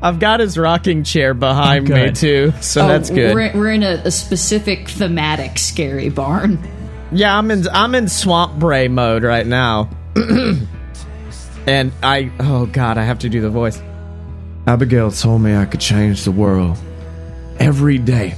I've 0.00 0.20
got 0.20 0.38
his 0.38 0.56
rocking 0.56 1.02
chair 1.02 1.34
behind 1.34 1.88
me 1.88 2.12
too, 2.12 2.52
so 2.60 2.84
Oh, 2.84 2.88
that's 2.88 3.10
good. 3.10 3.34
We're, 3.34 3.52
we're 3.54 3.72
in 3.72 3.82
a, 3.82 4.02
a 4.04 4.10
specific 4.12 4.88
thematic 4.88 5.58
scary 5.58 6.10
barn. 6.10 6.60
Yeah, 7.10 7.36
I'm 7.36 7.50
in 7.50 7.66
I'm 7.68 7.94
in 7.94 8.08
Swamp 8.08 8.58
Bray 8.58 8.88
mode 8.88 9.22
right 9.22 9.46
now. 9.46 9.88
and 11.66 11.92
I 12.02 12.30
oh 12.38 12.66
god, 12.66 12.98
I 12.98 13.04
have 13.04 13.20
to 13.20 13.30
do 13.30 13.40
the 13.40 13.48
voice. 13.48 13.80
Abigail 14.66 15.10
told 15.10 15.40
me 15.40 15.56
I 15.56 15.64
could 15.64 15.80
change 15.80 16.24
the 16.24 16.32
world 16.32 16.76
every 17.58 17.96
day. 17.96 18.34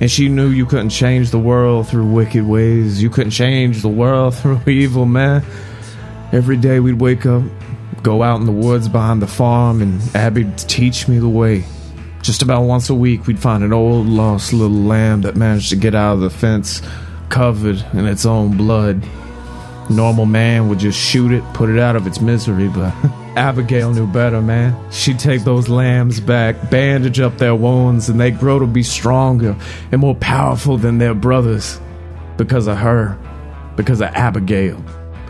And 0.00 0.10
she 0.10 0.28
knew 0.28 0.48
you 0.48 0.66
couldn't 0.66 0.90
change 0.90 1.30
the 1.30 1.38
world 1.38 1.88
through 1.88 2.10
wicked 2.10 2.44
ways. 2.44 3.00
You 3.00 3.08
couldn't 3.08 3.30
change 3.30 3.82
the 3.82 3.88
world 3.88 4.34
through 4.36 4.60
evil, 4.66 5.06
man. 5.06 5.44
Every 6.32 6.56
day 6.56 6.80
we'd 6.80 7.00
wake 7.00 7.24
up, 7.24 7.44
go 8.02 8.24
out 8.24 8.40
in 8.40 8.46
the 8.46 8.52
woods 8.52 8.88
behind 8.88 9.22
the 9.22 9.28
farm, 9.28 9.80
and 9.80 10.02
Abby'd 10.14 10.58
teach 10.58 11.06
me 11.06 11.18
the 11.20 11.28
way. 11.28 11.64
Just 12.20 12.42
about 12.42 12.62
once 12.62 12.90
a 12.90 12.94
week, 12.94 13.28
we'd 13.28 13.38
find 13.38 13.62
an 13.62 13.72
old 13.72 14.06
lost 14.06 14.52
little 14.52 14.76
lamb 14.76 15.22
that 15.22 15.36
managed 15.36 15.70
to 15.70 15.76
get 15.76 15.94
out 15.94 16.14
of 16.14 16.20
the 16.20 16.30
fence 16.30 16.82
covered 17.28 17.84
in 17.92 18.06
its 18.06 18.26
own 18.26 18.56
blood. 18.56 19.06
Normal 19.88 20.26
man 20.26 20.68
would 20.68 20.80
just 20.80 20.98
shoot 20.98 21.32
it, 21.32 21.44
put 21.54 21.70
it 21.70 21.78
out 21.78 21.96
of 21.96 22.06
its 22.06 22.20
misery, 22.20 22.68
but 22.68 22.92
Abigail 23.36 23.92
knew 23.92 24.06
better, 24.06 24.40
man. 24.40 24.74
She'd 24.90 25.18
take 25.18 25.44
those 25.44 25.68
lambs 25.68 26.20
back, 26.20 26.70
bandage 26.70 27.20
up 27.20 27.38
their 27.38 27.54
wounds, 27.54 28.08
and 28.08 28.18
they'd 28.18 28.38
grow 28.38 28.58
to 28.58 28.66
be 28.66 28.82
stronger 28.82 29.54
and 29.92 30.00
more 30.00 30.14
powerful 30.14 30.78
than 30.78 30.98
their 30.98 31.14
brothers. 31.14 31.80
Because 32.36 32.66
of 32.66 32.78
her. 32.78 33.18
Because 33.76 34.00
of 34.00 34.08
Abigail. 34.08 34.82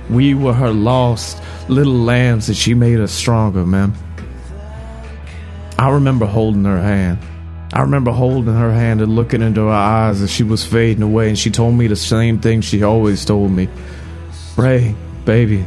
We 0.09 0.35
were 0.35 0.55
her 0.55 0.71
lost 0.71 1.43
little 1.69 1.93
lambs, 1.93 2.49
and 2.49 2.57
she 2.57 2.75
made 2.75 3.01
us 3.01 3.13
stronger, 3.13 3.67
man. 3.67 3.93
I 5.79 5.91
remember 5.91 6.27
holding 6.27 6.65
her 6.65 6.81
hand. 6.81 7.19
I 7.73 7.81
remember 7.81 8.13
holding 8.13 8.55
her 8.55 8.73
hand 8.73 9.01
and 9.01 9.15
looking 9.15 9.43
into 9.43 9.63
her 9.63 9.73
eyes 9.73 10.23
as 10.23 10.31
she 10.31 10.45
was 10.45 10.65
fading 10.65 11.03
away, 11.03 11.29
and 11.29 11.39
she 11.39 11.51
told 11.51 11.75
me 11.75 11.87
the 11.89 11.97
same 11.97 12.39
thing 12.41 12.61
she 12.61 12.83
always 12.83 13.25
told 13.25 13.51
me 13.51 13.69
Bray, 14.55 14.95
baby, 15.27 15.67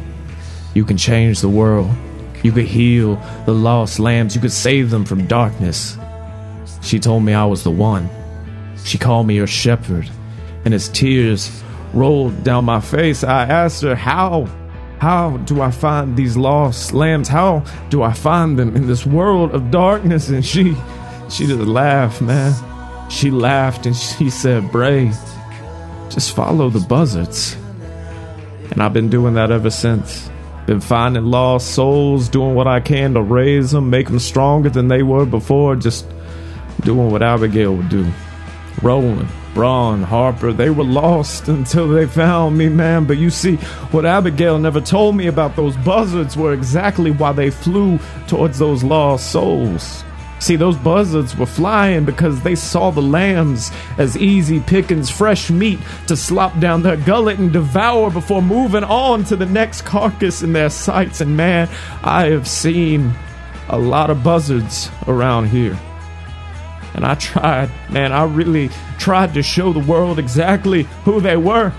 you 0.74 0.84
can 0.84 0.96
change 0.96 1.40
the 1.40 1.48
world. 1.48 1.88
You 2.42 2.50
could 2.50 2.64
heal 2.64 3.16
the 3.46 3.52
lost 3.52 4.00
lambs. 4.00 4.34
You 4.34 4.40
could 4.40 4.50
save 4.50 4.90
them 4.90 5.04
from 5.04 5.26
darkness. 5.26 5.96
She 6.82 6.98
told 6.98 7.22
me 7.22 7.32
I 7.32 7.44
was 7.44 7.62
the 7.62 7.70
one. 7.70 8.08
She 8.84 8.98
called 8.98 9.28
me 9.28 9.36
her 9.36 9.46
shepherd. 9.46 10.10
And 10.64 10.74
as 10.74 10.88
tears 10.88 11.62
rolled 11.92 12.42
down 12.42 12.64
my 12.64 12.80
face, 12.80 13.22
I 13.22 13.44
asked 13.44 13.82
her, 13.82 13.94
How? 13.94 14.48
How 14.98 15.36
do 15.38 15.62
I 15.62 15.70
find 15.70 16.16
these 16.16 16.36
lost 16.36 16.92
lambs? 16.92 17.28
How 17.28 17.64
do 17.88 18.02
I 18.02 18.12
find 18.12 18.58
them 18.58 18.74
in 18.74 18.86
this 18.86 19.06
world 19.06 19.52
of 19.52 19.70
darkness? 19.70 20.28
And 20.28 20.44
she, 20.44 20.74
she 21.30 21.46
just 21.46 21.60
laughed, 21.60 22.20
man. 22.20 22.52
She 23.10 23.30
laughed 23.30 23.86
and 23.86 23.96
she 23.96 24.30
said, 24.30 24.70
Bray, 24.70 25.12
just 26.08 26.34
follow 26.34 26.70
the 26.70 26.80
buzzards. 26.80 27.56
And 28.70 28.82
I've 28.82 28.92
been 28.92 29.10
doing 29.10 29.34
that 29.34 29.50
ever 29.50 29.70
since. 29.70 30.30
Been 30.66 30.80
finding 30.80 31.24
lost 31.24 31.74
souls, 31.74 32.28
doing 32.28 32.54
what 32.54 32.66
I 32.66 32.80
can 32.80 33.14
to 33.14 33.22
raise 33.22 33.72
them, 33.72 33.90
make 33.90 34.06
them 34.06 34.18
stronger 34.18 34.70
than 34.70 34.88
they 34.88 35.02
were 35.02 35.26
before, 35.26 35.74
just 35.74 36.06
doing 36.82 37.10
what 37.10 37.22
Abigail 37.22 37.74
would 37.74 37.88
do. 37.88 38.06
Rowan, 38.82 39.26
Braun, 39.54 40.02
Harper, 40.02 40.52
they 40.52 40.70
were 40.70 40.84
lost 40.84 41.48
until 41.48 41.88
they 41.88 42.06
found 42.06 42.56
me, 42.56 42.68
man. 42.68 43.04
But 43.04 43.18
you 43.18 43.30
see, 43.30 43.56
what 43.90 44.06
Abigail 44.06 44.58
never 44.58 44.80
told 44.80 45.16
me 45.16 45.26
about 45.26 45.56
those 45.56 45.76
buzzards 45.78 46.36
were 46.36 46.52
exactly 46.52 47.10
why 47.10 47.32
they 47.32 47.50
flew 47.50 47.98
towards 48.28 48.58
those 48.58 48.84
lost 48.84 49.32
souls. 49.32 50.04
See, 50.40 50.56
those 50.56 50.76
buzzards 50.78 51.36
were 51.36 51.44
flying 51.44 52.06
because 52.06 52.42
they 52.42 52.54
saw 52.54 52.90
the 52.90 53.02
lambs 53.02 53.70
as 53.98 54.16
easy 54.16 54.58
pickings, 54.60 55.10
fresh 55.10 55.50
meat 55.50 55.78
to 56.06 56.16
slop 56.16 56.58
down 56.58 56.82
their 56.82 56.96
gullet 56.96 57.38
and 57.38 57.52
devour 57.52 58.10
before 58.10 58.40
moving 58.40 58.82
on 58.82 59.24
to 59.24 59.36
the 59.36 59.44
next 59.44 59.82
carcass 59.82 60.42
in 60.42 60.54
their 60.54 60.70
sights. 60.70 61.20
And 61.20 61.36
man, 61.36 61.68
I 62.02 62.30
have 62.30 62.48
seen 62.48 63.12
a 63.68 63.78
lot 63.78 64.08
of 64.08 64.24
buzzards 64.24 64.90
around 65.06 65.48
here. 65.48 65.78
And 66.94 67.04
I 67.04 67.16
tried, 67.16 67.70
man, 67.90 68.12
I 68.12 68.24
really 68.24 68.70
tried 68.98 69.34
to 69.34 69.42
show 69.42 69.74
the 69.74 69.80
world 69.80 70.18
exactly 70.18 70.84
who 71.04 71.20
they 71.20 71.36
were, 71.36 71.72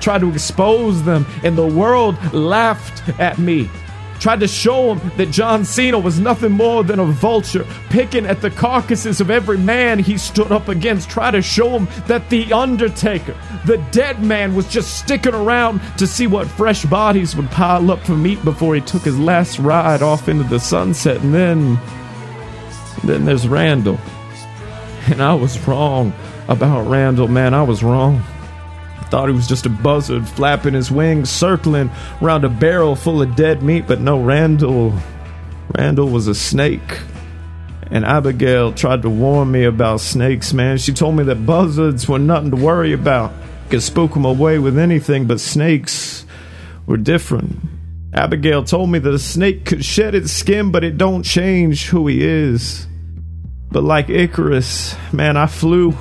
tried 0.00 0.22
to 0.22 0.30
expose 0.30 1.04
them, 1.04 1.24
and 1.44 1.56
the 1.56 1.66
world 1.66 2.16
laughed 2.34 3.08
at 3.20 3.38
me 3.38 3.70
tried 4.18 4.40
to 4.40 4.48
show 4.48 4.94
him 4.94 5.12
that 5.16 5.30
John 5.30 5.64
Cena 5.64 5.98
was 5.98 6.18
nothing 6.18 6.52
more 6.52 6.84
than 6.84 6.98
a 6.98 7.04
vulture, 7.04 7.66
picking 7.90 8.26
at 8.26 8.40
the 8.40 8.50
carcasses 8.50 9.20
of 9.20 9.30
every 9.30 9.58
man 9.58 9.98
he 9.98 10.18
stood 10.18 10.52
up 10.52 10.68
against, 10.68 11.10
tried 11.10 11.32
to 11.32 11.42
show 11.42 11.70
him 11.70 11.88
that 12.06 12.28
The 12.30 12.52
Undertaker, 12.52 13.36
the 13.64 13.78
dead 13.90 14.22
man, 14.22 14.54
was 14.54 14.68
just 14.68 14.98
sticking 14.98 15.34
around 15.34 15.80
to 15.98 16.06
see 16.06 16.26
what 16.26 16.46
fresh 16.46 16.84
bodies 16.84 17.36
would 17.36 17.50
pile 17.50 17.90
up 17.90 18.00
for 18.00 18.16
meat 18.16 18.42
before 18.44 18.74
he 18.74 18.80
took 18.80 19.02
his 19.02 19.18
last 19.18 19.58
ride 19.58 20.02
off 20.02 20.28
into 20.28 20.44
the 20.44 20.60
sunset. 20.60 21.20
And 21.22 21.34
then. 21.34 21.78
Then 23.04 23.24
there's 23.24 23.46
Randall. 23.46 23.98
And 25.06 25.22
I 25.22 25.32
was 25.34 25.58
wrong 25.66 26.12
about 26.48 26.88
Randall, 26.88 27.28
man. 27.28 27.54
I 27.54 27.62
was 27.62 27.82
wrong. 27.82 28.22
Thought 29.10 29.28
he 29.28 29.34
was 29.34 29.46
just 29.46 29.66
a 29.66 29.70
buzzard 29.70 30.28
flapping 30.28 30.74
his 30.74 30.90
wings, 30.90 31.30
circling 31.30 31.90
around 32.20 32.44
a 32.44 32.48
barrel 32.48 32.94
full 32.94 33.22
of 33.22 33.36
dead 33.36 33.62
meat, 33.62 33.86
but 33.86 34.00
no, 34.00 34.22
Randall. 34.22 34.92
Randall 35.76 36.08
was 36.08 36.26
a 36.26 36.34
snake. 36.34 37.00
And 37.90 38.04
Abigail 38.04 38.72
tried 38.72 39.02
to 39.02 39.10
warn 39.10 39.50
me 39.50 39.64
about 39.64 40.00
snakes, 40.00 40.52
man. 40.52 40.76
She 40.76 40.92
told 40.92 41.16
me 41.16 41.24
that 41.24 41.46
buzzards 41.46 42.06
were 42.06 42.18
nothing 42.18 42.50
to 42.50 42.56
worry 42.56 42.92
about. 42.92 43.32
Could 43.70 43.82
spook 43.82 44.12
them 44.12 44.26
away 44.26 44.58
with 44.58 44.78
anything, 44.78 45.26
but 45.26 45.40
snakes 45.40 46.26
were 46.86 46.98
different. 46.98 47.58
Abigail 48.12 48.64
told 48.64 48.90
me 48.90 48.98
that 48.98 49.12
a 49.12 49.18
snake 49.18 49.64
could 49.64 49.84
shed 49.84 50.14
its 50.14 50.32
skin, 50.32 50.70
but 50.70 50.84
it 50.84 50.98
don't 50.98 51.22
change 51.22 51.88
who 51.88 52.06
he 52.06 52.22
is. 52.22 52.86
But 53.70 53.84
like 53.84 54.08
Icarus, 54.10 54.96
man, 55.12 55.36
I 55.36 55.46
flew 55.46 55.92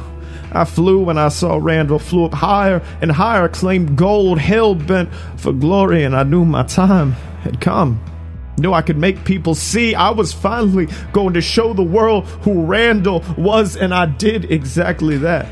I 0.52 0.64
flew 0.66 1.04
when 1.04 1.18
I 1.18 1.30
saw 1.30 1.58
Randall, 1.62 2.00
flew 2.00 2.26
up 2.26 2.34
higher 2.34 2.82
and 3.02 3.12
higher, 3.12 3.50
claimed 3.50 3.98
gold, 3.98 4.40
hell 4.40 4.76
bent 4.76 5.14
for 5.38 5.52
glory, 5.52 6.04
and 6.04 6.16
I 6.16 6.24
knew 6.24 6.46
my 6.46 6.64
time 6.64 7.12
had 7.42 7.60
come. 7.60 8.04
Knew 8.58 8.74
I 8.74 8.82
could 8.82 8.98
make 8.98 9.24
people 9.24 9.54
see 9.54 9.94
I 9.94 10.10
was 10.10 10.34
finally 10.34 10.88
going 11.14 11.34
to 11.36 11.42
show 11.42 11.74
the 11.74 11.84
world 11.84 12.26
who 12.42 12.66
Randall 12.66 13.24
was, 13.38 13.76
and 13.76 13.94
I 13.94 14.08
did 14.08 14.52
exactly 14.52 15.18
that. 15.18 15.48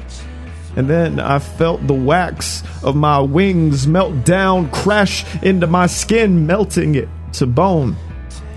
And 0.75 0.89
then 0.89 1.19
I 1.19 1.39
felt 1.39 1.85
the 1.87 1.93
wax 1.93 2.63
of 2.83 2.95
my 2.95 3.19
wings 3.19 3.87
melt 3.87 4.25
down, 4.25 4.71
crash 4.71 5.23
into 5.43 5.67
my 5.67 5.87
skin, 5.87 6.47
melting 6.47 6.95
it 6.95 7.07
to 7.33 7.45
bone, 7.45 7.95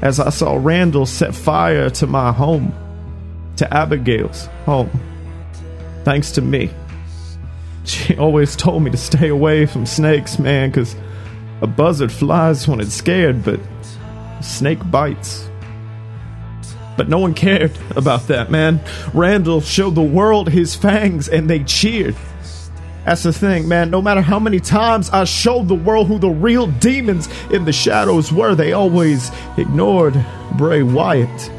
as 0.03 0.19
I 0.19 0.31
saw 0.31 0.59
Randall 0.61 1.07
set 1.07 1.35
fire 1.35 1.91
to 1.91 2.07
my 2.07 2.33
home, 2.33 2.73
to 3.57 3.73
Abigail's 3.73 4.47
home 4.65 4.91
thanks 6.09 6.33
to 6.33 6.41
me. 6.41 6.71
She 7.85 8.17
always 8.17 8.57
told 8.57 8.83
me 8.83 8.91
to 8.91 8.97
stay 8.97 9.29
away 9.29 9.67
from 9.67 9.85
snakes, 9.85 10.39
man, 10.39 10.71
because 10.71 10.97
a 11.61 11.67
buzzard 11.67 12.11
flies 12.11 12.67
when 12.67 12.81
it's 12.81 12.95
scared, 12.95 13.45
but 13.45 13.61
a 14.39 14.43
snake 14.43 14.79
bites. 14.91 15.51
But 16.97 17.11
no 17.11 17.19
one 17.19 17.35
cared 17.35 17.77
about 17.95 18.27
that, 18.29 18.51
man. 18.51 18.81
Randall 19.13 19.61
showed 19.61 19.97
the 19.97 20.03
world 20.03 20.49
his 20.49 20.75
fangs 20.75 21.29
and 21.29 21.51
they 21.51 21.63
cheered. 21.65 22.17
That's 23.05 23.25
the 23.25 23.33
thing, 23.33 23.69
man. 23.69 23.91
No 23.91 24.01
matter 24.01 24.23
how 24.23 24.39
many 24.39 24.61
times 24.61 25.11
I 25.11 25.25
showed 25.25 25.69
the 25.69 25.75
world 25.75 26.07
who 26.07 26.19
the 26.19 26.31
real 26.31 26.69
demons 26.69 27.29
in 27.53 27.67
the 27.67 27.73
shadows 27.75 28.33
were, 28.33 28.55
they 28.55 28.73
always 28.73 29.31
ignored 29.59 30.15
Bray 30.57 30.83
Wyatt. 30.83 31.51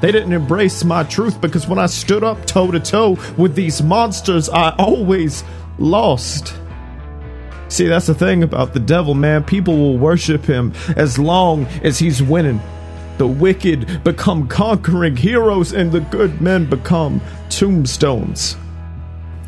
They 0.00 0.12
didn't 0.12 0.32
embrace 0.32 0.84
my 0.84 1.02
truth 1.02 1.40
because 1.40 1.66
when 1.66 1.78
I 1.78 1.86
stood 1.86 2.22
up 2.22 2.46
toe 2.46 2.70
to 2.70 2.80
toe 2.80 3.18
with 3.36 3.54
these 3.54 3.82
monsters, 3.82 4.48
I 4.48 4.74
always 4.78 5.42
lost. 5.78 6.54
See, 7.68 7.86
that's 7.86 8.06
the 8.06 8.14
thing 8.14 8.42
about 8.42 8.72
the 8.72 8.80
devil, 8.80 9.14
man. 9.14 9.44
People 9.44 9.76
will 9.76 9.98
worship 9.98 10.44
him 10.44 10.72
as 10.96 11.18
long 11.18 11.66
as 11.82 11.98
he's 11.98 12.22
winning. 12.22 12.60
The 13.18 13.26
wicked 13.26 14.04
become 14.04 14.46
conquering 14.46 15.16
heroes, 15.16 15.72
and 15.72 15.90
the 15.90 16.00
good 16.00 16.40
men 16.40 16.66
become 16.66 17.20
tombstones. 17.50 18.56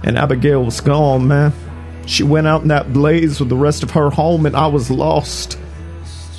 And 0.03 0.19
Abigail 0.19 0.65
was 0.65 0.81
gone, 0.81 1.29
man. 1.29 1.53
She 2.07 2.25
went 2.25 2.49
out 2.49 2.63
in 2.63 2.69
that 2.69 2.93
blaze 2.93 3.39
with 3.39 3.49
the 3.49 3.57
rest 3.57 3.83
of 3.83 3.93
her 3.93 4.11
home, 4.11 4.45
and 4.45 4.57
I 4.57 4.67
was 4.67 4.91
lost. 4.91 5.57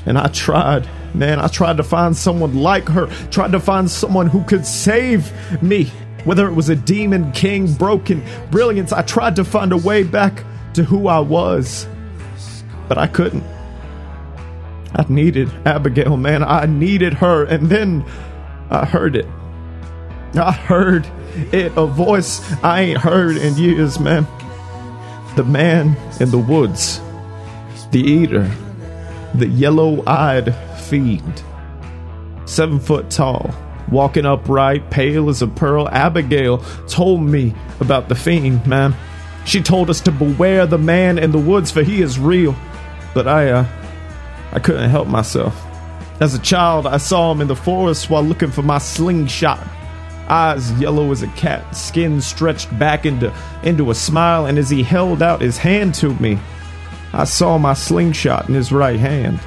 And 0.05 0.18
I 0.18 0.28
tried 0.28 0.88
Man, 1.14 1.39
I 1.39 1.47
tried 1.47 1.78
to 1.78 1.84
find 1.84 2.16
someone 2.16 2.55
like 2.55 2.88
her, 2.88 3.07
tried 3.30 3.51
to 3.51 3.59
find 3.59 3.89
someone 3.89 4.28
who 4.28 4.43
could 4.43 4.66
save 4.66 5.32
me. 5.62 5.91
Whether 6.24 6.47
it 6.47 6.53
was 6.53 6.70
a 6.70 6.76
demon 6.76 7.32
king, 7.32 7.74
broken 7.74 8.24
brilliance, 8.51 8.93
I 8.93 9.01
tried 9.01 9.36
to 9.38 9.43
find 9.43 9.72
a 9.72 9.78
way 9.78 10.03
back 10.03 10.43
to 10.76 10.84
who 10.84 11.07
I 11.07 11.20
was. 11.20 11.88
But 12.88 12.97
I 12.97 13.07
couldn't. 13.07 13.43
I 14.93 15.05
needed 15.09 15.49
Abigail, 15.66 16.18
man. 16.18 16.43
I 16.43 16.66
needed 16.66 17.14
her. 17.16 17.45
And 17.45 17.70
then 17.70 18.05
I 18.70 18.86
heard 18.86 19.16
it. 19.16 19.26
I 20.36 20.51
heard 20.51 21.07
it, 21.51 21.74
a 21.76 21.86
voice 21.86 22.41
I 22.64 22.82
ain't 22.82 22.99
heard 22.99 23.38
in 23.38 23.57
years, 23.57 23.99
man. 23.99 24.28
The 25.36 25.43
man 25.43 25.97
in 26.20 26.30
the 26.30 26.38
woods, 26.38 27.01
the 27.91 27.99
eater, 27.99 28.49
the 29.34 29.47
yellow 29.47 30.03
eyed 30.07 30.53
fiend. 30.92 31.42
Seven 32.46 32.78
foot 32.78 33.10
tall, 33.10 33.50
walking 33.89 34.26
upright, 34.26 34.92
pale 34.92 35.30
as 35.30 35.42
a 35.42 35.48
pearl, 35.48 35.88
Abigail 35.88 36.58
told 36.89 37.22
me 37.22 37.56
about 37.80 38.10
the 38.10 38.16
fiend, 38.16 38.68
man. 38.68 38.94
She 39.46 39.62
told 39.62 39.89
us 39.89 40.02
to 40.02 40.12
beware 40.12 40.66
the 40.66 40.78
man 40.78 41.18
in 41.18 41.32
the 41.32 41.39
woods, 41.39 41.72
for 41.72 41.82
he 41.82 42.02
is 42.02 42.20
real. 42.20 42.54
But 43.14 43.26
I, 43.26 43.52
uh, 43.52 43.66
I 44.52 44.60
couldn't 44.60 44.89
help 44.89 45.08
myself. 45.08 45.56
As 46.20 46.36
a 46.36 46.39
child, 46.39 46.86
I 46.86 46.98
saw 46.98 47.32
him 47.32 47.39
in 47.39 47.48
the 47.48 47.56
forest 47.56 48.10
while 48.10 48.22
looking 48.22 48.52
for 48.52 48.62
my 48.62 48.78
slingshot. 48.78 49.66
Eyes 50.28 50.74
yellow 50.74 51.10
as 51.12 51.24
a 51.24 51.28
cat, 51.30 51.74
skin 51.74 52.20
stretched 52.20 52.78
back 52.78 53.06
into, 53.06 53.34
into 53.64 53.92
a 53.92 53.96
smile, 53.96 54.46
and 54.46 54.58
as 54.58 54.70
he 54.70 54.84
held 54.84 55.22
out 55.24 55.39
his 55.39 55.58
hand 55.58 55.96
to 55.96 56.14
me, 56.16 56.38
I 57.14 57.24
saw 57.24 57.58
my 57.58 57.76
slingshot 57.76 58.50
in 58.50 58.56
his 58.56 58.74
right 58.74 59.00
hand. 59.00 59.39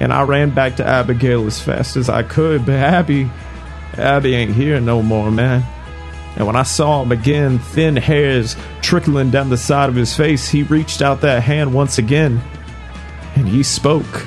And 0.00 0.12
I 0.12 0.22
ran 0.22 0.50
back 0.50 0.76
to 0.76 0.86
Abigail 0.86 1.46
as 1.46 1.60
fast 1.60 1.96
as 1.96 2.08
I 2.08 2.22
could, 2.22 2.64
but 2.64 2.76
Abby, 2.76 3.30
Abby 3.96 4.34
ain't 4.34 4.54
here 4.54 4.80
no 4.80 5.02
more, 5.02 5.30
man. 5.30 5.64
And 6.36 6.46
when 6.46 6.54
I 6.54 6.62
saw 6.62 7.02
him 7.02 7.10
again, 7.10 7.58
thin 7.58 7.96
hairs 7.96 8.56
trickling 8.80 9.30
down 9.30 9.50
the 9.50 9.56
side 9.56 9.88
of 9.88 9.96
his 9.96 10.16
face, 10.16 10.48
he 10.48 10.62
reached 10.62 11.02
out 11.02 11.22
that 11.22 11.42
hand 11.42 11.74
once 11.74 11.98
again 11.98 12.40
and 13.34 13.48
he 13.48 13.62
spoke. 13.62 14.26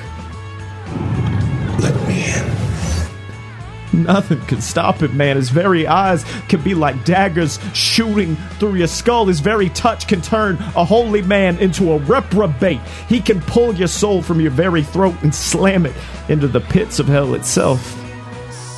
Nothing 3.94 4.40
can 4.42 4.60
stop 4.62 5.02
him, 5.02 5.16
man. 5.16 5.36
His 5.36 5.50
very 5.50 5.86
eyes 5.86 6.24
can 6.48 6.62
be 6.62 6.74
like 6.74 7.04
daggers 7.04 7.58
shooting 7.74 8.36
through 8.58 8.76
your 8.76 8.86
skull. 8.86 9.26
His 9.26 9.40
very 9.40 9.68
touch 9.68 10.08
can 10.08 10.22
turn 10.22 10.56
a 10.74 10.84
holy 10.84 11.20
man 11.20 11.58
into 11.58 11.92
a 11.92 11.98
reprobate. 11.98 12.80
He 13.08 13.20
can 13.20 13.42
pull 13.42 13.74
your 13.74 13.88
soul 13.88 14.22
from 14.22 14.40
your 14.40 14.50
very 14.50 14.82
throat 14.82 15.16
and 15.22 15.34
slam 15.34 15.84
it 15.84 15.94
into 16.28 16.48
the 16.48 16.60
pits 16.60 16.98
of 16.98 17.06
hell 17.06 17.34
itself. 17.34 17.98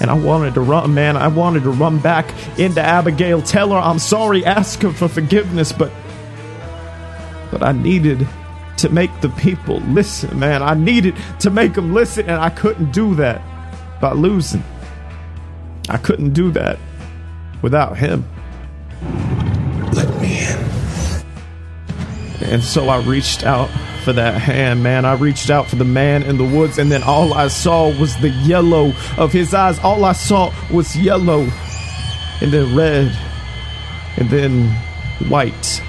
And 0.01 0.11
I 0.11 0.15
wanted 0.15 0.55
to 0.55 0.61
run, 0.61 0.93
man. 0.95 1.17
I 1.17 1.29
wanted 1.29 1.63
to 1.63 1.71
run 1.71 2.01
back 2.01 2.27
into 2.59 2.81
Abigail, 2.81 3.41
tell 3.41 3.71
her 3.71 3.79
I'm 3.79 4.01
sorry, 4.01 4.45
ask 4.45 4.83
her 4.83 4.93
for 4.93 5.09
forgiveness, 5.09 5.73
but. 5.73 5.93
But 7.53 7.63
I 7.63 7.71
needed 7.71 8.27
to 8.79 8.89
make 8.89 9.21
the 9.21 9.29
people 9.29 9.77
listen, 9.83 10.37
man. 10.41 10.61
I 10.61 10.75
needed 10.75 11.15
to 11.39 11.51
make 11.51 11.75
them 11.75 11.95
listen, 11.95 12.29
and 12.29 12.41
I 12.41 12.51
couldn't 12.51 12.91
do 12.91 13.15
that 13.15 13.41
by 14.01 14.13
losing. 14.13 14.65
I 15.89 15.99
couldn't 15.99 16.33
do 16.33 16.51
that 16.53 16.79
without 17.63 17.97
him. 17.97 18.25
Let 19.93 20.21
me 20.21 20.47
in. 20.47 20.75
And 22.51 22.63
so 22.63 22.89
I 22.89 23.01
reached 23.01 23.45
out 23.45 23.71
for 24.05 24.13
that 24.13 24.41
hand, 24.41 24.83
man. 24.83 25.05
I 25.05 25.15
reached 25.15 25.51
out 25.51 25.67
for 25.67 25.77
the 25.77 25.85
man 25.85 26.23
in 26.23 26.37
the 26.37 26.45
woods, 26.45 26.79
and 26.79 26.93
then 26.93 27.03
all 27.03 27.33
I 27.35 27.49
saw 27.49 27.89
was 27.99 28.17
the 28.19 28.29
yellow 28.29 28.93
of 29.17 29.33
his 29.33 29.55
eyes. 29.55 29.79
All 29.79 30.05
I 30.05 30.13
saw 30.13 30.53
was 30.71 30.95
yellow, 30.97 31.49
and 32.41 32.53
then 32.53 32.77
red, 32.77 33.17
and 34.17 34.29
then 34.29 34.69
white. 35.29 35.83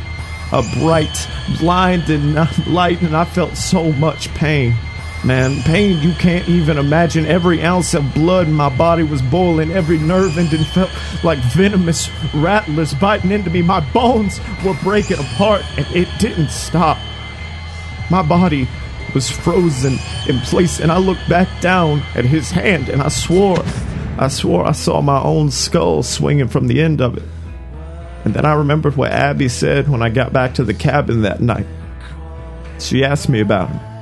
A 0.52 0.64
bright, 0.80 1.28
blinding 1.60 2.36
light, 2.68 3.02
and 3.02 3.16
I 3.18 3.26
felt 3.26 3.58
so 3.58 3.92
much 3.94 4.34
pain. 4.34 4.76
Man, 5.24 5.62
pain 5.64 6.02
you 6.02 6.14
can't 6.14 6.48
even 6.48 6.78
imagine. 6.78 7.26
Every 7.26 7.64
ounce 7.64 7.96
of 7.96 8.14
blood 8.14 8.48
in 8.48 8.54
my 8.54 8.70
body 8.70 9.02
was 9.02 9.24
boiling. 9.24 9.72
Every 9.72 9.98
nerve 9.98 10.38
ending 10.38 10.64
felt 10.66 10.92
like 11.24 11.40
venomous 11.40 12.10
rattlers 12.34 12.94
biting 12.94 13.32
into 13.32 13.50
me. 13.50 13.64
My 13.64 13.80
bones 13.92 14.40
were 14.64 14.76
breaking 14.84 15.18
apart, 15.18 15.64
and 15.78 15.88
it 15.96 16.08
didn't 16.20 16.50
stop. 16.50 17.00
My 18.12 18.22
body 18.22 18.68
was 19.16 19.32
frozen 19.32 19.98
in 20.28 20.40
place, 20.42 20.80
and 20.80 20.92
I 20.92 21.00
looked 21.00 21.28
back 21.28 21.48
down 21.60 22.04
at 22.14 22.26
his 22.26 22.52
hand, 22.52 22.90
and 22.90 23.02
I 23.02 23.08
swore, 23.08 23.64
I 24.20 24.28
swore 24.28 24.68
I 24.68 24.74
saw 24.74 25.02
my 25.02 25.22
own 25.22 25.50
skull 25.50 26.04
swinging 26.04 26.50
from 26.50 26.68
the 26.68 26.82
end 26.82 27.02
of 27.02 27.18
it. 27.18 27.24
And 28.26 28.34
then 28.34 28.46
I 28.46 28.54
remembered 28.54 28.96
what 28.96 29.12
Abby 29.12 29.50
said 29.50 29.88
when 29.88 30.04
I 30.04 30.10
got 30.10 30.34
back 30.34 30.56
to 30.56 30.64
the 30.64 30.74
cabin 30.74 31.22
that 31.24 31.42
night. 31.42 31.66
She 32.80 33.04
asked 33.04 33.30
me 33.30 33.40
about 33.40 33.70
him. 33.70 33.95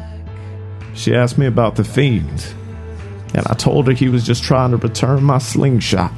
She 0.93 1.15
asked 1.15 1.37
me 1.37 1.45
about 1.45 1.75
the 1.75 1.83
fiend, 1.83 2.53
and 3.33 3.45
I 3.47 3.55
told 3.55 3.87
her 3.87 3.93
he 3.93 4.09
was 4.09 4.25
just 4.25 4.43
trying 4.43 4.71
to 4.71 4.77
return 4.77 5.23
my 5.23 5.39
slingshot. 5.39 6.13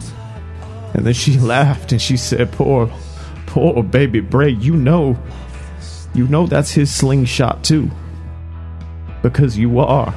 And 0.93 1.05
then 1.05 1.13
she 1.13 1.38
laughed 1.39 1.91
and 1.91 2.01
she 2.01 2.17
said, 2.17 2.51
Poor, 2.51 2.91
poor 3.45 3.84
baby 3.84 4.19
Bray, 4.19 4.49
you 4.49 4.76
know, 4.76 5.17
you 6.13 6.28
know 6.28 6.47
that's 6.47 6.71
his 6.71 6.93
slingshot 6.93 7.63
too. 7.63 7.89
Because 9.21 9.57
you 9.57 9.80
are 9.80 10.13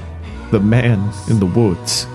the 0.51 0.61
man 0.61 1.13
in 1.29 1.41
the 1.41 1.47
woods. 1.47 2.07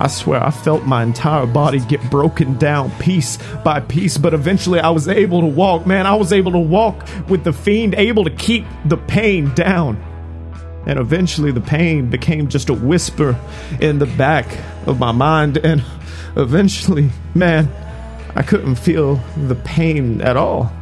I 0.00 0.08
swear 0.08 0.42
I 0.42 0.50
felt 0.50 0.84
my 0.84 1.04
entire 1.04 1.46
body 1.46 1.78
get 1.78 2.02
broken 2.10 2.58
down 2.58 2.90
piece 2.98 3.38
by 3.64 3.78
piece, 3.78 4.18
but 4.18 4.34
eventually 4.34 4.80
I 4.80 4.90
was 4.90 5.06
able 5.06 5.40
to 5.42 5.46
walk. 5.46 5.86
Man, 5.86 6.06
I 6.06 6.14
was 6.14 6.32
able 6.32 6.52
to 6.52 6.58
walk 6.58 7.06
with 7.28 7.44
the 7.44 7.52
fiend, 7.52 7.94
able 7.94 8.24
to 8.24 8.30
keep 8.30 8.64
the 8.84 8.96
pain 8.96 9.54
down. 9.54 10.02
And 10.86 10.98
eventually 10.98 11.52
the 11.52 11.60
pain 11.60 12.10
became 12.10 12.48
just 12.48 12.68
a 12.68 12.74
whisper 12.74 13.38
in 13.80 13.98
the 13.98 14.06
back 14.06 14.46
of 14.86 14.98
my 14.98 15.12
mind. 15.12 15.58
And 15.58 15.84
eventually, 16.36 17.10
man, 17.34 17.68
I 18.34 18.42
couldn't 18.42 18.76
feel 18.76 19.16
the 19.36 19.54
pain 19.54 20.20
at 20.22 20.36
all. 20.36 20.72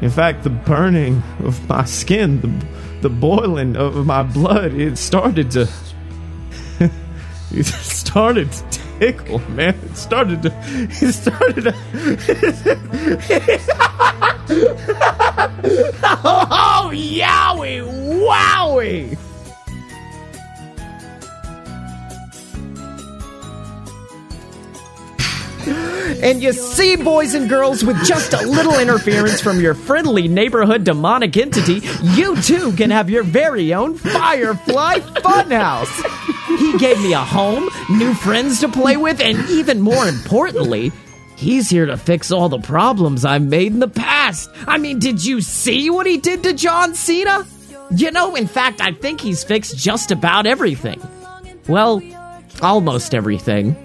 In 0.00 0.10
fact, 0.10 0.42
the 0.42 0.50
burning 0.50 1.22
of 1.44 1.68
my 1.68 1.84
skin, 1.84 2.40
the, 2.40 2.66
the 3.02 3.08
boiling 3.08 3.76
of 3.76 4.04
my 4.04 4.22
blood, 4.22 4.74
it 4.74 4.98
started 4.98 5.52
to. 5.52 5.68
it 7.52 7.66
started 7.66 8.52
to 9.02 9.12
tickle, 9.12 9.38
man. 9.50 9.74
It 9.84 9.96
started 9.96 10.42
to. 10.42 10.50
It 11.02 11.12
started 11.12 11.64
to. 11.64 11.72
oh, 16.24 16.90
yowie, 16.92 17.82
wowie! 18.20 19.18
And 26.22 26.42
you 26.42 26.52
see, 26.52 26.96
boys 26.96 27.34
and 27.34 27.48
girls, 27.48 27.84
with 27.84 28.02
just 28.04 28.32
a 28.32 28.46
little 28.46 28.78
interference 28.78 29.40
from 29.40 29.60
your 29.60 29.74
friendly 29.74 30.28
neighborhood 30.28 30.84
demonic 30.84 31.36
entity, 31.36 31.80
you 32.02 32.40
too 32.42 32.72
can 32.72 32.90
have 32.90 33.10
your 33.10 33.22
very 33.22 33.74
own 33.74 33.96
Firefly 33.96 35.00
Funhouse. 35.00 36.31
He 36.58 36.78
gave 36.78 37.00
me 37.00 37.12
a 37.12 37.18
home, 37.18 37.68
new 37.90 38.14
friends 38.14 38.60
to 38.60 38.68
play 38.68 38.96
with, 38.96 39.20
and 39.20 39.38
even 39.50 39.80
more 39.80 40.06
importantly, 40.06 40.92
he's 41.36 41.68
here 41.68 41.86
to 41.86 41.96
fix 41.96 42.30
all 42.30 42.48
the 42.48 42.60
problems 42.60 43.24
I 43.24 43.38
made 43.38 43.72
in 43.72 43.80
the 43.80 43.88
past. 43.88 44.50
I 44.66 44.78
mean, 44.78 44.98
did 44.98 45.24
you 45.24 45.40
see 45.40 45.90
what 45.90 46.06
he 46.06 46.18
did 46.18 46.42
to 46.44 46.52
John 46.52 46.94
Cena? 46.94 47.46
You 47.90 48.10
know, 48.10 48.34
in 48.36 48.46
fact, 48.46 48.80
I 48.80 48.92
think 48.92 49.20
he's 49.20 49.44
fixed 49.44 49.76
just 49.76 50.10
about 50.10 50.46
everything. 50.46 51.00
Well, 51.68 52.02
almost 52.62 53.14
everything. 53.14 53.76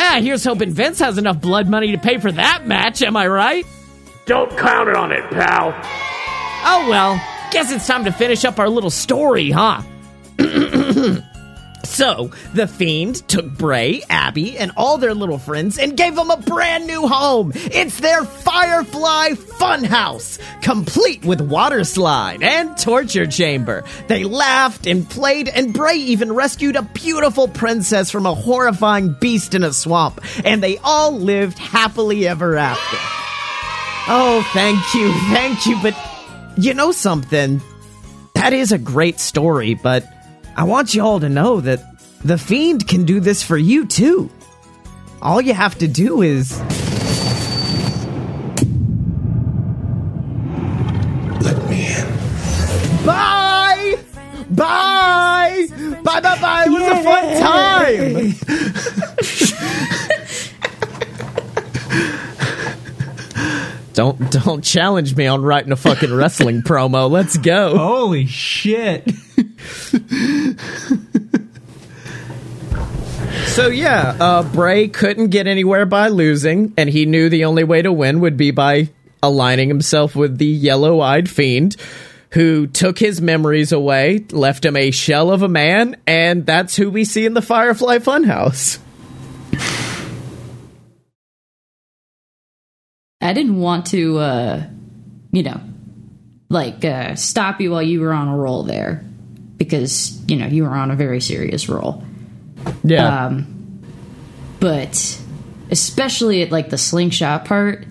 Ah, 0.00 0.20
here's 0.20 0.44
hoping 0.44 0.70
Vince 0.70 0.98
has 1.00 1.18
enough 1.18 1.40
blood 1.40 1.68
money 1.68 1.92
to 1.92 1.98
pay 1.98 2.18
for 2.18 2.32
that 2.32 2.66
match, 2.66 3.02
am 3.02 3.16
I 3.16 3.26
right? 3.28 3.64
Don't 4.26 4.50
count 4.56 4.94
on 4.96 5.12
it, 5.12 5.22
pal. 5.30 5.74
Oh 6.64 6.86
well, 6.88 7.20
guess 7.50 7.72
it's 7.72 7.86
time 7.86 8.04
to 8.04 8.12
finish 8.12 8.44
up 8.44 8.58
our 8.58 8.68
little 8.68 8.90
story, 8.90 9.50
huh? 9.50 9.82
so, 11.84 12.30
the 12.54 12.66
Fiend 12.68 13.26
took 13.28 13.46
Bray, 13.46 14.02
Abby, 14.08 14.58
and 14.58 14.70
all 14.76 14.98
their 14.98 15.14
little 15.14 15.38
friends 15.38 15.78
and 15.78 15.96
gave 15.96 16.14
them 16.14 16.30
a 16.30 16.36
brand 16.36 16.86
new 16.86 17.08
home. 17.08 17.52
It's 17.54 17.98
their 18.00 18.24
Firefly 18.24 19.30
Funhouse, 19.30 20.38
complete 20.62 21.24
with 21.24 21.40
water 21.40 21.84
slide 21.84 22.42
and 22.42 22.76
torture 22.76 23.26
chamber. 23.26 23.84
They 24.06 24.24
laughed 24.24 24.86
and 24.86 25.08
played, 25.08 25.48
and 25.48 25.72
Bray 25.72 25.96
even 25.96 26.32
rescued 26.32 26.76
a 26.76 26.82
beautiful 26.82 27.48
princess 27.48 28.10
from 28.10 28.26
a 28.26 28.34
horrifying 28.34 29.16
beast 29.20 29.54
in 29.54 29.64
a 29.64 29.72
swamp, 29.72 30.20
and 30.44 30.62
they 30.62 30.78
all 30.78 31.12
lived 31.12 31.58
happily 31.58 32.28
ever 32.28 32.56
after. 32.56 32.96
Oh, 34.10 34.48
thank 34.52 34.94
you, 34.94 35.12
thank 35.34 35.66
you, 35.66 35.78
but 35.82 35.94
you 36.58 36.74
know 36.74 36.92
something? 36.92 37.62
That 38.34 38.52
is 38.52 38.72
a 38.72 38.78
great 38.78 39.18
story, 39.20 39.72
but 39.74 40.04
I 40.56 40.64
want 40.64 40.94
you 40.94 41.02
all 41.02 41.20
to 41.20 41.28
know 41.28 41.60
that 41.60 41.80
the 42.24 42.36
Fiend 42.36 42.88
can 42.88 43.04
do 43.04 43.20
this 43.20 43.42
for 43.42 43.56
you 43.56 43.86
too. 43.86 44.28
All 45.22 45.40
you 45.40 45.54
have 45.54 45.78
to 45.78 45.86
do 45.88 46.22
is. 46.22 46.58
Let 51.40 51.68
me 51.68 51.86
in. 51.94 52.06
Bye! 53.06 53.98
Bye! 54.50 55.66
Bye, 56.02 56.20
bye, 56.20 56.38
bye! 56.40 56.64
It 56.66 56.70
was 56.70 56.82
a 56.82 57.02
fun 57.04 57.40
Don't 63.98 64.30
don't 64.30 64.62
challenge 64.62 65.16
me 65.16 65.26
on 65.26 65.42
writing 65.42 65.72
a 65.72 65.76
fucking 65.76 66.14
wrestling 66.14 66.62
promo. 66.62 67.10
Let's 67.10 67.36
go. 67.36 67.76
Holy 67.76 68.26
shit. 68.26 69.10
So 73.46 73.66
yeah, 73.66 74.16
uh, 74.20 74.44
Bray 74.44 74.86
couldn't 74.86 75.30
get 75.30 75.48
anywhere 75.48 75.84
by 75.84 76.10
losing, 76.10 76.74
and 76.76 76.88
he 76.88 77.06
knew 77.06 77.28
the 77.28 77.46
only 77.46 77.64
way 77.64 77.82
to 77.82 77.92
win 77.92 78.20
would 78.20 78.36
be 78.36 78.52
by 78.52 78.90
aligning 79.20 79.66
himself 79.66 80.14
with 80.14 80.38
the 80.38 80.46
yellow-eyed 80.46 81.28
fiend, 81.28 81.74
who 82.30 82.68
took 82.68 83.00
his 83.00 83.20
memories 83.20 83.72
away, 83.72 84.24
left 84.30 84.64
him 84.64 84.76
a 84.76 84.92
shell 84.92 85.32
of 85.32 85.42
a 85.42 85.48
man, 85.48 85.96
and 86.06 86.46
that's 86.46 86.76
who 86.76 86.88
we 86.88 87.04
see 87.04 87.26
in 87.26 87.34
the 87.34 87.42
Firefly 87.42 87.98
Funhouse. 87.98 88.78
I 93.28 93.34
didn't 93.34 93.60
want 93.60 93.88
to, 93.88 94.16
uh, 94.16 94.62
you 95.32 95.42
know, 95.42 95.60
like 96.48 96.82
uh, 96.82 97.14
stop 97.14 97.60
you 97.60 97.72
while 97.72 97.82
you 97.82 98.00
were 98.00 98.14
on 98.14 98.26
a 98.26 98.34
roll 98.34 98.62
there 98.62 99.04
because 99.58 100.18
you 100.26 100.38
know 100.38 100.46
you 100.46 100.62
were 100.62 100.70
on 100.70 100.90
a 100.90 100.96
very 100.96 101.20
serious 101.20 101.68
roll. 101.68 102.02
Yeah. 102.82 103.26
Um, 103.26 103.82
but 104.60 105.20
especially 105.70 106.40
at 106.40 106.50
like 106.50 106.70
the 106.70 106.78
slingshot 106.78 107.44
part, 107.44 107.86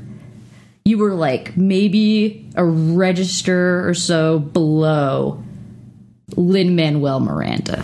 you 0.84 0.98
were 0.98 1.14
like 1.14 1.56
maybe 1.56 2.50
a 2.56 2.66
register 2.66 3.88
or 3.88 3.94
so 3.94 4.40
below 4.40 5.44
Lin 6.36 6.76
Manuel 6.76 7.20
Miranda. 7.20 7.84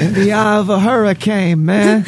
In 0.00 0.14
the 0.14 0.32
eye 0.32 0.56
of 0.56 0.70
a 0.70 0.80
hurricane, 0.80 1.66
man. 1.66 2.06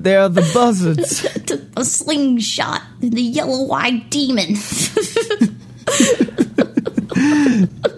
They're 0.00 0.30
the 0.30 0.50
buzzards. 0.54 1.26
A 1.76 1.84
slingshot, 1.84 2.80
the 3.00 3.20
yellow-eyed 3.20 4.08
demon. 4.08 4.54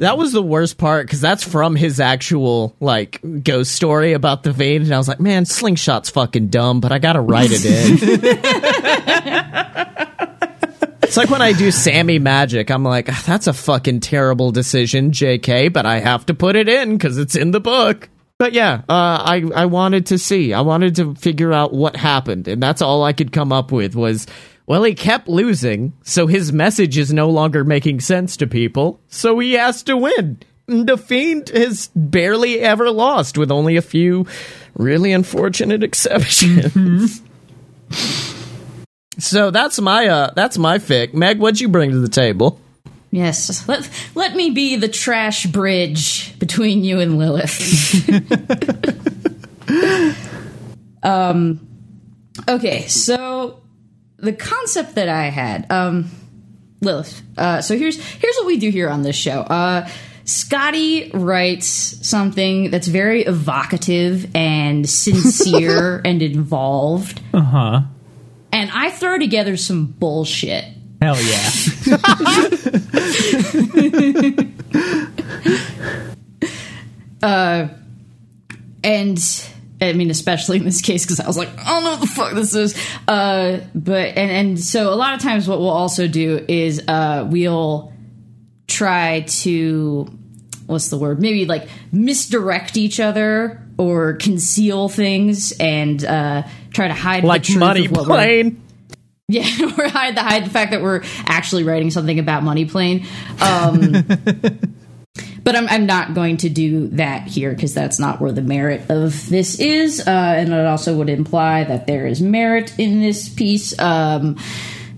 That 0.01 0.17
was 0.19 0.33
the 0.33 0.43
worst 0.43 0.79
part 0.79 1.07
because 1.07 1.21
that's 1.21 1.45
from 1.45 1.77
his 1.77 2.01
actual 2.01 2.75
like 2.81 3.21
ghost 3.45 3.73
story 3.73 4.15
about 4.15 4.43
the 4.43 4.51
vein, 4.51 4.83
and 4.83 4.93
I 4.93 4.99
was 4.99 5.07
like, 5.07 5.21
man, 5.21 5.45
slingshot's 5.45 6.11
fucking 6.11 6.49
dumb, 6.49 6.81
but 6.81 6.91
I 6.91 6.99
gotta 6.99 7.21
write 7.21 7.51
it 7.53 7.65
in. 7.65 7.99
it's 11.03 11.17
like 11.17 11.31
when 11.31 11.41
I 11.41 11.53
do 11.53 11.71
Sammy 11.71 12.19
Magic, 12.19 12.69
I'm 12.71 12.83
like, 12.83 13.09
"Ah, 13.11 13.23
that's 13.25 13.47
a 13.47 13.53
fucking 13.53 14.01
terrible 14.01 14.51
decision, 14.51 15.13
J.K., 15.13 15.69
but 15.69 15.87
I 15.87 16.01
have 16.01 16.27
to 16.27 16.35
put 16.35 16.57
it 16.57 16.69
in 16.69 16.97
because 16.97 17.17
it's 17.17 17.37
in 17.37 17.53
the 17.53 17.61
book. 17.61 18.09
But 18.43 18.55
yeah, 18.55 18.83
uh, 18.89 19.23
I 19.25 19.45
I 19.55 19.67
wanted 19.67 20.07
to 20.07 20.19
see, 20.19 20.53
I 20.53 20.63
wanted 20.63 20.97
to 20.97 21.15
figure 21.15 21.53
out 21.53 21.73
what 21.73 21.95
happened, 21.95 22.49
and 22.49 22.61
that's 22.61 22.83
all 22.83 23.05
I 23.05 23.13
could 23.13 23.31
come 23.31 23.53
up 23.53 23.71
with 23.71 23.95
was. 23.95 24.27
Well, 24.67 24.83
he 24.83 24.95
kept 24.95 25.29
losing, 25.29 25.93
so 26.03 26.27
his 26.27 26.53
message 26.53 26.99
is 26.99 27.13
no 27.13 27.31
longer 27.31 27.63
making 27.63 28.01
sense 28.01 28.37
to 28.39 28.49
people, 28.49 29.01
so 29.07 29.39
he 29.39 29.53
has 29.53 29.85
to 29.85 29.97
win. 29.97 30.41
And 30.67 30.89
The 30.89 30.97
Fiend 30.97 31.51
has 31.51 31.91
barely 31.95 32.59
ever 32.59 32.91
lost, 32.91 33.39
with 33.39 33.53
only 33.53 33.77
a 33.77 33.83
few 33.83 34.27
really 34.75 35.13
unfortunate 35.13 35.85
exceptions. 35.85 37.23
so 39.21 39.53
that's 39.53 39.81
my 39.81 40.09
uh 40.09 40.33
that's 40.35 40.59
my 40.59 40.79
fic. 40.79 41.15
Meg, 41.15 41.39
what'd 41.39 41.61
you 41.61 41.69
bring 41.69 41.93
to 41.93 42.01
the 42.01 42.09
table? 42.09 42.61
Yes, 43.15 43.69
let 43.69 43.89
let 44.15 44.35
me 44.35 44.51
be 44.51 44.77
the 44.77 44.89
trash 44.89 45.45
bridge 45.47 46.37
between 46.39 46.83
you 46.83 46.99
and 46.99 47.19
Lilith. 47.19 48.09
um, 51.03 51.61
okay, 52.49 52.87
so 52.87 53.61
the 54.17 54.33
concept 54.33 54.95
that 54.95 55.11
I 55.11 55.25
had, 55.27 55.71
um, 55.71 56.11
Lilith. 56.81 57.21
Uh, 57.37 57.61
so 57.61 57.77
here's 57.77 57.99
here's 58.03 58.37
what 58.37 58.47
we 58.47 58.57
do 58.57 58.71
here 58.71 58.89
on 58.89 59.03
this 59.03 59.17
show. 59.17 59.41
Uh, 59.43 59.87
Scotty 60.25 61.11
writes 61.13 61.67
something 61.67 62.71
that's 62.71 62.87
very 62.87 63.25
evocative 63.25 64.35
and 64.35 64.89
sincere 64.89 66.01
and 66.05 66.23
involved, 66.23 67.21
Uh 67.35 67.41
huh. 67.41 67.81
and 68.53 68.71
I 68.73 68.91
throw 68.91 69.19
together 69.19 69.57
some 69.59 69.85
bullshit. 69.85 70.65
Hell 71.03 71.17
yeah. 71.21 71.51
and 78.85 79.19
I 79.81 79.93
mean, 79.95 80.11
especially 80.11 80.59
in 80.59 80.65
this 80.65 80.81
case, 80.81 81.05
because 81.05 81.21
I 81.21 81.27
was 81.27 81.37
like, 81.37 81.49
I 81.59 81.65
don't 81.71 81.85
know 81.85 81.91
what 81.93 82.01
the 82.01 82.07
fuck 82.07 82.35
this 82.35 82.55
is. 82.55 82.77
Uh, 83.09 83.61
but 83.75 84.17
and 84.17 84.31
and 84.31 84.61
so 84.61 84.93
a 84.93 84.97
lot 84.97 85.15
of 85.15 85.21
times, 85.21 85.49
what 85.49 85.59
we'll 85.59 85.69
also 85.71 86.09
do 86.09 86.45
is 86.49 86.83
uh, 86.87 87.27
we'll 87.31 87.93
try 88.67 89.21
to 89.21 90.07
what's 90.67 90.89
the 90.89 90.97
word? 90.99 91.21
Maybe 91.21 91.45
like 91.47 91.69
misdirect 91.91 92.77
each 92.77 93.01
other 93.01 93.61
or 93.77 94.15
conceal 94.15 94.89
things 94.89 95.53
and 95.59 96.03
uh, 96.05 96.45
try 96.73 96.89
to 96.89 96.95
hide 96.95 97.25
Like 97.25 97.43
the 97.43 97.47
truth 97.49 97.59
money 97.61 97.87
of 97.87 97.93
what 97.93 98.07
we're- 98.09 98.43
plane. 98.43 98.63
yeah, 99.41 99.73
or 99.79 99.89
hide 99.89 100.15
the 100.15 100.23
hide 100.23 100.45
the 100.45 100.51
fact 100.51 100.73
that 100.73 100.83
we're 100.83 101.03
actually 101.25 101.65
writing 101.65 101.91
something 101.91 102.19
about 102.19 102.43
Money 102.43 102.67
Plane. 102.67 103.07
Um, 103.41 103.93
but 105.43 105.57
I'm, 105.57 105.67
I'm 105.69 105.87
not 105.87 106.13
going 106.13 106.37
to 106.39 106.51
do 106.51 106.89
that 106.89 107.29
here 107.29 107.51
because 107.55 107.73
that's 107.73 107.99
not 107.99 108.21
where 108.21 108.31
the 108.31 108.43
merit 108.43 108.91
of 108.91 109.29
this 109.31 109.59
is, 109.59 110.01
uh, 110.07 110.11
and 110.11 110.53
it 110.53 110.67
also 110.67 110.97
would 110.99 111.09
imply 111.09 111.65
that 111.65 111.87
there 111.87 112.07
is 112.07 112.21
merit 112.21 112.79
in 112.79 113.01
this 113.01 113.31
piece, 113.31 113.79
um, 113.79 114.37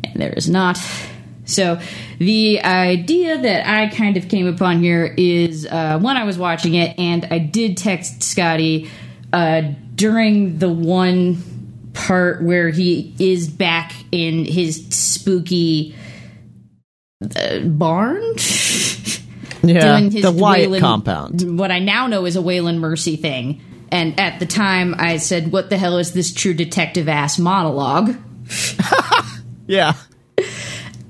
and 0.02 0.20
there 0.20 0.32
is 0.32 0.48
not. 0.48 0.78
So 1.44 1.80
the 2.18 2.60
idea 2.62 3.38
that 3.38 3.68
I 3.68 3.88
kind 3.88 4.16
of 4.16 4.28
came 4.28 4.48
upon 4.48 4.80
here 4.80 5.14
is 5.16 5.64
uh, 5.64 6.00
when 6.00 6.16
I 6.16 6.24
was 6.24 6.38
watching 6.38 6.74
it, 6.74 6.98
and 6.98 7.24
I 7.30 7.38
did 7.38 7.76
text 7.76 8.24
Scotty 8.24 8.90
uh, 9.32 9.62
during 9.94 10.58
the 10.58 10.70
one 10.70 11.53
part 12.06 12.42
where 12.42 12.70
he 12.70 13.14
is 13.18 13.48
back 13.48 13.92
in 14.12 14.44
his 14.44 14.86
spooky 14.90 15.94
uh, 17.36 17.60
barn. 17.60 18.22
Yeah, 19.66 19.98
doing 19.98 20.10
his 20.10 20.20
the 20.24 20.30
Wyatt 20.30 20.78
compound. 20.78 21.58
What 21.58 21.70
I 21.70 21.78
now 21.78 22.06
know 22.06 22.26
is 22.26 22.36
a 22.36 22.40
Waylon 22.40 22.80
Mercy 22.80 23.16
thing. 23.16 23.62
And 23.90 24.20
at 24.20 24.38
the 24.38 24.44
time, 24.44 24.94
I 24.98 25.16
said, 25.16 25.52
"What 25.52 25.70
the 25.70 25.78
hell 25.78 25.96
is 25.96 26.12
this 26.12 26.34
true 26.34 26.52
detective 26.52 27.08
ass 27.08 27.38
monologue?" 27.38 28.14
Yeah. 29.66 29.94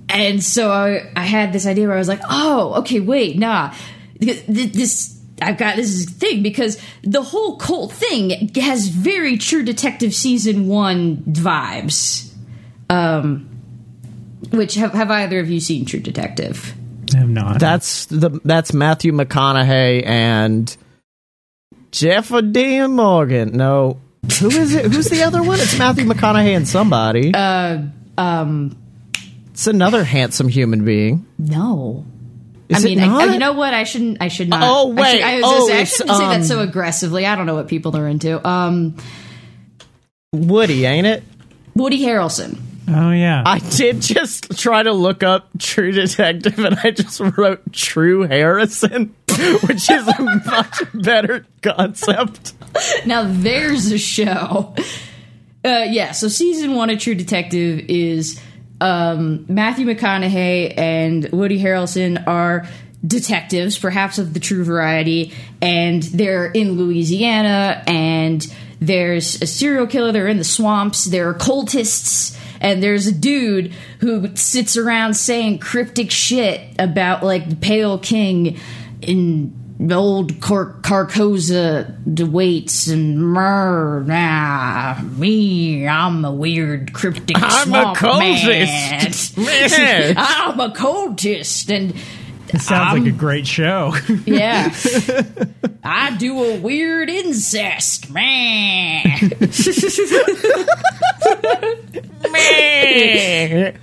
And 0.08 0.42
so 0.42 0.70
I, 0.70 1.10
I 1.16 1.24
had 1.24 1.52
this 1.52 1.66
idea 1.66 1.86
where 1.86 1.96
I 1.96 1.98
was 1.98 2.08
like, 2.08 2.20
"Oh, 2.28 2.74
okay, 2.80 3.00
wait, 3.00 3.38
nah, 3.38 3.74
Th- 4.20 4.46
th- 4.46 4.72
this." 4.72 5.13
I've 5.42 5.58
got 5.58 5.76
this 5.76 6.04
thing 6.08 6.42
because 6.42 6.80
the 7.02 7.22
whole 7.22 7.56
cult 7.56 7.92
thing 7.92 8.50
has 8.56 8.88
very 8.88 9.36
True 9.36 9.62
Detective 9.62 10.14
season 10.14 10.68
one 10.68 11.18
vibes. 11.18 12.32
Um, 12.88 13.48
which 14.50 14.74
have 14.74 14.92
have 14.92 15.10
either 15.10 15.40
of 15.40 15.50
you 15.50 15.60
seen 15.60 15.86
True 15.86 16.00
Detective? 16.00 16.74
I 17.14 17.18
have 17.18 17.28
not. 17.28 17.58
That's 17.58 18.06
the 18.06 18.40
that's 18.44 18.72
Matthew 18.72 19.12
McConaughey 19.12 20.06
and 20.06 20.76
Jeffrey 21.90 22.42
Dean 22.42 22.92
Morgan. 22.92 23.56
No, 23.56 24.00
who 24.38 24.50
is 24.50 24.74
it? 24.74 24.92
Who's 24.92 25.08
the 25.08 25.22
other 25.22 25.42
one? 25.42 25.58
It's 25.60 25.78
Matthew 25.78 26.04
McConaughey 26.04 26.56
and 26.56 26.68
somebody. 26.68 27.32
Uh, 27.34 27.82
um, 28.16 28.76
it's 29.50 29.66
another 29.66 30.04
handsome 30.04 30.48
human 30.48 30.84
being. 30.84 31.26
no. 31.38 32.04
Is 32.68 32.84
I 32.84 32.88
mean, 32.88 33.00
I, 33.00 33.24
you 33.32 33.38
know 33.38 33.52
what? 33.52 33.74
I 33.74 33.84
shouldn't. 33.84 34.18
I 34.22 34.28
should 34.28 34.48
not. 34.48 34.62
Oh, 34.62 34.86
I, 34.86 34.88
should, 34.88 34.96
wait. 34.96 35.22
I, 35.22 35.34
was 35.36 35.44
Oh, 35.44 35.50
gonna 35.50 35.66
say, 35.66 35.80
I 35.80 35.84
shouldn't 35.84 36.16
say 36.16 36.24
that 36.26 36.36
um, 36.36 36.42
so 36.44 36.60
aggressively. 36.60 37.26
I 37.26 37.36
don't 37.36 37.46
know 37.46 37.54
what 37.54 37.68
people 37.68 37.96
are 37.96 38.08
into. 38.08 38.46
Um, 38.46 38.96
Woody, 40.32 40.84
ain't 40.84 41.06
it? 41.06 41.22
Woody 41.74 42.00
Harrelson. 42.02 42.58
oh 42.88 43.10
yeah. 43.10 43.42
I 43.44 43.58
did 43.58 44.00
just 44.00 44.58
try 44.58 44.82
to 44.82 44.92
look 44.92 45.22
up 45.22 45.48
True 45.58 45.92
Detective, 45.92 46.58
and 46.58 46.78
I 46.82 46.90
just 46.90 47.20
wrote 47.36 47.72
True 47.72 48.22
Harrison, 48.22 49.14
which 49.28 49.90
is 49.90 50.08
a 50.08 50.22
much 50.46 50.82
better 50.94 51.46
concept. 51.62 52.54
Now 53.06 53.24
there's 53.28 53.90
a 53.92 53.98
show. 53.98 54.74
Uh, 55.64 55.86
yeah, 55.88 56.12
so 56.12 56.28
season 56.28 56.74
one 56.74 56.90
of 56.90 56.98
True 56.98 57.14
Detective 57.14 57.80
is 57.88 58.40
um, 58.84 59.46
Matthew 59.48 59.86
McConaughey 59.86 60.76
and 60.76 61.26
Woody 61.32 61.58
Harrelson 61.58 62.26
are 62.26 62.68
detectives, 63.06 63.78
perhaps 63.78 64.18
of 64.18 64.34
the 64.34 64.40
true 64.40 64.62
variety, 64.62 65.32
and 65.62 66.02
they're 66.02 66.46
in 66.46 66.72
Louisiana, 66.72 67.82
and 67.86 68.46
there's 68.80 69.40
a 69.40 69.46
serial 69.46 69.86
killer. 69.86 70.12
They're 70.12 70.28
in 70.28 70.36
the 70.36 70.44
swamps. 70.44 71.06
There 71.06 71.30
are 71.30 71.34
cultists. 71.34 72.38
And 72.60 72.82
there's 72.82 73.06
a 73.06 73.12
dude 73.12 73.72
who 74.00 74.34
sits 74.36 74.76
around 74.76 75.14
saying 75.14 75.58
cryptic 75.58 76.10
shit 76.10 76.60
about 76.78 77.22
like 77.22 77.48
the 77.48 77.56
Pale 77.56 77.98
King 77.98 78.58
in 79.02 79.63
old 79.90 80.40
Car- 80.40 80.74
Carcosa 80.80 82.02
DeWaits 82.04 82.92
and 82.92 83.18
mer 83.18 84.02
nah 84.04 85.00
me 85.02 85.86
I'm 85.86 86.24
a 86.24 86.32
weird 86.32 86.92
cryptic 86.92 87.36
I'm 87.38 87.74
a 87.74 87.94
cultist. 87.94 89.36
Man. 89.36 90.14
I'm 90.18 90.60
a 90.60 90.70
cultist 90.70 91.74
and 91.74 91.94
it 92.48 92.60
sounds 92.60 92.98
like 92.98 93.08
a 93.08 93.16
great 93.16 93.46
show. 93.46 93.94
yeah. 94.26 94.74
I 95.84 96.16
do 96.16 96.42
a 96.42 96.60
weird 96.60 97.10
incest 97.10 98.10
man. 98.10 99.02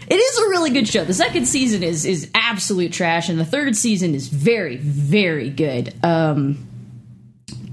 It 0.04 0.20
is 0.20 0.38
a 0.38 0.50
really 0.50 0.72
good 0.72 0.88
show. 0.88 1.06
The 1.06 1.14
second 1.14 1.46
season 1.48 1.84
is 1.84 2.06
is 2.06 2.30
absolute 2.36 2.94
trash 2.94 3.30
and 3.30 3.40
the 3.40 3.46
third 3.46 3.76
season 3.76 4.16
is 4.16 4.28
very 4.28 4.78
very 4.78 5.50
good. 5.50 5.94
Um 6.04 6.68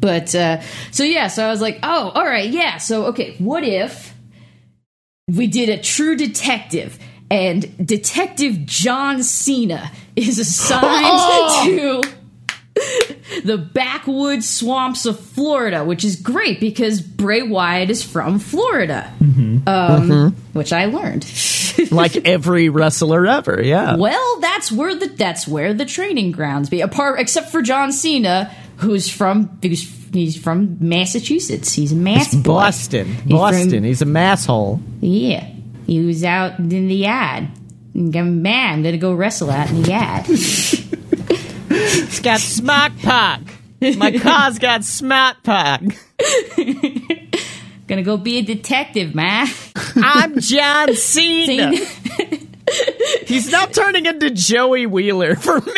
but 0.01 0.34
uh 0.34 0.61
so 0.93 1.03
yeah 1.03 1.26
so 1.26 1.45
i 1.45 1.49
was 1.49 1.61
like 1.61 1.80
oh 1.82 2.12
all 2.14 2.24
right 2.24 2.51
yeah 2.51 2.78
so 2.78 3.07
okay 3.07 3.34
what 3.39 3.64
if 3.64 4.14
we 5.28 5.47
did 5.47 5.68
a 5.68 5.76
true 5.76 6.16
detective 6.16 6.99
and 7.31 7.87
Detective 7.87 8.64
John 8.66 9.22
Cena 9.22 9.91
is 10.16 10.39
assigned 10.39 11.64
to 11.79 12.03
the 13.45 13.59
backwoods 13.59 14.49
swamps 14.49 15.05
of 15.05 15.18
Florida, 15.18 15.85
which 15.85 16.05
is 16.05 16.16
great 16.16 16.61
because 16.61 17.01
Bray 17.01 17.43
Wyatt 17.43 17.91
is 17.91 18.03
from 18.05 18.39
Florida, 18.39 19.12
um, 19.66 20.35
which 20.53 20.72
I 20.72 20.87
learned. 20.87 21.26
like 21.91 22.16
every 22.26 22.68
wrestler 22.68 23.26
ever. 23.26 23.61
Yeah. 23.62 23.97
well, 23.97 24.41
that's 24.41 24.70
where 24.72 24.95
the 24.95 25.07
that's 25.09 25.47
where 25.47 25.74
the 25.74 25.85
training 25.85 26.33
grounds 26.33 26.68
be. 26.70 26.81
Apart, 26.81 27.20
except 27.20 27.51
for 27.51 27.62
John 27.62 27.93
Cena, 27.93 28.53
who's 28.76 29.11
from 29.11 29.59
who's 29.62 29.83
he's 30.12 30.37
from 30.37 30.76
Massachusetts. 30.81 31.72
He's 31.72 31.93
a 31.93 31.97
Mass 31.97 32.35
boy. 32.35 32.43
Boston. 32.43 33.07
He's 33.14 33.33
Boston. 33.33 33.70
from- 33.70 33.83
He's 33.85 34.03
a 34.03 34.07
masshole. 34.07 34.81
Yeah, 35.01 35.47
he 35.89 36.05
was 36.05 36.22
out 36.22 36.61
in 36.61 36.68
the 36.68 36.95
yard. 36.95 37.49
And 37.95 38.12
I'm. 38.14 38.47
I'm 38.74 38.82
gonna 38.84 38.97
go 38.99 39.12
wrestle 39.14 39.51
out 39.51 39.68
in 39.70 39.82
the 39.82 39.91
yard. 39.91 40.26
It's 41.70 42.20
got 42.20 42.41
smack 42.41 42.97
pack. 42.99 43.41
My 43.80 44.16
car's 44.18 44.59
got 44.59 44.84
smack 44.84 45.43
pack. 45.45 45.82
gonna 47.86 48.03
go 48.03 48.16
be 48.16 48.39
a 48.39 48.43
detective, 48.43 49.14
man. 49.14 49.47
I'm 49.97 50.41
John 50.41 50.95
Cena. 50.95 51.72
He's 53.26 53.53
not 53.53 53.72
turning 53.74 54.07
into 54.07 54.30
Joey 54.30 54.86
Wheeler 54.86 55.36
for 55.36 55.61
me. 55.61 55.72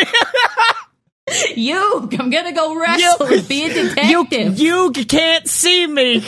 you, 1.55 2.09
I'm 2.19 2.29
gonna 2.29 2.53
go 2.53 2.79
wrestle 2.79 3.27
and 3.27 3.47
be 3.47 3.65
a 3.65 3.67
You, 3.67 3.89
detective. 4.25 4.59
you 4.59 4.91
can't 4.91 5.47
see 5.47 5.85
me. 5.87 6.23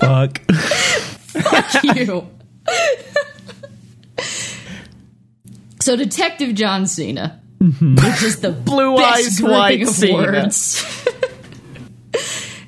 Fuck. 0.00 0.40
Fuck 0.52 1.84
you. 1.96 2.28
so, 5.80 5.96
Detective 5.96 6.54
John 6.54 6.86
Cena, 6.86 7.40
which 7.58 8.22
is 8.22 8.40
the 8.40 8.52
Blue 8.52 8.96
eyes, 8.96 9.40
white 9.40 9.82
of 9.82 9.88
Cena. 9.88 10.14
words, 10.14 10.84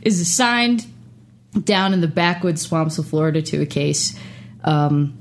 is 0.02 0.20
assigned 0.20 0.86
down 1.64 1.94
in 1.94 2.00
the 2.00 2.08
backwoods 2.08 2.62
swamps 2.62 2.98
of 2.98 3.06
Florida 3.08 3.42
to 3.42 3.62
a 3.62 3.66
case 3.66 4.18
um, 4.64 5.16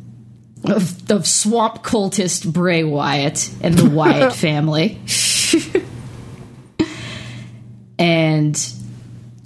of, 0.66 1.10
of 1.12 1.28
swamp 1.28 1.84
cultist 1.84 2.52
Bray 2.52 2.84
Wyatt 2.84 3.50
and 3.62 3.76
the 3.76 3.90
Wyatt 3.90 4.34
family. 4.36 5.00
and 7.98 8.74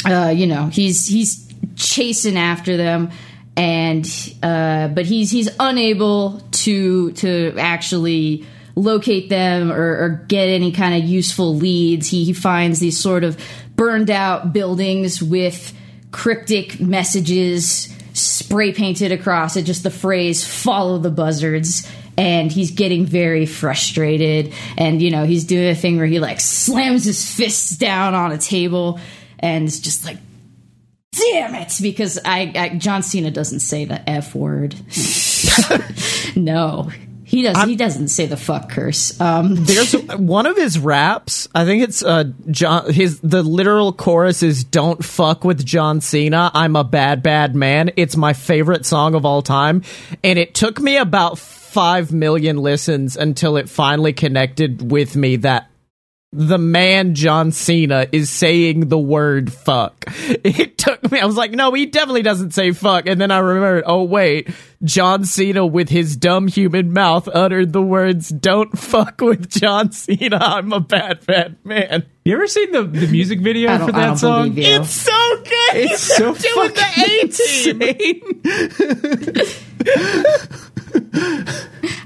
uh, 0.06 0.34
you 0.36 0.48
know 0.48 0.68
he's 0.68 1.08
he's 1.08 1.48
chasing 1.76 2.38
after 2.38 2.78
them 2.78 3.12
and 3.56 4.34
uh, 4.42 4.88
but 4.88 5.06
he's 5.06 5.30
he's 5.32 5.50
unable 5.60 6.40
to 6.52 7.12
to 7.12 7.54
actually 7.58 8.46
locate 8.76 9.30
them 9.30 9.72
or, 9.72 10.04
or 10.04 10.26
get 10.28 10.48
any 10.48 10.72
kind 10.72 10.96
of 10.96 11.08
useful 11.08 11.56
leads. 11.56 12.08
He, 12.08 12.24
he 12.24 12.32
finds 12.32 12.80
these 12.80 12.98
sort 12.98 13.26
of 13.26 13.38
burned 13.76 14.10
out 14.10 14.54
buildings 14.54 15.22
with 15.22 15.76
cryptic 16.12 16.80
messages 16.80 17.94
spray 18.14 18.72
painted 18.72 19.12
across 19.12 19.58
it. 19.58 19.64
Just 19.64 19.84
the 19.84 19.92
phrase 19.92 20.48
follow 20.48 20.98
the 20.98 21.12
buzzards 21.12 21.92
and 22.20 22.52
he's 22.52 22.72
getting 22.72 23.06
very 23.06 23.46
frustrated 23.46 24.54
and 24.78 25.02
you 25.02 25.10
know 25.10 25.24
he's 25.24 25.46
doing 25.46 25.70
a 25.70 25.76
thing 25.76 25.98
where 25.98 26.06
he 26.06 26.20
like 26.20 26.40
slams 26.40 27.06
his 27.06 27.34
fists 27.34 27.78
down 27.78 28.14
on 28.14 28.32
a 28.32 28.38
table 28.38 29.00
and 29.40 29.66
it's 29.66 29.80
just 29.80 30.06
like 30.06 30.18
damn 31.14 31.56
it 31.56 31.74
because 31.82 32.20
I, 32.24 32.52
I 32.56 32.70
John 32.78 33.02
Cena 33.04 33.32
doesn't 33.32 33.62
say 33.62 33.86
the 33.86 34.08
f 34.08 34.36
word 34.36 34.76
no 36.36 36.92
he 37.24 37.44
doesn't. 37.44 37.70
he 37.70 37.76
doesn't 37.76 38.08
say 38.08 38.26
the 38.26 38.38
fuck 38.38 38.70
curse 38.70 39.20
um 39.22 39.56
There's 39.60 39.94
one 39.94 40.46
of 40.46 40.58
his 40.58 40.78
raps. 40.78 41.48
I 41.56 41.64
think 41.64 41.84
it's 41.84 42.04
uh 42.04 42.26
John. 42.50 42.92
His 42.92 43.20
the 43.22 43.44
literal 43.44 43.94
chorus 43.94 44.42
is 44.42 44.64
"Don't 44.64 45.06
fuck 45.06 45.44
with 45.44 45.64
John 45.64 46.02
Cena. 46.02 46.50
I'm 46.56 46.76
a 46.76 46.84
bad 46.84 47.22
bad 47.22 47.56
man." 47.56 47.92
It's 47.98 48.18
my 48.18 48.34
favorite 48.34 48.84
song 48.86 49.14
of 49.14 49.26
all 49.26 49.44
time, 49.44 49.84
and 50.24 50.40
it 50.40 50.56
took 50.56 50.80
me 50.80 50.98
about 50.98 51.38
five 51.70 52.12
million 52.12 52.58
listens 52.58 53.16
until 53.16 53.58
it 53.58 53.70
finally 53.70 54.14
connected 54.14 54.92
with 54.92 55.16
me 55.16 55.36
that 55.38 55.70
the 56.32 56.60
man 56.60 57.16
John 57.16 57.52
Cena 57.52 58.08
is 58.12 58.30
saying 58.30 58.90
the 58.90 58.98
word 59.00 59.52
fuck. 59.52 60.06
It 60.44 60.78
took 60.78 61.12
me, 61.12 61.20
I 61.20 61.26
was 61.26 61.36
like, 61.36 61.52
no, 61.52 61.74
he 61.74 61.86
definitely 61.88 62.22
doesn't 62.22 62.54
say 62.54 62.72
fuck. 62.72 63.08
And 63.08 63.20
then 63.20 63.32
I 63.32 63.40
remembered, 63.40 63.84
oh 63.86 64.04
wait, 64.04 64.50
John 64.84 65.26
Cena 65.26 65.66
with 65.66 65.90
his 65.90 66.16
dumb 66.16 66.48
human 66.48 66.94
mouth 66.94 67.28
uttered 67.28 67.74
the 67.74 67.82
words, 67.82 68.30
don't 68.30 68.78
fuck 68.78 69.20
with 69.22 69.50
John 69.50 69.92
Cena. 69.92 70.38
I'm 70.40 70.72
a 70.72 70.80
bad, 70.80 71.26
bad 71.26 71.58
man. 71.66 72.06
You 72.24 72.36
ever 72.36 72.48
seen 72.48 72.72
the, 72.72 72.84
the 72.84 73.08
music 73.08 73.42
video 73.42 73.86
for 73.86 73.92
that 73.92 74.20
song? 74.20 74.54
It's 74.56 74.92
so 74.92 75.36
good. 75.38 75.76
It's 75.76 76.02
so 76.02 76.34
They're 76.34 76.52
doing 76.54 76.74
fucking 76.76 77.76
the 77.78 77.90
A-team. 77.90 79.60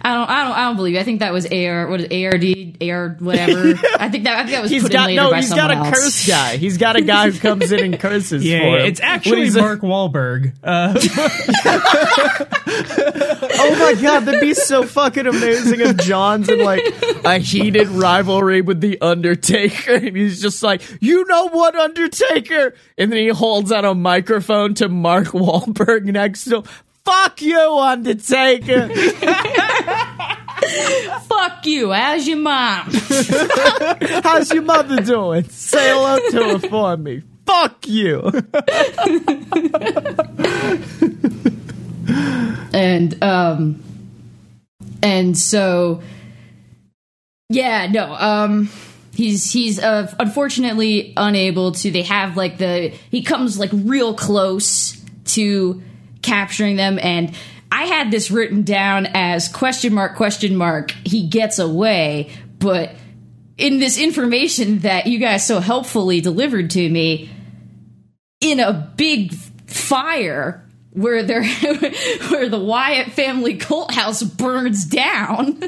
I 0.05 0.13
don't 0.13 0.29
I 0.29 0.43
don't 0.43 0.51
I 0.51 0.63
don't 0.65 0.75
believe 0.75 0.93
you. 0.95 0.99
I 0.99 1.03
think 1.03 1.19
that 1.21 1.31
was 1.31 1.45
AR 1.51 1.87
what 1.87 2.01
is 2.01 2.07
ARD 2.33 2.77
AR 2.81 3.15
whatever 3.19 3.69
I 3.99 4.09
think 4.09 4.25
that 4.25 4.37
I 4.37 4.43
think 4.43 4.51
that 4.51 4.61
was 4.61 4.71
He's 4.71 4.83
put 4.83 4.91
got 4.91 5.09
in 5.09 5.15
later 5.15 5.21
no. 5.23 5.31
by 5.31 5.37
He's 5.37 5.49
someone 5.49 5.67
got 5.69 5.75
a 5.75 5.87
else. 5.87 5.99
curse 5.99 6.27
guy. 6.27 6.57
He's 6.57 6.77
got 6.77 6.95
a 6.97 7.01
guy 7.01 7.29
who 7.31 7.39
comes 7.39 7.71
in 7.71 7.79
and 7.79 7.99
curses. 7.99 8.43
Yeah, 8.45 8.59
for 8.59 8.79
him. 8.79 8.85
it's 8.87 8.99
actually 8.99 9.43
he's 9.45 9.55
a- 9.55 9.61
Mark 9.61 9.79
Wahlberg. 9.81 10.53
Uh, 10.63 10.93
Oh 13.55 13.75
my 13.79 14.01
god, 14.01 14.21
that'd 14.21 14.41
be 14.41 14.53
so 14.53 14.83
fucking 14.83 15.27
amazing 15.27 15.79
if 15.79 15.97
John's 15.97 16.49
in 16.49 16.59
like 16.63 16.81
a 17.23 17.37
heated 17.37 17.87
rivalry 17.89 18.61
with 18.61 18.81
the 18.81 18.99
Undertaker, 19.01 19.93
and 19.93 20.15
he's 20.17 20.41
just 20.41 20.63
like, 20.63 20.81
"You 21.01 21.25
know 21.27 21.49
what, 21.49 21.75
Undertaker?" 21.75 22.73
And 22.97 23.11
then 23.11 23.19
he 23.19 23.27
holds 23.29 23.71
out 23.71 23.85
a 23.85 23.93
microphone 23.93 24.73
to 24.75 24.89
Mark 24.89 25.27
Wahlberg 25.27 26.05
next 26.05 26.45
to 26.45 26.57
him. 26.57 26.63
Fuck 27.05 27.41
you, 27.41 27.59
Undertaker. 27.59 28.89
Fuck 31.27 31.65
you, 31.65 31.91
how's 31.91 32.25
your 32.27 32.37
mom? 32.37 32.85
How's 34.23 34.53
your 34.53 34.63
mother 34.63 35.01
doing? 35.01 35.43
Say 35.49 35.89
hello 35.89 36.17
to 36.29 36.57
her 36.57 36.69
for 36.69 36.95
me. 36.95 37.23
Fuck 37.45 37.85
you. 37.87 38.21
and 42.73 43.23
um 43.23 43.83
and 45.01 45.37
so 45.37 46.01
yeah 47.49 47.87
no 47.87 48.13
um 48.13 48.69
he's 49.13 49.51
he's 49.51 49.79
uh 49.79 50.13
unfortunately 50.19 51.13
unable 51.17 51.71
to 51.71 51.91
they 51.91 52.01
have 52.03 52.37
like 52.37 52.57
the 52.57 52.93
he 53.09 53.21
comes 53.21 53.59
like 53.59 53.69
real 53.73 54.13
close 54.13 55.01
to 55.25 55.81
capturing 56.23 56.75
them. 56.75 56.97
And 57.01 57.35
i 57.71 57.85
had 57.85 58.11
this 58.11 58.29
written 58.29 58.63
down 58.63 59.07
as 59.13 59.47
question 59.47 59.93
mark 59.93 60.15
question 60.15 60.55
mark 60.55 60.91
he 60.91 61.27
gets 61.27 61.59
away. 61.59 62.31
But 62.59 62.95
in 63.57 63.79
this 63.79 63.97
information 63.97 64.79
that 64.79 65.07
you 65.07 65.19
guys 65.19 65.45
so 65.45 65.59
helpfully 65.59 66.21
delivered 66.21 66.71
to 66.71 66.89
me 66.89 67.29
in 68.41 68.59
a 68.59 68.73
big 68.95 69.33
fire 69.67 70.67
where 70.91 71.23
there 71.23 71.43
where 72.29 72.49
the 72.49 72.59
Wyatt 72.59 73.11
family 73.11 73.55
cult 73.55 73.91
house 73.91 74.23
burns 74.23 74.85
down 74.85 75.61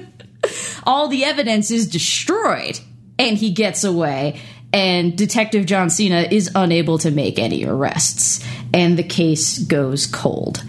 all 0.84 1.08
the 1.08 1.26
evidence 1.26 1.72
is 1.72 1.88
destroyed 1.88 2.80
and 3.18 3.38
he 3.38 3.52
gets 3.52 3.84
away 3.84 4.42
and 4.76 5.18
detective 5.18 5.66
John 5.66 5.90
Cena 5.90 6.28
is 6.30 6.52
unable 6.54 6.98
to 6.98 7.10
make 7.10 7.40
any 7.40 7.64
arrests 7.66 8.44
and 8.74 9.00
the 9.00 9.04
case 9.04 9.58
goes 9.60 10.06
cold 10.06 10.62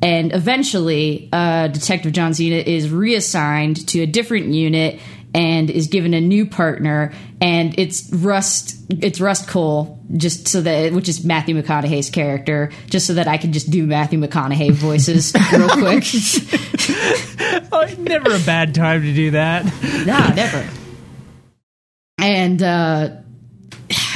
and 0.00 0.32
eventually 0.32 1.28
uh, 1.32 1.66
detective 1.66 2.12
John 2.12 2.34
Cena 2.34 2.54
is 2.54 2.88
reassigned 2.88 3.88
to 3.88 4.00
a 4.00 4.06
different 4.06 4.46
unit 4.54 5.00
and 5.34 5.70
is 5.70 5.88
given 5.88 6.14
a 6.14 6.20
new 6.20 6.46
partner 6.46 7.12
and 7.40 7.76
it's 7.76 8.08
Rust 8.12 8.76
it's 8.90 9.20
Rust 9.20 9.48
Cohle 9.48 10.00
just 10.16 10.46
so 10.46 10.60
that 10.60 10.92
which 10.92 11.08
is 11.08 11.24
Matthew 11.24 11.60
McConaughey's 11.60 12.10
character 12.10 12.70
just 12.88 13.08
so 13.08 13.14
that 13.14 13.26
I 13.26 13.38
can 13.38 13.52
just 13.52 13.70
do 13.70 13.88
Matthew 13.88 14.20
McConaughey 14.20 14.70
voices 14.70 15.34
real 15.52 15.68
quick. 15.68 16.04
oh, 17.72 18.02
never 18.02 18.36
a 18.36 18.38
bad 18.38 18.72
time 18.72 19.02
to 19.02 19.12
do 19.12 19.32
that. 19.32 19.64
nah, 20.06 20.32
never. 20.32 20.64
And 22.18 22.62
uh 22.62 23.10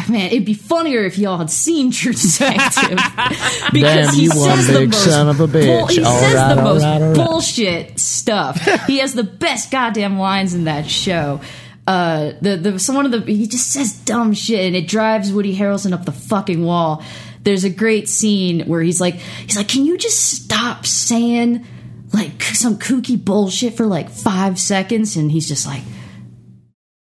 man, 0.10 0.30
it'd 0.32 0.44
be 0.44 0.54
funnier 0.54 1.04
if 1.04 1.18
y'all 1.18 1.38
had 1.38 1.50
seen 1.50 1.90
True 1.90 2.12
Detective 2.12 2.98
because 3.72 4.06
Damn, 4.06 4.14
he 4.14 4.22
you 4.24 4.30
one 4.30 4.56
says 4.56 4.66
the 4.68 4.78
big 4.80 4.90
most 4.90 5.04
son 5.04 5.28
of 5.28 5.40
a 5.40 5.46
bitch. 5.46 5.66
bull- 5.66 5.86
he 5.86 6.02
All 6.04 6.18
says 6.20 6.34
right, 6.34 6.54
the 6.54 6.62
most 6.62 6.82
right, 6.82 7.02
all 7.02 7.08
right. 7.08 7.16
bullshit 7.16 7.98
stuff. 7.98 8.60
he 8.86 8.98
has 8.98 9.14
the 9.14 9.24
best 9.24 9.70
goddamn 9.70 10.18
lines 10.18 10.54
in 10.54 10.64
that 10.64 10.86
show. 10.88 11.40
Uh, 11.86 12.32
the 12.40 12.56
the 12.56 12.78
some 12.78 12.94
one 12.94 13.06
of 13.06 13.12
the 13.12 13.20
he 13.32 13.46
just 13.46 13.70
says 13.70 13.92
dumb 13.92 14.32
shit 14.34 14.60
and 14.66 14.76
it 14.76 14.86
drives 14.86 15.32
Woody 15.32 15.56
Harrelson 15.56 15.92
up 15.92 16.04
the 16.04 16.12
fucking 16.12 16.64
wall. 16.64 17.02
there's 17.42 17.64
a 17.64 17.70
great 17.70 18.08
scene 18.08 18.60
where 18.68 18.80
he's 18.82 19.00
like, 19.00 19.14
he's 19.16 19.56
like, 19.56 19.66
can 19.68 19.84
you 19.84 19.98
just 19.98 20.20
stop 20.44 20.86
saying 20.86 21.66
like 22.12 22.40
some 22.42 22.78
kooky 22.78 23.22
bullshit 23.22 23.76
for 23.76 23.84
like 23.86 24.10
five 24.10 24.60
seconds? 24.60 25.16
And 25.16 25.28
he's 25.32 25.48
just 25.48 25.66
like, 25.66 25.82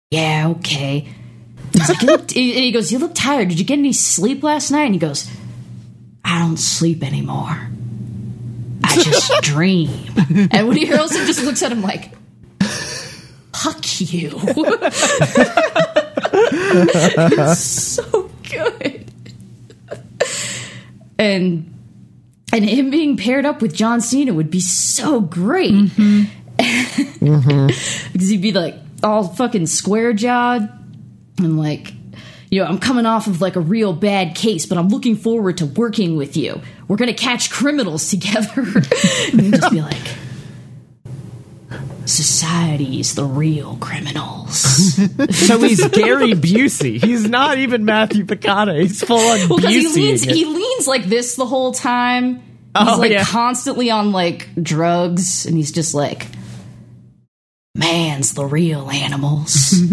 yeah, 0.10 0.48
okay. 0.58 1.08
He's 1.74 1.90
like, 1.90 2.02
you 2.02 2.08
look, 2.08 2.22
and 2.22 2.32
he 2.32 2.72
goes, 2.72 2.92
you 2.92 3.00
look 3.00 3.14
tired. 3.16 3.50
Did 3.50 3.60
you 3.60 3.66
get 3.66 3.80
any 3.80 3.94
sleep 3.94 4.44
last 4.44 4.72
night? 4.72 4.86
And 4.86 4.94
he 4.94 5.00
goes, 5.00 5.30
I 6.24 6.40
don't 6.40 6.58
sleep 6.58 7.04
anymore. 7.04 7.70
I 8.84 8.96
just 8.96 9.32
dream. 9.44 9.90
And 10.52 10.68
Woody 10.68 10.86
Harrelson 10.86 11.26
just 11.26 11.44
looks 11.44 11.64
at 11.64 11.72
him 11.72 11.82
like, 11.82 12.12
fuck 13.54 14.02
you. 14.02 14.30
so 17.56 18.30
good. 18.50 19.12
And 21.18 21.68
and 22.54 22.66
him 22.66 22.90
being 22.90 23.16
paired 23.16 23.46
up 23.46 23.62
with 23.62 23.74
John 23.74 24.02
Cena 24.02 24.34
would 24.34 24.52
be 24.52 24.60
so 24.60 25.22
great. 25.22 25.74
Mm-hmm. 25.74 26.24
Mm-hmm. 27.22 27.68
because 28.14 28.30
he'd 28.30 28.42
be 28.42 28.52
like 28.52 28.76
all 29.04 29.24
fucking 29.24 29.68
square 29.68 30.12
jawed 30.14 30.70
and 31.38 31.58
like 31.60 31.94
you 32.50 32.60
know, 32.62 32.66
I'm 32.68 32.80
coming 32.80 33.06
off 33.06 33.28
of 33.28 33.40
like 33.40 33.56
a 33.56 33.62
real 33.62 33.94
bad 33.94 34.36
case, 34.36 34.66
but 34.66 34.78
I'm 34.78 34.90
looking 34.90 35.16
forward 35.16 35.60
to 35.60 35.66
working 35.66 36.18
with 36.18 36.36
you. 36.36 36.62
We're 36.90 36.98
gonna 36.98 37.14
catch 37.14 37.50
criminals 37.50 38.10
together. 38.12 38.62
and 38.62 39.54
just 39.54 39.72
be 39.72 39.82
like, 39.82 39.96
Society's 42.06 43.16
the 43.16 43.24
real 43.26 43.78
criminals. 43.78 44.40
So 45.32 45.60
he's 45.60 45.86
Gary 45.90 46.34
Busey. 46.34 47.02
He's 47.04 47.28
not 47.30 47.58
even 47.58 47.86
Matthew 47.86 48.26
McConaughey. 48.26 48.82
He's 48.82 49.02
full 49.04 49.18
on 49.18 49.50
Well, 49.50 49.58
because 49.60 49.74
he 49.74 49.86
Busey. 49.86 49.96
leans, 49.96 50.24
he 50.24 50.46
leans 50.46 50.88
like 50.88 51.06
this 51.06 51.36
the 51.36 51.46
whole 51.46 51.74
time. 51.74 52.36
He's 52.36 52.42
Oh, 52.76 52.98
like 52.98 53.12
yeah. 53.12 53.24
constantly 53.24 53.90
on 53.92 54.12
like 54.12 54.50
drugs, 54.62 55.46
and 55.46 55.56
he's 55.56 55.72
just 55.72 55.94
like, 55.94 56.28
"Man's 57.76 58.34
the 58.34 58.46
real 58.46 58.90
animals. 58.90 59.74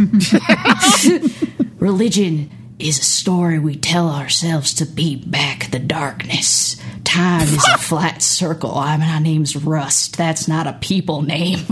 Religion 1.78 2.50
is 2.78 2.98
a 2.98 3.04
story 3.04 3.58
we 3.58 3.76
tell 3.76 4.08
ourselves 4.10 4.74
to 4.74 4.86
beat 4.86 5.30
back 5.30 5.70
the 5.70 5.78
darkness. 5.78 6.76
Time 7.04 7.42
is 7.42 7.64
a 7.66 7.78
flat 7.78 8.22
circle. 8.22 8.76
I 8.76 8.96
mean, 8.96 9.08
my 9.08 9.18
name's 9.18 9.56
Rust. 9.56 10.16
That's 10.16 10.48
not 10.48 10.66
a 10.66 10.72
people 10.74 11.22
name." 11.22 11.60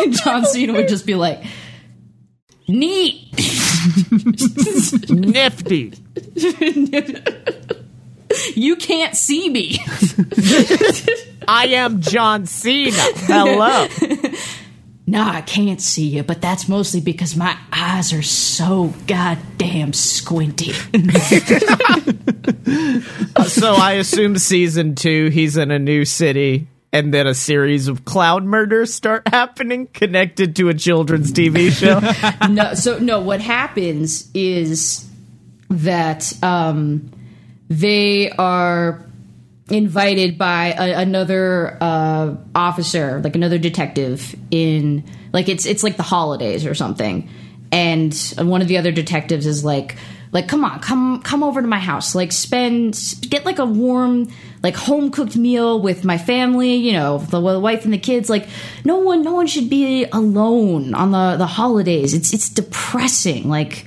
and 0.00 0.12
John 0.12 0.44
Cena 0.46 0.72
would 0.72 0.88
just 0.88 1.06
be 1.06 1.14
like, 1.14 1.42
"Neat." 2.68 3.26
nifty. 5.08 5.92
You 8.54 8.76
can't 8.76 9.16
see 9.16 9.48
me. 9.48 9.78
I 11.48 11.66
am 11.68 12.00
John 12.00 12.46
Cena. 12.46 12.96
Hello. 12.96 13.86
No, 15.06 15.24
I 15.24 15.40
can't 15.40 15.80
see 15.80 16.06
you, 16.06 16.22
but 16.22 16.40
that's 16.40 16.68
mostly 16.68 17.00
because 17.00 17.34
my 17.34 17.58
eyes 17.72 18.12
are 18.12 18.22
so 18.22 18.94
goddamn 19.08 19.92
squinty. 19.92 20.70
so 23.44 23.74
I 23.74 23.96
assume 23.98 24.38
season 24.38 24.94
two, 24.94 25.30
he's 25.30 25.56
in 25.56 25.72
a 25.72 25.80
new 25.80 26.04
city, 26.04 26.68
and 26.92 27.12
then 27.12 27.26
a 27.26 27.34
series 27.34 27.88
of 27.88 28.04
cloud 28.04 28.44
murders 28.44 28.94
start 28.94 29.26
happening 29.26 29.88
connected 29.88 30.54
to 30.56 30.68
a 30.68 30.74
children's 30.74 31.32
TV 31.32 31.72
show. 31.72 31.98
no, 32.46 32.74
so 32.74 33.00
no, 33.00 33.18
what 33.18 33.40
happens 33.40 34.30
is 34.32 35.10
that 35.70 36.32
um, 36.40 37.10
they 37.70 38.30
are 38.32 39.06
invited 39.70 40.36
by 40.36 40.74
a, 40.76 41.00
another 41.00 41.78
uh, 41.80 42.34
officer, 42.54 43.20
like 43.22 43.36
another 43.36 43.58
detective 43.58 44.34
in 44.50 45.04
like 45.32 45.48
it's 45.48 45.64
it's 45.64 45.82
like 45.84 45.96
the 45.96 46.02
holidays 46.02 46.66
or 46.66 46.74
something, 46.74 47.30
and 47.72 48.14
one 48.36 48.60
of 48.60 48.68
the 48.68 48.76
other 48.76 48.92
detectives 48.92 49.46
is 49.46 49.64
like. 49.64 49.96
Like, 50.32 50.46
come 50.46 50.64
on, 50.64 50.78
come 50.78 51.22
come 51.22 51.42
over 51.42 51.60
to 51.60 51.66
my 51.66 51.80
house. 51.80 52.14
Like, 52.14 52.30
spend 52.30 52.96
get 53.28 53.44
like 53.44 53.58
a 53.58 53.64
warm, 53.64 54.30
like 54.62 54.76
home 54.76 55.10
cooked 55.10 55.34
meal 55.34 55.82
with 55.82 56.04
my 56.04 56.18
family. 56.18 56.76
You 56.76 56.92
know, 56.92 57.18
the, 57.18 57.40
the 57.40 57.58
wife 57.58 57.82
and 57.84 57.92
the 57.92 57.98
kids. 57.98 58.30
Like, 58.30 58.46
no 58.84 58.98
one, 58.98 59.22
no 59.24 59.34
one 59.34 59.48
should 59.48 59.68
be 59.68 60.04
alone 60.04 60.94
on 60.94 61.10
the 61.10 61.34
the 61.36 61.48
holidays. 61.48 62.14
It's 62.14 62.32
it's 62.32 62.48
depressing. 62.48 63.48
Like, 63.48 63.84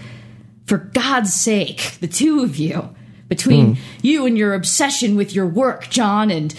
for 0.65 0.79
God's 0.79 1.33
sake, 1.33 1.93
the 2.01 2.09
two 2.09 2.43
of 2.43 2.57
you, 2.57 2.93
between 3.35 3.75
hmm. 3.75 3.81
you 4.01 4.25
and 4.25 4.37
your 4.37 4.53
obsession 4.53 5.15
with 5.15 5.33
your 5.33 5.47
work, 5.47 5.89
John, 5.89 6.29
and 6.29 6.53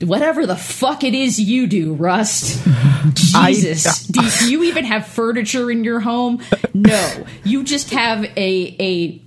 whatever 0.00 0.46
the 0.46 0.56
fuck 0.56 1.02
it 1.02 1.14
is 1.14 1.40
you 1.40 1.66
do, 1.66 1.94
Rust. 1.94 2.64
Jesus. 3.14 4.04
do, 4.04 4.20
do 4.38 4.50
you 4.50 4.62
even 4.64 4.84
have 4.84 5.06
furniture 5.06 5.70
in 5.70 5.82
your 5.82 6.00
home? 6.00 6.42
No. 6.74 7.26
You 7.44 7.64
just 7.64 7.90
have 7.90 8.24
a 8.24 8.76
a 8.78 9.22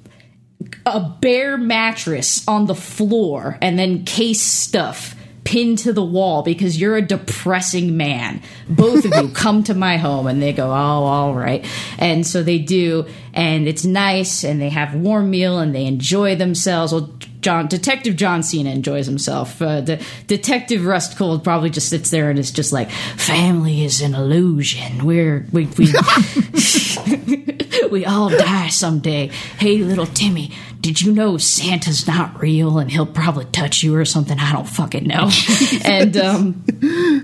a 0.85 0.99
bare 1.21 1.57
mattress 1.57 2.47
on 2.47 2.65
the 2.65 2.75
floor 2.75 3.57
and 3.61 3.77
then 3.77 4.05
case 4.05 4.41
stuff 4.41 5.15
pinned 5.49 5.79
to 5.79 5.91
the 5.91 6.03
wall 6.03 6.43
because 6.43 6.79
you're 6.79 6.95
a 6.95 7.01
depressing 7.01 7.97
man. 7.97 8.39
Both 8.69 9.03
of 9.03 9.15
you 9.15 9.29
come 9.33 9.63
to 9.63 9.73
my 9.73 9.97
home 9.97 10.27
and 10.27 10.39
they 10.39 10.53
go, 10.53 10.67
"Oh, 10.67 10.73
all 10.73 11.33
right." 11.33 11.65
And 11.97 12.25
so 12.25 12.43
they 12.43 12.59
do 12.59 13.07
and 13.33 13.67
it's 13.67 13.83
nice 13.83 14.43
and 14.43 14.61
they 14.61 14.69
have 14.69 14.93
warm 14.93 15.31
meal 15.31 15.57
and 15.57 15.73
they 15.73 15.85
enjoy 15.85 16.35
themselves. 16.35 16.93
Well, 16.93 17.11
John 17.41 17.67
Detective 17.67 18.15
John 18.15 18.43
Cena 18.43 18.69
enjoys 18.69 19.07
himself. 19.07 19.59
Uh, 19.59 19.81
the 19.81 20.05
Detective 20.27 20.85
Rust 20.85 21.17
Cohle 21.17 21.39
probably 21.39 21.71
just 21.71 21.89
sits 21.89 22.11
there 22.11 22.29
and 22.29 22.37
is 22.37 22.51
just 22.51 22.71
like, 22.71 22.91
"Family 22.91 23.83
is 23.83 24.01
an 24.01 24.13
illusion. 24.13 25.03
We're 25.03 25.47
we 25.51 25.65
we 25.65 25.93
we 27.91 28.05
all 28.05 28.29
die 28.29 28.67
someday. 28.67 29.27
Hey, 29.57 29.77
little 29.77 30.05
Timmy, 30.05 30.51
did 30.79 31.01
you 31.01 31.11
know 31.11 31.37
Santa's 31.37 32.07
not 32.07 32.41
real 32.41 32.79
and 32.79 32.89
he'll 32.89 33.05
probably 33.05 33.45
touch 33.45 33.83
you 33.83 33.95
or 33.95 34.05
something? 34.05 34.39
I 34.39 34.53
don't 34.53 34.67
fucking 34.67 35.05
know. 35.05 35.29
and 35.85 36.15
um, 36.17 36.63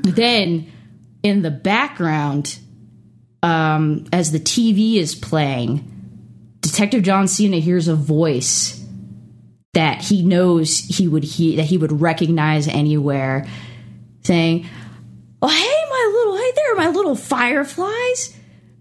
then 0.04 0.72
in 1.24 1.42
the 1.42 1.52
background, 1.52 2.60
um, 3.42 4.06
as 4.12 4.32
the 4.32 4.40
TV 4.40 4.96
is 4.96 5.16
playing, 5.16 5.92
Detective 6.60 7.04
John 7.04 7.28
Cena 7.28 7.58
hears 7.58 7.88
a 7.88 7.96
voice 7.96 8.84
that 9.74 10.02
he 10.02 10.24
knows 10.24 10.80
he 10.80 11.08
would 11.08 11.24
he 11.24 11.58
that 11.58 11.66
he 11.66 11.78
would 11.78 12.02
recognize 12.02 12.68
anywhere, 12.68 13.46
saying, 14.24 14.66
"Oh, 15.42 15.48
hey, 15.48 15.90
my 15.90 16.12
little, 16.18 16.38
hey 16.38 16.52
there, 16.56 16.76
my 16.76 16.90
little 16.90 17.16
fireflies! 17.16 18.36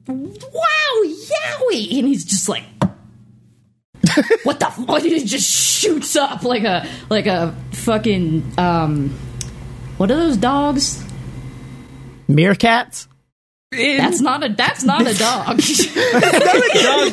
Wow, 0.06 1.02
yowie!" 1.02 1.98
And 1.98 2.08
he's 2.08 2.24
just 2.24 2.48
like, 2.48 2.64
"What 4.44 4.60
the? 4.60 4.66
What?" 4.66 5.04
it 5.04 5.26
just 5.26 5.50
shoots 5.50 6.16
up 6.16 6.42
like 6.42 6.64
a 6.64 6.86
like 7.10 7.26
a 7.26 7.54
fucking 7.72 8.52
um, 8.58 9.10
what 9.96 10.10
are 10.10 10.16
those 10.16 10.36
dogs? 10.36 11.04
Meerkats? 12.28 13.06
That's 13.76 14.20
not 14.20 14.44
a 14.44 14.48
that's 14.50 14.84
not 14.84 15.02
a 15.02 15.14
dog. 15.14 15.46
dog, 15.46 15.56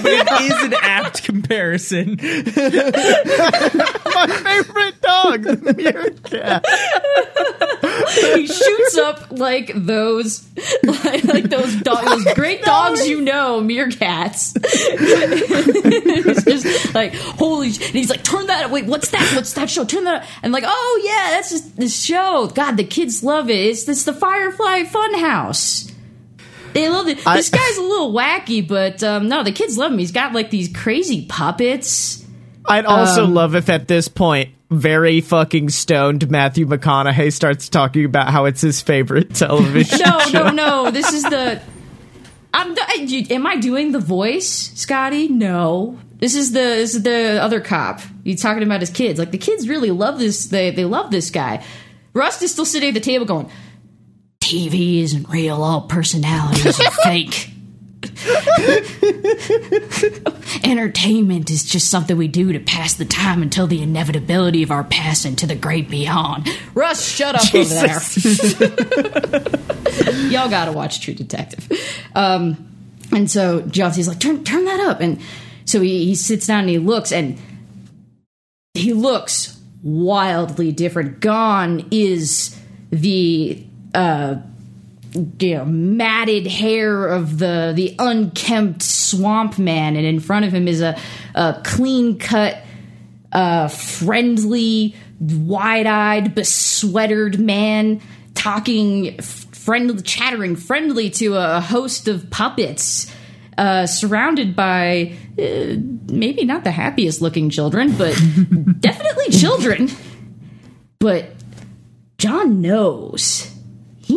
but 0.03 0.11
it 0.11 0.41
is 0.41 0.63
an 0.63 0.73
apt 0.81 1.23
comparison. 1.23 2.17
My 4.13 4.27
favorite 4.43 5.01
dog, 5.01 5.43
the 5.43 5.73
meerkat. 5.77 6.65
he 8.35 8.47
shoots 8.47 8.97
up 8.97 9.31
like 9.31 9.71
those 9.75 10.47
like, 10.83 11.23
like 11.23 11.43
those 11.45 11.75
dogs 11.77 12.23
those 12.25 12.33
great 12.35 12.63
dogs 12.63 13.07
you 13.07 13.21
know 13.21 13.61
meerkats. 13.61 14.57
It's 16.23 16.43
just 16.43 16.93
like 16.93 17.13
holy 17.13 17.71
sh- 17.71 17.81
and 17.87 17.95
he's 17.95 18.09
like 18.09 18.23
turn 18.23 18.47
that 18.47 18.71
wait 18.71 18.85
what's 18.85 19.09
that? 19.11 19.31
What's 19.35 19.53
that 19.53 19.69
show? 19.69 19.85
Turn 19.85 20.03
that 20.05 20.27
and 20.43 20.53
like 20.53 20.63
oh 20.65 21.01
yeah 21.03 21.31
that's 21.35 21.49
just 21.49 21.75
the 21.77 21.87
show. 21.87 22.47
God 22.47 22.77
the 22.77 22.83
kids 22.83 23.23
love 23.23 23.49
it. 23.49 23.53
It's 23.53 23.85
this 23.85 24.03
the 24.03 24.13
firefly 24.13 24.83
funhouse 24.83 25.90
they 26.73 26.89
love 26.89 27.07
it. 27.07 27.25
I- 27.27 27.37
this 27.37 27.49
guy's 27.49 27.77
a 27.77 27.81
little 27.83 28.13
wacky, 28.13 28.67
but 28.67 29.03
um, 29.03 29.27
no, 29.27 29.43
the 29.43 29.51
kids 29.51 29.77
love 29.77 29.91
him. 29.91 29.97
He's 29.97 30.11
got 30.11 30.33
like 30.33 30.49
these 30.49 30.71
crazy 30.75 31.25
puppets. 31.27 32.25
I'd 32.65 32.85
also 32.85 33.25
love 33.25 33.55
if 33.55 33.69
at 33.69 33.87
this 33.87 34.07
point, 34.07 34.49
very 34.69 35.19
fucking 35.21 35.69
stoned 35.69 36.29
Matthew 36.29 36.65
McConaughey 36.67 37.33
starts 37.33 37.67
talking 37.69 38.05
about 38.05 38.29
how 38.29 38.45
it's 38.45 38.61
his 38.61 38.81
favorite 38.81 39.33
television 39.35 39.99
No, 40.05 40.19
show. 40.19 40.43
no, 40.43 40.49
no. 40.85 40.91
This 40.91 41.11
is 41.11 41.23
the. 41.23 41.61
I'm. 42.53 42.75
Am 42.77 43.47
I 43.47 43.55
doing 43.57 43.91
the 43.91 43.99
voice, 43.99 44.71
Scotty? 44.75 45.27
No. 45.29 45.97
This 46.19 46.35
is 46.35 46.51
the 46.51 46.59
this 46.59 46.93
is 46.95 47.01
the 47.03 47.39
other 47.41 47.59
cop. 47.61 47.99
He's 48.23 48.41
talking 48.41 48.61
about 48.61 48.81
his 48.81 48.91
kids. 48.91 49.17
Like 49.17 49.31
the 49.31 49.37
kids 49.39 49.67
really 49.67 49.89
love 49.91 50.19
this. 50.19 50.45
They 50.45 50.69
they 50.69 50.85
love 50.85 51.09
this 51.11 51.31
guy. 51.31 51.63
Rust 52.13 52.41
is 52.43 52.51
still 52.51 52.65
sitting 52.65 52.89
at 52.89 52.93
the 52.93 52.99
table 52.99 53.25
going, 53.25 53.49
"TV 54.51 55.01
isn't 55.01 55.29
real. 55.29 55.63
All 55.63 55.81
personalities 55.81 56.79
are 56.79 56.91
fake." 57.03 57.49
Entertainment 60.63 61.49
is 61.49 61.63
just 61.63 61.89
something 61.89 62.15
we 62.17 62.27
do 62.27 62.53
to 62.53 62.59
pass 62.59 62.93
the 62.93 63.05
time 63.05 63.41
until 63.41 63.65
the 63.67 63.81
inevitability 63.81 64.63
of 64.63 64.71
our 64.71 64.83
passing 64.83 65.35
to 65.37 65.47
the 65.47 65.55
great 65.55 65.89
beyond. 65.89 66.49
Russ, 66.73 67.07
shut 67.07 67.35
up 67.35 67.53
over 67.53 67.73
there. 67.73 67.99
Y'all 70.29 70.49
gotta 70.49 70.71
watch 70.71 71.01
True 71.01 71.13
Detective. 71.13 71.69
Um, 72.15 72.67
and 73.11 73.29
so 73.29 73.61
John 73.61 73.93
C's 73.93 74.07
like, 74.07 74.19
turn 74.19 74.43
turn 74.43 74.65
that 74.65 74.79
up. 74.79 75.01
And 75.01 75.21
so 75.65 75.81
he, 75.81 76.05
he 76.05 76.15
sits 76.15 76.47
down 76.47 76.61
and 76.61 76.69
he 76.69 76.79
looks 76.79 77.11
and 77.11 77.37
he 78.73 78.93
looks 78.93 79.59
wildly 79.83 80.71
different. 80.71 81.19
Gone 81.19 81.87
is 81.91 82.57
the 82.89 83.63
uh 83.93 84.35
you 85.39 85.55
know, 85.55 85.65
matted 85.65 86.47
hair 86.47 87.07
of 87.07 87.37
the 87.37 87.73
the 87.75 87.95
unkempt 87.99 88.81
swamp 88.81 89.59
man, 89.59 89.95
and 89.95 90.05
in 90.05 90.19
front 90.19 90.45
of 90.45 90.53
him 90.53 90.67
is 90.67 90.81
a, 90.81 90.97
a 91.35 91.61
clean 91.65 92.17
cut, 92.17 92.63
uh, 93.31 93.67
friendly, 93.67 94.95
wide 95.19 95.85
eyed, 95.85 96.33
besweatered 96.33 97.39
man 97.39 98.01
talking, 98.33 99.17
friendly, 99.21 100.01
chattering 100.01 100.55
friendly 100.55 101.09
to 101.09 101.35
a 101.35 101.59
host 101.59 102.07
of 102.07 102.29
puppets. 102.29 103.11
Uh, 103.57 103.85
surrounded 103.85 104.55
by 104.55 105.13
uh, 105.37 105.75
maybe 106.07 106.45
not 106.45 106.63
the 106.63 106.71
happiest 106.71 107.21
looking 107.21 107.49
children, 107.49 107.95
but 107.97 108.13
definitely 108.79 109.29
children. 109.29 109.89
But 110.99 111.35
John 112.17 112.61
knows. 112.61 113.50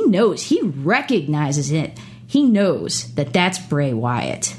He 0.05 0.11
knows. 0.11 0.43
He 0.43 0.61
recognizes 0.61 1.71
it. 1.71 1.99
He 2.27 2.43
knows 2.43 3.13
that 3.15 3.33
that's 3.33 3.59
Bray 3.59 3.93
Wyatt. 3.93 4.55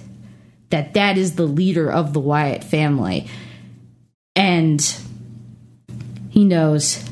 That 0.69 0.93
that 0.95 1.17
is 1.17 1.35
the 1.35 1.45
leader 1.45 1.91
of 1.91 2.13
the 2.13 2.19
Wyatt 2.19 2.63
family. 2.63 3.27
And 4.35 4.81
he 6.29 6.45
knows 6.45 7.03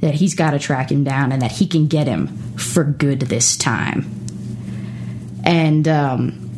that 0.00 0.14
he's 0.14 0.34
got 0.34 0.52
to 0.52 0.58
track 0.58 0.90
him 0.90 1.04
down 1.04 1.32
and 1.32 1.42
that 1.42 1.52
he 1.52 1.66
can 1.66 1.86
get 1.86 2.06
him 2.06 2.28
for 2.56 2.84
good 2.84 3.20
this 3.20 3.56
time. 3.56 4.08
And 5.44 5.86
um, 5.88 6.50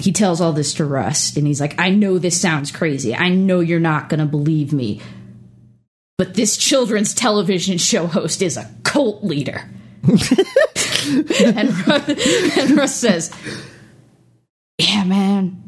he 0.00 0.12
tells 0.12 0.40
all 0.40 0.52
this 0.52 0.74
to 0.74 0.84
Rust, 0.84 1.36
and 1.36 1.46
he's 1.46 1.60
like, 1.60 1.80
I 1.80 1.90
know 1.90 2.18
this 2.18 2.40
sounds 2.40 2.70
crazy. 2.70 3.14
I 3.14 3.30
know 3.30 3.60
you're 3.60 3.80
not 3.80 4.08
going 4.08 4.20
to 4.20 4.26
believe 4.26 4.72
me. 4.72 5.00
But 6.18 6.34
this 6.34 6.56
children's 6.56 7.14
television 7.14 7.78
show 7.78 8.06
host 8.06 8.42
is 8.42 8.56
a 8.56 8.70
cult 8.82 9.24
leader. 9.24 9.68
and, 11.56 11.86
Russ, 11.86 12.58
and 12.58 12.76
Russ 12.76 12.96
says, 12.96 13.32
Yeah, 14.78 15.04
man, 15.04 15.62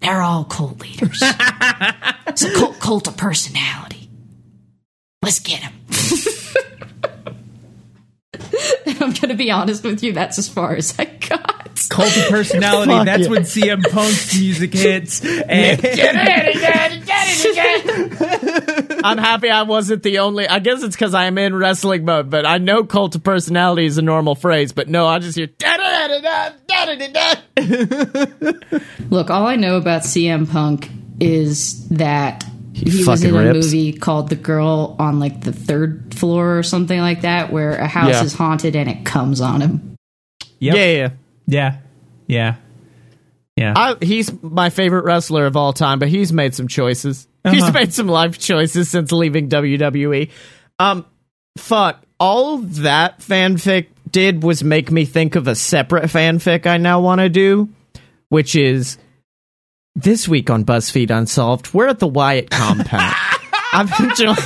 they're 0.00 0.22
all 0.22 0.44
cult 0.44 0.80
leaders. 0.80 1.20
it's 1.22 2.42
a 2.42 2.54
cult, 2.54 2.80
cult 2.80 3.08
of 3.08 3.16
personality. 3.16 4.08
Let's 5.22 5.40
get 5.40 5.60
him. 5.60 5.72
and 8.86 9.02
I'm 9.02 9.12
going 9.12 9.28
to 9.28 9.34
be 9.34 9.50
honest 9.50 9.84
with 9.84 10.02
you, 10.02 10.12
that's 10.12 10.38
as 10.38 10.48
far 10.48 10.76
as 10.76 10.98
I 10.98 11.06
got. 11.06 11.54
Cult 11.88 12.16
of 12.16 12.28
personality. 12.28 12.92
Fuck 12.92 13.06
that's 13.06 13.24
yeah. 13.24 13.28
when 13.28 13.42
CM 13.42 13.90
Punk's 13.90 14.38
music 14.38 14.72
hits. 14.72 15.24
And 15.24 15.80
I'm 19.04 19.18
happy 19.18 19.48
I 19.50 19.62
wasn't 19.62 20.02
the 20.02 20.18
only. 20.20 20.46
I 20.48 20.58
guess 20.58 20.82
it's 20.82 20.96
because 20.96 21.14
I 21.14 21.24
am 21.26 21.38
in 21.38 21.54
wrestling 21.54 22.04
mode, 22.04 22.30
but 22.30 22.46
I 22.46 22.58
know 22.58 22.84
cult 22.84 23.14
of 23.14 23.22
personality 23.22 23.86
is 23.86 23.98
a 23.98 24.02
normal 24.02 24.34
phrase, 24.34 24.72
but 24.72 24.88
no, 24.88 25.06
I 25.06 25.18
just 25.18 25.36
hear. 25.36 25.48
Look, 29.10 29.30
all 29.30 29.46
I 29.46 29.56
know 29.56 29.76
about 29.76 30.02
CM 30.02 30.50
Punk 30.50 30.90
is 31.20 31.88
that 31.88 32.44
he, 32.72 32.84
was 32.90 33.04
fucking 33.06 33.28
in 33.28 33.34
a 33.34 33.52
rips. 33.52 33.66
movie 33.66 33.92
called 33.92 34.28
The 34.28 34.36
Girl 34.36 34.96
on 34.98 35.18
like 35.18 35.40
the 35.42 35.52
third 35.52 36.14
floor 36.14 36.58
or 36.58 36.62
something 36.62 36.98
like 36.98 37.22
that, 37.22 37.50
where 37.52 37.72
a 37.76 37.86
house 37.86 38.10
Yeah. 38.10 38.24
is 38.24 38.34
haunted 38.34 38.76
and 38.76 38.88
it 38.90 39.04
comes 39.04 39.40
on 39.40 39.60
him. 39.62 39.96
Yep. 40.58 40.74
Yeah, 40.76 40.84
yeah. 40.86 41.10
yeah, 41.46 41.76
yeah, 42.26 42.54
yeah. 43.56 43.74
I, 43.76 43.96
he's 44.04 44.30
my 44.42 44.70
favorite 44.70 45.04
wrestler 45.04 45.46
of 45.46 45.56
all 45.56 45.72
time, 45.72 45.98
but 45.98 46.08
he's 46.08 46.32
made 46.32 46.54
some 46.54 46.68
choices. 46.68 47.26
He's 47.50 47.62
Uh-huh. 47.62 47.72
made 47.72 47.94
some 47.94 48.08
life 48.08 48.38
choices 48.40 48.90
since 48.90 49.12
leaving 49.12 49.48
WWE. 49.48 50.30
Um, 50.80 51.06
fuck. 51.56 52.02
All 52.18 52.58
that 52.58 53.20
fanfic 53.20 53.86
did 54.10 54.42
was 54.42 54.64
make 54.64 54.90
me 54.90 55.04
think 55.04 55.36
of 55.36 55.46
a 55.46 55.54
separate 55.54 56.04
fanfic 56.06 56.66
I 56.66 56.76
now 56.78 57.00
want 57.00 57.20
to 57.20 57.28
do, 57.28 57.68
which 58.30 58.56
is 58.56 58.98
this 59.94 60.26
week 60.26 60.50
on 60.50 60.64
BuzzFeed 60.64 61.10
Unsolved. 61.10 61.72
We're 61.72 61.86
at 61.86 62.00
the 62.00 62.08
Wyatt 62.08 62.50
compound. 62.50 63.14
I've 63.72 63.92
enjoyed. 64.00 64.36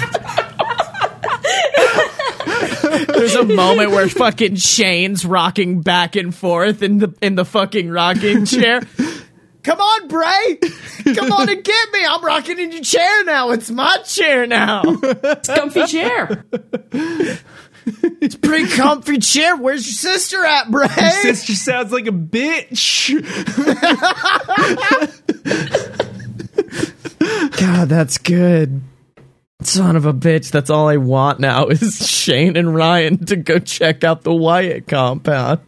There's 2.90 3.34
a 3.34 3.44
moment 3.44 3.90
where 3.90 4.08
fucking 4.08 4.56
Shane's 4.56 5.24
rocking 5.24 5.80
back 5.82 6.16
and 6.16 6.34
forth 6.34 6.82
in 6.82 6.98
the 6.98 7.14
in 7.20 7.34
the 7.34 7.44
fucking 7.44 7.90
rocking 7.90 8.44
chair. 8.44 8.82
Come 9.62 9.78
on, 9.78 10.08
Bray! 10.08 10.58
Come 11.14 11.32
on 11.32 11.48
and 11.48 11.62
get 11.62 11.92
me! 11.92 12.00
I'm 12.08 12.24
rocking 12.24 12.58
in 12.58 12.72
your 12.72 12.82
chair 12.82 13.24
now. 13.24 13.50
It's 13.50 13.70
my 13.70 13.98
chair 13.98 14.46
now. 14.46 14.82
It's 14.86 15.48
a 15.48 15.54
comfy 15.54 15.86
chair. 15.86 16.44
It's 18.22 18.34
a 18.34 18.38
pretty 18.38 18.68
comfy 18.70 19.18
chair. 19.18 19.56
Where's 19.56 19.86
your 19.86 20.14
sister 20.14 20.44
at, 20.44 20.70
Bray? 20.70 20.88
Sister 20.88 21.54
sounds 21.54 21.92
like 21.92 22.06
a 22.06 22.12
bitch. 22.12 23.10
God, 27.60 27.88
that's 27.88 28.18
good. 28.18 28.80
Son 29.62 29.96
of 29.96 30.06
a 30.06 30.12
bitch. 30.12 30.50
That's 30.50 30.70
all 30.70 30.88
I 30.88 30.96
want 30.96 31.40
now 31.40 31.66
is 31.68 32.08
Shane 32.08 32.56
and 32.56 32.74
Ryan 32.74 33.24
to 33.26 33.36
go 33.36 33.58
check 33.58 34.04
out 34.04 34.22
the 34.22 34.34
Wyatt 34.34 34.86
compound. 34.86 35.60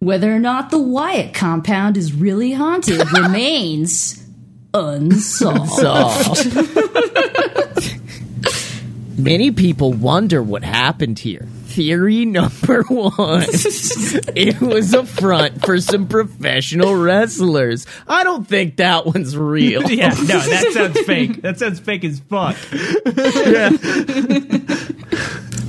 Whether 0.00 0.34
or 0.34 0.38
not 0.38 0.70
the 0.70 0.78
Wyatt 0.78 1.34
compound 1.34 1.96
is 1.96 2.14
really 2.14 2.52
haunted 2.52 3.00
remains 3.12 4.24
unsolved. 4.72 6.56
Many 9.18 9.50
people 9.50 9.92
wonder 9.92 10.42
what 10.42 10.64
happened 10.64 11.18
here. 11.18 11.46
Theory 11.70 12.24
number 12.24 12.82
one. 12.88 13.44
it 13.48 14.60
was 14.60 14.92
a 14.92 15.06
front 15.06 15.64
for 15.64 15.80
some 15.80 16.08
professional 16.08 16.96
wrestlers. 16.96 17.86
I 18.08 18.24
don't 18.24 18.46
think 18.46 18.76
that 18.76 19.06
one's 19.06 19.36
real. 19.36 19.82
yeah, 19.90 20.08
no, 20.08 20.38
that 20.40 20.70
sounds 20.72 21.00
fake. 21.02 21.42
That 21.42 21.58
sounds 21.58 21.78
fake 21.78 22.04
as 22.04 22.20
fuck. 22.20 22.56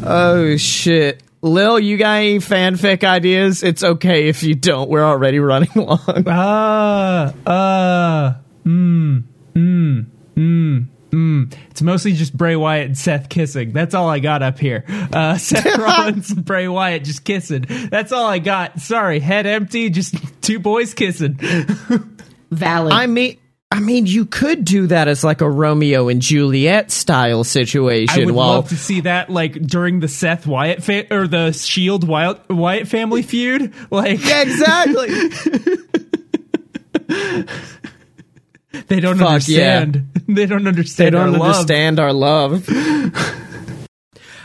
Oh 0.04 0.58
shit. 0.58 1.22
Lil, 1.44 1.80
you 1.80 1.98
got 1.98 2.18
any 2.18 2.38
fanfic 2.38 3.04
ideas? 3.04 3.64
It's 3.64 3.84
okay 3.84 4.28
if 4.28 4.44
you 4.44 4.54
don't. 4.54 4.90
We're 4.90 5.04
already 5.04 5.40
running 5.40 5.72
long. 5.76 6.24
Ah, 6.28 7.34
uh, 7.46 8.34
mm, 8.66 9.24
mm, 9.54 10.06
mm, 10.36 10.86
mm. 11.12 11.54
It's 11.70 11.82
mostly 11.82 12.14
just 12.14 12.36
Bray 12.36 12.56
Wyatt 12.56 12.88
and 12.88 12.98
Seth 12.98 13.30
kissing. 13.30 13.72
That's 13.72 13.94
all 13.94 14.10
I 14.10 14.20
got 14.20 14.42
up 14.42 14.60
here. 14.60 14.86
Uh, 14.88 15.38
Seth 15.40 15.66
Rollins 15.78 16.32
and 16.32 16.44
Bray 16.44 16.68
Wyatt 16.68 17.04
just 17.04 17.24
kissing. 17.24 17.66
That's 17.90 18.12
all 18.12 18.26
I 18.26 18.40
got. 18.40 18.80
Sorry, 18.80 19.20
head 19.20 19.46
empty, 19.46 19.90
just 19.90 20.16
two 20.42 20.60
boys 20.60 20.94
kissing. 20.94 21.40
Valid. 22.52 22.94
I 22.94 23.08
mean, 23.08 23.38
I 23.72 23.80
mean, 23.80 24.06
you 24.06 24.26
could 24.26 24.66
do 24.66 24.88
that 24.88 25.08
as 25.08 25.24
like 25.24 25.40
a 25.40 25.50
Romeo 25.50 26.10
and 26.10 26.22
Juliet 26.22 26.92
style 26.92 27.46
situation. 27.46 28.22
I 28.22 28.26
would 28.26 28.36
while 28.36 28.56
love 28.56 28.70
to 28.70 28.78
see 28.78 29.02
that, 29.02 29.30
like 29.30 29.54
during 29.54 30.02
the 30.02 30.10
Seth 30.10 30.46
Wyatt 30.46 30.84
fa- 30.84 31.14
or 31.14 31.28
the 31.28 31.54
Shield 31.54 32.06
Wyatt, 32.06 32.50
Wyatt 32.50 32.90
family 32.90 33.22
feud. 33.22 33.74
Like 33.90 34.24
yeah, 34.26 34.42
exactly. 34.42 35.08
They 38.88 39.00
don't 39.00 39.18
Fuck, 39.18 39.28
understand. 39.30 40.08
They 40.28 40.46
don't 40.46 40.66
understand. 40.68 41.08
they 41.08 41.10
don't 41.12 41.34
our 41.34 41.40
love. 41.40 41.42
understand 41.42 42.00
our 42.00 42.14
love. 42.14 42.66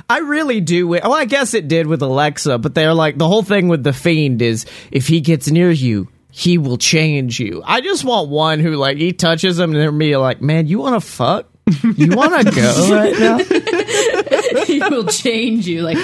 I 0.08 0.18
really 0.18 0.60
do. 0.60 0.82
wi- 0.84 1.02
Well, 1.06 1.14
I 1.16 1.24
guess 1.26 1.54
it 1.54 1.68
did 1.68 1.86
with 1.86 2.02
Alexa, 2.02 2.58
but 2.58 2.74
they're 2.74 2.94
like 2.94 3.18
the 3.18 3.26
whole 3.28 3.42
thing 3.42 3.68
with 3.68 3.82
the 3.84 3.92
fiend 3.92 4.42
is 4.42 4.66
if 4.90 5.06
he 5.08 5.20
gets 5.20 5.48
near 5.50 5.70
you, 5.70 6.08
he 6.32 6.58
will 6.58 6.76
change 6.78 7.38
you. 7.40 7.62
I 7.64 7.80
just 7.80 8.04
want 8.04 8.28
one 8.28 8.60
who 8.60 8.72
like 8.76 8.98
he 8.98 9.12
touches 9.12 9.58
him 9.58 9.70
and 9.72 9.80
they're 9.80 9.90
me 9.92 10.16
like, 10.16 10.40
man, 10.42 10.66
you 10.66 10.78
want 10.80 11.00
to 11.00 11.06
fuck? 11.08 11.48
You 11.96 12.10
want 12.16 12.46
to 12.46 12.52
go 12.52 12.88
right 12.92 13.18
now? 13.18 13.38
he 14.64 14.78
will 14.80 15.06
change 15.06 15.66
you. 15.66 15.82
Like, 15.82 15.98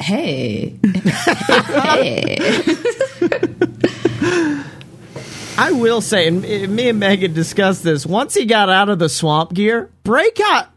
hey, 0.00 0.78
hey. 1.74 2.36
I 5.56 5.70
will 5.72 6.00
say, 6.00 6.26
and 6.28 6.42
me 6.42 6.88
and 6.88 6.98
Megan 6.98 7.32
discussed 7.32 7.82
this. 7.84 8.04
Once 8.04 8.34
he 8.34 8.44
got 8.44 8.68
out 8.68 8.88
of 8.88 8.98
the 8.98 9.08
swamp 9.08 9.52
gear, 9.54 9.90
Bray 10.02 10.30
got 10.36 10.72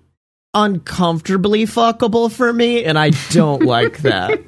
uncomfortably 0.54 1.64
fuckable 1.66 2.32
for 2.32 2.52
me, 2.52 2.84
and 2.84 2.98
I 2.98 3.12
don't 3.32 3.64
like 3.66 4.00
that. 4.00 4.40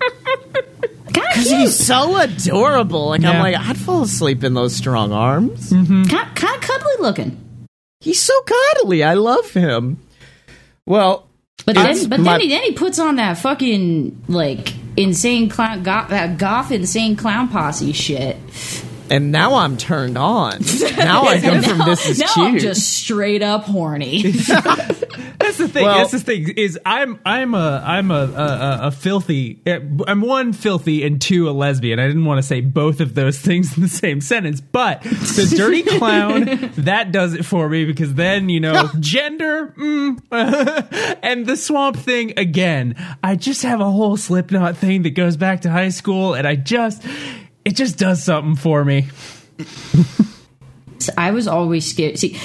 Because 1.08 1.50
he's 1.50 1.76
so 1.78 2.18
adorable. 2.20 3.10
Like, 3.10 3.22
Yeah. 3.22 3.32
I'm 3.32 3.40
like, 3.40 3.56
I'd 3.56 3.78
fall 3.78 4.04
asleep 4.04 4.44
in 4.44 4.54
those 4.54 4.76
strong 4.76 5.12
arms. 5.12 5.70
kind, 5.72 6.08
kind 6.08 6.56
of 6.56 6.62
cuddly 6.62 6.94
looking. 7.00 7.68
He's 8.00 8.22
so 8.22 8.34
cuddly. 8.44 9.04
I 9.04 9.16
love 9.16 9.52
him. 9.52 9.98
Well, 10.86 11.28
But 11.66 11.76
then, 11.76 12.08
but 12.10 12.20
my- 12.20 12.34
then, 12.34 12.42
he, 12.42 12.50
then 12.50 12.64
he 12.64 12.72
puts 12.74 13.00
on 13.00 13.16
that 13.18 13.38
fucking 13.40 14.26
like 14.28 14.74
insane 14.96 15.50
clown, 15.50 15.84
goth, 15.84 16.10
that 16.10 16.38
goth 16.38 16.72
insane 16.72 17.16
clown 17.16 17.48
posse 17.50 17.92
shit. 17.94 18.38
And 19.10 19.32
now 19.32 19.56
I'm 19.56 19.78
turned 19.78 20.18
on. 20.18 20.60
Now 21.00 21.22
I 21.24 21.40
go 21.40 21.62
from 21.62 21.78
this 21.80 22.08
is 22.10 22.20
now 22.20 22.34
cute. 22.34 22.48
I'm 22.48 22.60
just 22.60 22.98
straight 23.00 23.42
up 23.42 23.64
horny. 23.64 24.22
That's 25.40 25.58
the 25.58 25.70
thing. 25.70 25.86
Well- 25.86 25.98
that's 25.98 26.12
the 26.12 26.20
thing. 26.20 26.50
Is 26.58 26.78
I'm 26.86 27.20
I'm 27.26 27.54
a 27.54 27.82
I'm 27.86 28.12
a 28.12 28.14
a, 28.14 28.26
a, 28.26 28.80
a 28.88 28.92
filthy. 28.92 29.62
I'm 29.66 30.22
one 30.22 30.52
filthy 30.54 31.04
and 31.06 31.22
two 31.22 31.50
a 31.50 31.52
lesbian. 31.52 32.00
I 32.00 32.08
didn't 32.08 32.26
want 32.26 32.40
to 32.40 32.44
say 32.44 32.60
both 32.62 33.00
of 33.00 33.16
those 33.16 33.40
things 33.40 33.76
in 33.78 33.82
the 33.82 33.90
same 33.90 34.20
sentence, 34.22 34.60
but 34.62 35.02
the 35.02 35.54
dirty 35.56 35.84
clown 35.84 36.72
that 36.78 37.12
does 37.12 37.34
it 37.34 37.46
for 37.46 37.70
me 37.70 37.86
because 37.86 38.14
then 38.16 38.50
you 38.50 38.60
know 38.60 38.90
gender 39.00 39.74
mm, 39.78 40.20
and 41.24 41.46
the 41.46 41.56
swamp 41.56 41.96
thing 41.98 42.34
again. 42.38 42.96
I 43.24 43.36
just 43.36 43.64
have 43.64 43.80
a 43.80 43.90
whole 43.90 44.18
Slipknot 44.18 44.78
thing 44.78 45.04
that 45.04 45.12
goes 45.12 45.38
back 45.38 45.62
to 45.62 45.72
high 45.72 45.90
school, 45.90 46.34
and 46.34 46.46
I 46.48 46.56
just 46.56 47.04
it 47.70 47.76
just 47.76 48.00
does 48.00 48.24
something 48.24 48.56
for 48.56 48.84
me. 48.84 49.08
I 51.18 51.30
was 51.30 51.48
always 51.48 51.88
scared. 51.88 52.18
See, 52.18 52.36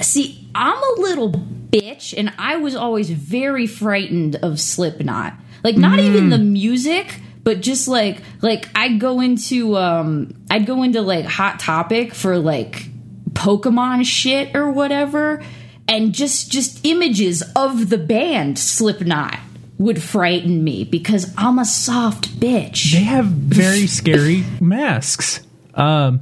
see, 0.00 0.48
I'm 0.54 0.78
a 0.78 1.00
little 1.00 1.32
bitch, 1.32 2.14
and 2.16 2.32
I 2.38 2.54
was 2.58 2.76
always 2.76 3.10
very 3.10 3.66
frightened 3.66 4.36
of 4.36 4.60
Slipknot. 4.60 5.34
Like, 5.64 5.76
not 5.76 5.98
even 5.98 6.30
the 6.30 6.38
music, 6.38 7.20
but 7.42 7.62
just 7.62 7.88
like, 7.88 8.18
like 8.42 8.68
I'd 8.76 9.00
go 9.00 9.20
into, 9.20 9.76
um, 9.76 10.32
I'd 10.48 10.66
go 10.66 10.84
into 10.84 11.02
like 11.02 11.24
Hot 11.24 11.58
Topic 11.58 12.14
for 12.14 12.38
like 12.38 12.84
Pokemon 13.32 14.06
shit 14.06 14.54
or 14.54 14.70
whatever, 14.70 15.42
and 15.88 16.14
just 16.14 16.52
just 16.52 16.86
images 16.86 17.42
of 17.56 17.88
the 17.88 17.98
band 17.98 18.56
Slipknot 18.56 19.36
would 19.78 20.02
frighten 20.02 20.62
me 20.62 20.84
because 20.84 21.32
I'm 21.38 21.58
a 21.58 21.64
soft 21.64 22.38
bitch. 22.40 22.92
they 22.92 23.00
have 23.04 23.26
very 23.26 23.86
scary 23.98 24.44
masks. 24.60 25.40
Um 25.74 26.20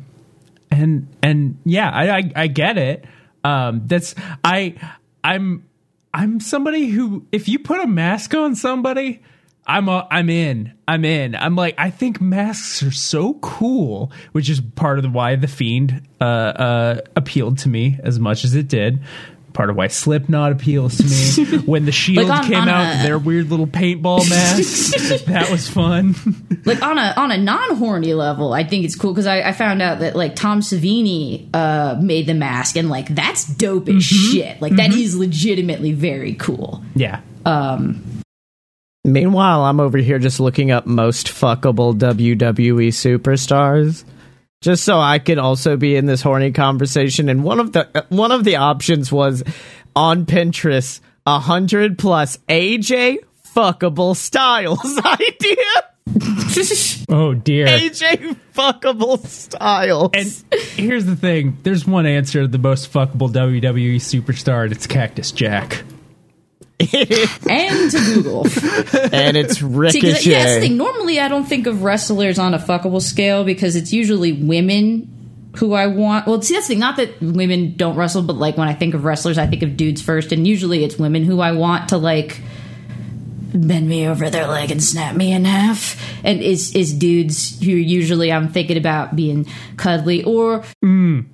and 0.71 1.09
and 1.23 1.59
yeah 1.65 1.91
I, 1.91 2.19
I 2.19 2.33
i 2.37 2.47
get 2.49 2.77
it. 2.79 3.05
Um 3.45 3.83
that's 3.87 4.15
i 4.45 4.75
i'm 5.25 5.65
i'm 6.13 6.41
somebody 6.41 6.87
who 6.89 7.25
if 7.33 7.49
you 7.49 7.59
put 7.59 7.81
a 7.81 7.87
mask 7.87 8.35
on 8.35 8.55
somebody 8.57 9.23
i'm 9.67 9.89
a, 9.89 10.07
i'm 10.11 10.29
in 10.29 10.73
i'm 10.89 11.05
in. 11.05 11.35
I'm 11.35 11.55
like 11.57 11.75
i 11.79 11.91
think 11.91 12.21
masks 12.21 12.83
are 12.83 12.91
so 12.91 13.35
cool 13.35 14.13
which 14.33 14.51
is 14.51 14.61
part 14.61 14.99
of 14.99 15.05
the 15.05 15.11
why 15.11 15.37
the 15.37 15.49
fiend 15.49 16.03
uh 16.21 16.25
uh 16.25 17.01
appealed 17.15 17.59
to 17.59 17.69
me 17.69 17.99
as 18.03 18.19
much 18.19 18.45
as 18.45 18.55
it 18.55 18.69
did 18.69 19.01
part 19.57 19.71
of 19.71 19.77
why 19.77 19.89
Slipknot 19.89 20.53
appeals 20.53 20.99
to 20.99 21.05
me. 21.47 21.59
when 21.67 21.85
the 21.87 21.93
Shield 21.93 22.29
Like 22.29 22.41
on- 22.45 22.49
came 22.49 22.61
on 22.63 22.69
out, 22.69 23.01
a- 23.01 23.03
their 23.03 23.19
weird 23.19 23.51
little 23.51 23.67
paintball 23.67 24.19
masks, 24.31 25.23
that 25.23 25.51
was 25.51 25.69
fun. 25.69 26.15
like 26.65 26.83
on 26.83 26.99
a 26.99 27.15
on 27.17 27.33
a 27.33 27.39
non 27.39 27.77
horny 27.77 28.15
level, 28.15 28.53
I 28.53 28.63
think 28.65 28.85
it's 28.85 28.95
cool 28.95 29.13
because 29.13 29.27
I, 29.27 29.41
I 29.43 29.53
found 29.53 29.83
out 29.83 29.99
that 30.01 30.15
like 30.15 30.37
Tom 30.37 30.61
Savini 30.61 31.49
uh, 31.55 31.99
made 32.01 32.27
the 32.27 32.35
mask 32.35 32.77
and 32.77 32.89
like 32.89 33.09
that's 33.15 33.47
dope 33.47 33.89
as 33.89 34.05
shit. 34.05 34.61
Like 34.63 34.77
that 34.77 34.93
is 34.93 35.17
legitimately 35.17 35.93
very 35.93 36.35
cool. 36.35 36.83
yeah. 36.95 37.21
Um, 37.45 38.03
Meanwhile, 39.05 39.63
I'm 39.65 39.79
over 39.79 39.99
here 39.99 40.19
just 40.19 40.41
looking 40.41 40.73
up 40.73 40.85
most 40.85 41.29
fuckable 41.29 41.95
WWE 41.97 42.89
superstars, 42.89 44.03
just 44.61 44.85
so 44.85 44.99
I 44.99 45.19
could 45.19 45.39
also 45.39 45.77
be 45.77 45.97
in 45.97 46.07
this 46.07 46.23
horny 46.23 46.53
conversation. 46.53 47.29
And 47.29 47.45
one 47.45 47.61
of 47.61 47.73
the 47.73 48.07
one 48.09 48.33
of 48.33 48.45
the 48.45 48.57
options 48.57 49.13
was 49.13 49.43
on 49.95 50.27
Pinterest, 50.27 51.01
a 51.27 51.39
hundred 51.39 51.99
plus 51.99 52.39
AJ 52.49 53.19
fuckable 53.55 54.17
styles 54.17 54.99
idea. 55.05 55.57
Oh 57.09 57.35
dear. 57.35 57.67
AJ 57.67 58.37
fuckable 58.55 59.25
styles. 59.27 60.11
And 60.15 60.61
here's 60.77 61.05
the 61.05 61.17
thing: 61.17 61.59
there's 61.63 61.87
one 61.87 62.07
answer 62.07 62.43
to 62.43 62.49
the 62.49 62.59
most 62.59 62.93
fuckable 62.93 63.31
WWE 63.31 63.97
superstar, 63.97 64.65
and 64.65 64.73
it's 64.73 64.87
Cactus 64.87 65.33
Jack. 65.33 65.85
And 67.49 67.91
to 67.91 67.99
Google. 68.15 68.43
and 69.13 69.37
it's 69.37 69.59
See, 69.61 69.65
ricochet. 69.67 70.31
yeah, 70.31 70.43
that's 70.45 70.55
the 70.57 70.61
thing. 70.61 70.77
Normally, 70.77 71.19
I 71.21 71.29
don't 71.29 71.45
think 71.47 71.67
of 71.67 71.83
wrestlers 71.83 72.39
on 72.39 72.53
a 72.55 72.59
fuckable 72.59 73.01
scale 73.01 73.45
because 73.45 73.77
it's 73.77 73.93
usually 73.93 74.33
women 74.33 75.13
who 75.57 75.73
I 75.73 75.87
want. 75.87 76.27
Well, 76.27 76.43
see, 76.43 76.55
that's 76.55 76.67
the 76.67 76.75
thing. 76.75 76.81
Not 76.81 76.97
that 76.99 77.21
women 77.23 77.77
don't 77.77 77.97
wrestle, 77.97 78.23
but 78.23 78.37
like 78.37 78.59
when 78.59 78.69
I 78.69 78.75
think 78.75 78.95
of 78.95 79.05
wrestlers, 79.05 79.39
I 79.39 79.47
think 79.47 79.63
of 79.63 79.77
dudes 79.77 80.03
first, 80.03 80.33
and 80.33 80.47
usually 80.47 80.85
it's 80.85 80.99
women 80.99 81.25
who 81.25 81.41
I 81.41 81.53
want 81.53 81.89
to 81.91 81.97
like 81.97 82.43
bend 83.55 83.89
me 83.89 84.07
over 84.07 84.29
their 84.29 84.47
leg 84.47 84.71
and 84.71 84.85
snap 84.85 85.17
me 85.17 85.33
in 85.33 85.47
half. 85.47 85.99
And 86.25 86.43
is 86.43 86.75
is 86.75 86.93
dudes 86.93 87.59
who 87.61 87.71
usually 87.71 88.31
I'm 88.31 88.49
thinking 88.49 88.77
about 88.77 89.17
being 89.17 89.47
cuddly 89.79 90.25
or. 90.25 90.63
Mm. 90.85 91.27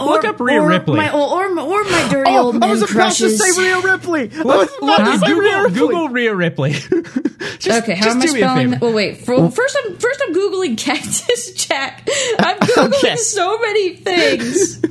Look 0.00 0.24
up 0.24 0.40
Rhea 0.40 0.60
or 0.60 0.68
Ripley. 0.68 0.96
My, 0.96 1.10
or, 1.12 1.44
or, 1.44 1.46
or 1.60 1.84
my 1.84 2.08
dirty 2.10 2.30
Oh, 2.30 2.46
old 2.46 2.56
I 2.56 2.58
man 2.58 2.70
was 2.70 2.82
about 2.82 2.90
crushes. 2.92 3.38
to 3.38 3.44
say 3.52 3.62
Rhea 3.62 3.80
Ripley. 3.80 4.30
I 4.34 4.42
was 4.42 4.68
about 4.82 5.00
Huh? 5.00 5.12
to 5.12 5.18
say 5.18 5.32
Rhea 5.32 5.40
Google, 5.50 5.62
Ripley. 5.62 5.78
Google 5.78 6.08
Rhea 6.08 6.34
Ripley. 6.34 6.70
just, 7.58 7.82
Okay, 7.82 7.94
how 7.94 8.04
just 8.04 8.16
am 8.16 8.18
I 8.18 8.20
do 8.20 8.28
spelling 8.28 8.70
that? 8.70 8.80
Well, 8.80 8.92
wait. 8.92 9.18
For, 9.18 9.50
first, 9.50 9.78
I'm 9.84 9.96
first 9.96 10.22
I'm 10.26 10.34
googling 10.34 10.76
Cactus 10.84 11.52
Jack. 11.54 12.08
I'm 12.38 12.58
googling 12.60 12.94
Okay. 12.98 13.16
so 13.16 13.58
many 13.58 13.96
things. 13.96 14.82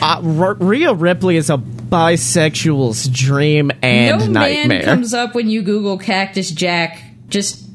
Uh, 0.00 0.22
R- 0.40 0.54
Rhea 0.54 0.92
Ripley 0.94 1.36
is 1.36 1.50
a 1.50 1.56
bisexual's 1.56 3.08
dream 3.08 3.70
and 3.82 4.20
no 4.20 4.26
nightmare. 4.40 4.68
man 4.68 4.84
comes 4.84 5.14
up 5.14 5.34
when 5.34 5.48
you 5.48 5.62
Google 5.62 5.98
Cactus 5.98 6.50
Jack. 6.50 7.02
Just 7.28 7.65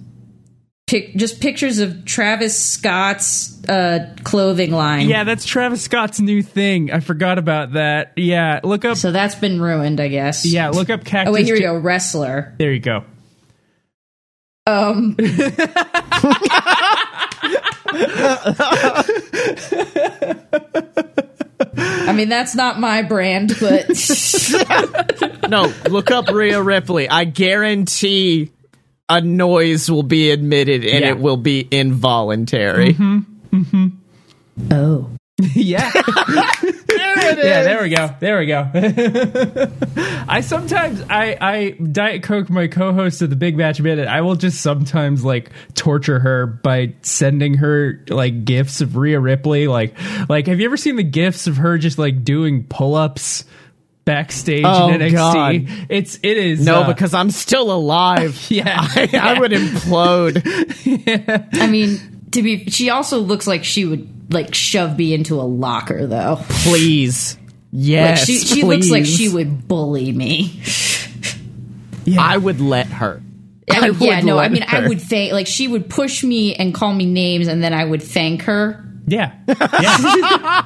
pic, 0.91 1.15
just 1.15 1.39
pictures 1.39 1.79
of 1.79 2.03
Travis 2.03 2.59
Scott's 2.59 3.63
uh, 3.67 4.13
clothing 4.23 4.71
line. 4.71 5.07
Yeah, 5.07 5.23
that's 5.23 5.45
Travis 5.45 5.81
Scott's 5.81 6.19
new 6.19 6.43
thing. 6.43 6.91
I 6.91 6.99
forgot 6.99 7.37
about 7.39 7.73
that. 7.73 8.11
Yeah, 8.17 8.59
look 8.63 8.83
up. 8.83 8.97
So 8.97 9.11
that's 9.11 9.35
been 9.35 9.61
ruined, 9.61 10.01
I 10.01 10.09
guess. 10.09 10.45
yeah, 10.45 10.69
look 10.69 10.89
up 10.89 11.05
Cactus. 11.05 11.31
Oh 11.31 11.33
wait, 11.33 11.45
here 11.45 11.55
we 11.55 11.61
go. 11.61 11.77
Wrestler. 11.77 12.53
There 12.57 12.73
you 12.73 12.81
go. 12.81 13.05
Um. 14.67 15.15
I 22.03 22.13
mean, 22.13 22.29
that's 22.29 22.53
not 22.53 22.79
my 22.79 23.01
brand, 23.01 23.53
but 23.59 23.87
no, 25.49 25.73
look 25.89 26.11
up 26.11 26.27
Rhea 26.27 26.61
Ripley. 26.61 27.09
I 27.09 27.23
guarantee 27.23 28.51
a 29.17 29.21
noise 29.21 29.89
will 29.91 30.03
be 30.03 30.31
admitted 30.31 30.85
and 30.85 31.03
Yeah. 31.03 31.11
it 31.11 31.19
will 31.19 31.37
be 31.37 31.67
involuntary. 31.71 32.93
mm-hmm 32.93 33.87
oh, 34.71 35.09
yeah. 35.55 35.91
There 35.91 37.31
it 37.31 37.39
is. 37.39 37.45
Yeah, 37.45 37.63
there 37.63 37.81
we 37.81 37.89
go. 37.89 38.15
There 38.19 38.39
we 38.39 38.45
go. 38.45 39.71
I 40.27 40.41
sometimes 40.41 41.01
I 41.09 41.35
I 41.41 41.69
Diet 41.71 42.21
Coke 42.23 42.49
my 42.49 42.67
co-host 42.67 43.21
of 43.21 43.29
the 43.31 43.35
Big 43.35 43.57
Match 43.57 43.81
Minute. 43.81 44.07
I 44.07 44.21
will 44.21 44.35
just 44.35 44.61
sometimes 44.61 45.25
like 45.25 45.49
torture 45.73 46.19
her 46.19 46.45
by 46.45 46.93
sending 47.01 47.55
her 47.55 48.03
like 48.09 48.45
gifs 48.45 48.81
of 48.81 48.95
Rhea 48.97 49.19
Ripley. 49.19 49.67
Like 49.67 49.95
like 50.29 50.47
have 50.47 50.59
you 50.59 50.65
ever 50.65 50.77
seen 50.77 50.95
the 50.95 51.03
gifs 51.03 51.47
of 51.47 51.57
her 51.57 51.77
just 51.77 51.97
like 51.97 52.23
doing 52.23 52.65
pull-ups 52.65 53.45
backstage 54.05 54.63
Oh, 54.65 54.89
in 54.89 54.99
NXT? 55.01 55.13
God. 55.13 55.85
It's 55.89 56.15
it 56.23 56.37
is 56.37 56.65
No, 56.65 56.81
uh, 56.81 56.87
because 56.87 57.13
I'm 57.13 57.31
still 57.31 57.71
alive. 57.71 58.45
Yeah. 58.49 58.77
I, 58.79 59.09
I 59.35 59.39
would 59.39 59.51
implode. 59.51 60.41
I 61.61 61.67
mean, 61.67 62.21
to 62.31 62.41
be, 62.41 62.65
she 62.69 62.89
also 62.89 63.19
looks 63.19 63.47
like 63.47 63.63
she 63.63 63.85
would 63.85 64.33
like 64.33 64.53
shove 64.55 64.97
me 64.97 65.13
into 65.13 65.35
a 65.39 65.43
locker, 65.43 66.05
though. 66.07 66.37
Please. 66.49 67.35
Like 67.37 67.41
Yes. 67.73 68.25
she, 68.25 68.37
she 68.39 68.63
looks 68.63 68.89
like 68.89 69.05
she 69.05 69.29
would 69.29 69.67
bully 69.67 70.11
me. 70.11 70.61
yeah. 72.03 72.21
I 72.21 72.35
would 72.37 72.59
let 72.59 72.87
her. 72.87 73.21
I 73.69 73.89
mean, 73.89 73.95
yeah, 74.01 74.17
would 74.17 74.25
no, 74.25 74.33
I 74.37 74.41
let 74.43 74.51
mean, 74.51 74.65
I 74.67 74.85
would 74.89 74.99
thank, 75.01 75.31
like, 75.31 75.47
she 75.47 75.69
would 75.69 75.89
push 75.89 76.23
me 76.25 76.53
and 76.55 76.73
call 76.73 76.93
me 76.93 77.05
names, 77.05 77.47
and 77.47 77.63
then 77.63 77.73
I 77.73 77.85
would 77.85 78.03
thank 78.03 78.41
her. 78.43 78.83
yeah. 79.07 79.31
Yeah. 79.47 80.63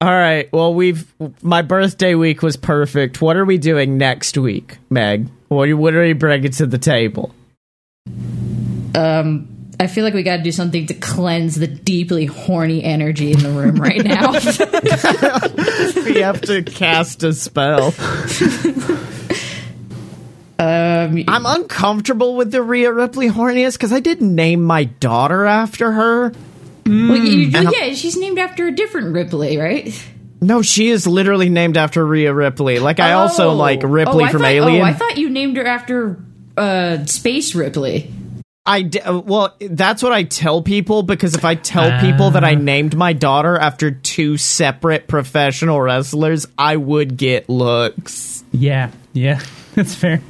All 0.00 0.08
right. 0.08 0.52
Well, 0.52 0.74
we've 0.74 1.12
my 1.42 1.62
birthday 1.62 2.14
week 2.14 2.42
was 2.42 2.56
perfect. 2.56 3.20
What 3.20 3.36
are 3.36 3.44
we 3.44 3.58
doing 3.58 3.98
next 3.98 4.38
week, 4.38 4.78
Meg? 4.90 5.28
What 5.48 5.68
are, 5.68 5.76
what 5.76 5.94
are 5.94 6.02
we 6.02 6.12
bringing 6.12 6.52
to 6.52 6.66
the 6.66 6.78
table? 6.78 7.34
Um, 8.94 9.48
I 9.80 9.86
feel 9.86 10.04
like 10.04 10.14
we 10.14 10.22
got 10.22 10.38
to 10.38 10.42
do 10.42 10.52
something 10.52 10.86
to 10.86 10.94
cleanse 10.94 11.56
the 11.56 11.66
deeply 11.66 12.26
horny 12.26 12.82
energy 12.82 13.32
in 13.32 13.40
the 13.40 13.50
room 13.50 13.76
right 13.76 14.04
now. 14.04 14.32
We 16.08 16.20
have 16.20 16.40
to 16.42 16.62
cast 16.62 17.22
a 17.22 17.32
spell. 17.32 17.92
Um, 20.58 21.22
I'm 21.28 21.46
uncomfortable 21.46 22.34
with 22.34 22.50
the 22.50 22.62
Rhea 22.62 22.92
Ripley 22.92 23.28
horniness 23.28 23.74
because 23.74 23.92
I 23.92 24.00
didn't 24.00 24.34
name 24.34 24.62
my 24.62 24.84
daughter 24.84 25.46
after 25.46 25.92
her. 25.92 26.32
Well, 26.88 27.16
you, 27.18 27.50
And- 27.54 27.70
yeah, 27.72 27.92
she's 27.94 28.16
named 28.16 28.38
after 28.38 28.66
a 28.66 28.72
different 28.72 29.14
Ripley, 29.14 29.56
right? 29.58 29.92
No, 30.40 30.62
she 30.62 30.88
is 30.88 31.06
literally 31.06 31.48
named 31.48 31.76
after 31.76 32.04
Rhea 32.06 32.32
Ripley. 32.32 32.78
Like 32.78 33.00
I 33.00 33.12
also 33.14 33.50
Oh. 33.50 33.54
like 33.56 33.82
Oh, 33.84 33.88
Ripley 33.88 34.24
I 34.24 34.30
from 34.32 34.42
thought, 34.42 34.50
Alien. 34.50 34.82
Oh, 34.82 34.84
I 34.84 34.92
thought 34.92 35.18
you 35.18 35.28
named 35.30 35.56
her 35.56 35.66
after 35.66 36.18
uh, 36.56 37.04
Space 37.06 37.54
Ripley. 37.54 38.12
I 38.64 38.82
d- 38.82 39.00
uh, 39.00 39.18
well, 39.18 39.56
that's 39.60 40.02
what 40.02 40.12
I 40.12 40.24
tell 40.24 40.60
people 40.62 41.02
because 41.02 41.34
if 41.34 41.44
I 41.44 41.54
tell 41.54 42.00
people 42.00 42.32
that 42.32 42.44
I 42.44 42.54
named 42.54 42.94
my 42.96 43.14
daughter 43.14 43.56
after 43.58 43.90
two 43.90 44.36
separate 44.36 45.08
professional 45.08 45.80
wrestlers, 45.80 46.46
I 46.58 46.76
would 46.76 47.16
get 47.16 47.48
looks. 47.48 48.44
Yeah, 48.52 48.90
yeah, 49.14 49.40
that's 49.74 49.94
fair. 49.94 50.20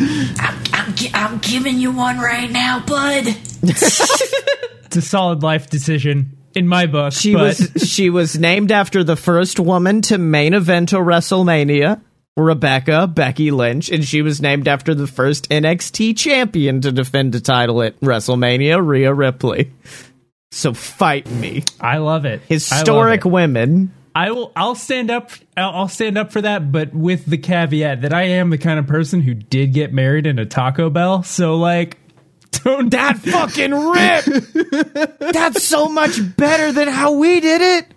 I'm, 0.00 0.94
gi- 0.94 1.10
I'm 1.14 1.38
giving 1.38 1.78
you 1.78 1.92
one 1.92 2.18
right 2.18 2.50
now, 2.50 2.80
bud. 2.84 3.26
It's 4.88 4.96
a 4.96 5.02
solid 5.02 5.42
life 5.42 5.68
decision 5.68 6.38
in 6.54 6.66
my 6.66 6.86
book. 6.86 7.12
She 7.12 7.34
but 7.34 7.42
was 7.42 7.72
she 7.86 8.08
was 8.08 8.38
named 8.38 8.72
after 8.72 9.04
the 9.04 9.16
first 9.16 9.60
woman 9.60 10.00
to 10.02 10.16
main 10.16 10.54
event 10.54 10.94
a 10.94 10.96
WrestleMania, 10.96 12.00
Rebecca 12.38 13.06
Becky 13.06 13.50
Lynch, 13.50 13.90
and 13.90 14.02
she 14.02 14.22
was 14.22 14.40
named 14.40 14.66
after 14.66 14.94
the 14.94 15.06
first 15.06 15.50
NXT 15.50 16.16
champion 16.16 16.80
to 16.80 16.90
defend 16.90 17.34
a 17.34 17.40
title 17.40 17.82
at 17.82 18.00
WrestleMania, 18.00 18.82
Rhea 18.82 19.12
Ripley. 19.12 19.70
So 20.50 20.72
fight 20.72 21.30
me, 21.30 21.64
I 21.78 21.98
love 21.98 22.24
it. 22.24 22.40
historic 22.48 23.20
I, 23.20 23.24
love 23.24 23.26
it. 23.26 23.30
women. 23.30 23.92
I 24.14 24.30
will. 24.30 24.52
I'll 24.56 24.74
stand 24.74 25.10
up. 25.10 25.32
I'll, 25.54 25.70
I'll 25.70 25.88
stand 25.88 26.16
up 26.16 26.32
for 26.32 26.40
that, 26.40 26.72
but 26.72 26.94
with 26.94 27.26
the 27.26 27.36
caveat 27.36 28.00
that 28.00 28.14
I 28.14 28.22
am 28.22 28.48
the 28.48 28.56
kind 28.56 28.78
of 28.78 28.86
person 28.86 29.20
who 29.20 29.34
did 29.34 29.74
get 29.74 29.92
married 29.92 30.26
in 30.26 30.38
a 30.38 30.46
Taco 30.46 30.88
Bell. 30.88 31.22
So 31.22 31.56
like, 31.56 31.98
don't 32.52 32.90
That 32.98 33.18
fucking 33.18 33.72
rip! 33.72 35.18
That's 35.32 35.64
so 35.64 35.88
much 35.88 36.18
better 36.36 36.72
than 36.72 36.88
how 36.88 37.12
we 37.12 37.40
did 37.40 37.60
it. 37.60 37.94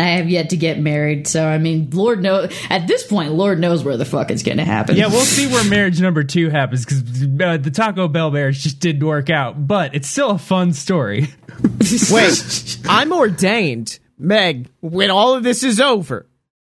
I 0.00 0.08
have 0.08 0.28
yet 0.28 0.50
to 0.50 0.56
get 0.56 0.80
married, 0.80 1.28
so 1.28 1.46
I 1.46 1.58
mean, 1.58 1.90
Lord 1.92 2.22
knows. 2.22 2.52
At 2.68 2.88
this 2.88 3.06
point, 3.06 3.32
Lord 3.32 3.60
knows 3.60 3.84
where 3.84 3.96
the 3.96 4.04
fuck 4.04 4.30
it's 4.30 4.42
going 4.42 4.58
to 4.58 4.64
happen. 4.64 4.96
Yeah, 4.96 5.06
we'll 5.06 5.20
see 5.20 5.46
where 5.46 5.64
marriage 5.64 6.00
number 6.00 6.24
two 6.24 6.50
happens 6.50 6.84
because 6.84 7.22
uh, 7.40 7.56
the 7.58 7.70
Taco 7.70 8.08
Bell 8.08 8.30
marriage 8.30 8.60
just 8.60 8.80
didn't 8.80 9.06
work 9.06 9.30
out, 9.30 9.66
but 9.66 9.94
it's 9.94 10.08
still 10.08 10.30
a 10.30 10.38
fun 10.38 10.72
story. 10.72 11.28
Wait, 12.10 12.78
I'm 12.88 13.12
ordained. 13.12 13.98
Meg, 14.18 14.68
when 14.80 15.10
all 15.10 15.34
of 15.34 15.44
this 15.44 15.62
is 15.62 15.80
over, 15.80 16.26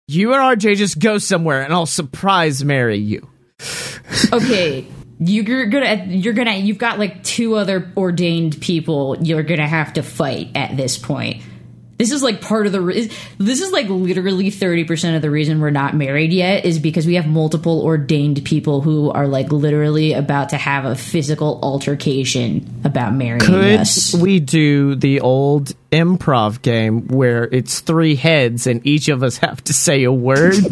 you 0.08 0.34
and 0.34 0.60
RJ 0.60 0.76
just 0.76 1.00
go 1.00 1.18
somewhere 1.18 1.64
and 1.64 1.74
I'll 1.74 1.86
surprise 1.86 2.64
marry 2.64 2.98
you. 2.98 3.28
okay 4.32 4.86
you're 5.26 5.68
gonna 5.68 6.06
you're 6.08 6.34
gonna 6.34 6.56
you've 6.56 6.78
got 6.78 7.00
like 7.00 7.24
two 7.24 7.56
other 7.56 7.92
ordained 7.98 8.60
people 8.62 9.18
you're 9.22 9.44
gonna 9.44 9.68
have 9.68 9.94
to 9.94 10.04
fight 10.04 10.50
at 10.56 10.76
this 10.78 10.98
point 10.98 11.42
this 11.98 12.12
is 12.12 12.22
like 12.22 12.42
part 12.42 12.66
of 12.66 12.74
the 12.74 12.82
re- 12.82 13.10
this 13.38 13.62
is 13.62 13.72
like 13.72 13.88
literally 13.88 14.52
30% 14.52 15.16
of 15.16 15.22
the 15.22 15.30
reason 15.30 15.62
we're 15.62 15.70
not 15.70 15.96
married 15.96 16.34
yet 16.34 16.66
is 16.66 16.78
because 16.78 17.06
we 17.06 17.16
have 17.16 17.26
multiple 17.26 17.82
ordained 17.84 18.44
people 18.44 18.82
who 18.82 19.10
are 19.12 19.28
like 19.28 19.52
literally 19.52 20.12
about 20.12 20.50
to 20.50 20.58
have 20.58 20.84
a 20.84 20.96
physical 20.96 21.58
altercation 21.64 22.82
about 22.84 23.14
marrying 23.14 23.40
Could 23.40 23.80
us 23.80 24.14
we 24.14 24.42
do 24.42 24.96
the 24.96 25.22
old 25.22 25.72
improv 25.92 26.62
game 26.62 27.08
where 27.08 27.46
it's 27.46 27.80
three 27.80 28.16
heads 28.16 28.68
and 28.68 28.86
each 28.86 29.08
of 29.08 29.24
us 29.24 29.38
have 29.38 29.64
to 29.64 29.74
say 29.74 30.04
a 30.04 30.12
word? 30.12 30.56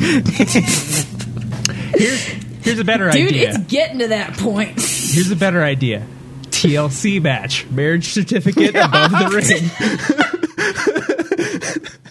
Here's 2.00 2.39
a 2.78 2.84
better 2.84 3.10
dude 3.10 3.28
idea. 3.30 3.48
it's 3.50 3.58
getting 3.72 3.98
to 4.00 4.08
that 4.08 4.34
point 4.36 4.78
Here's 4.78 5.30
a 5.30 5.36
better 5.36 5.62
idea. 5.64 6.06
TLC 6.50 7.20
match, 7.22 7.66
marriage 7.70 8.08
certificate 8.12 8.74
above 8.76 9.10
the 9.12 9.28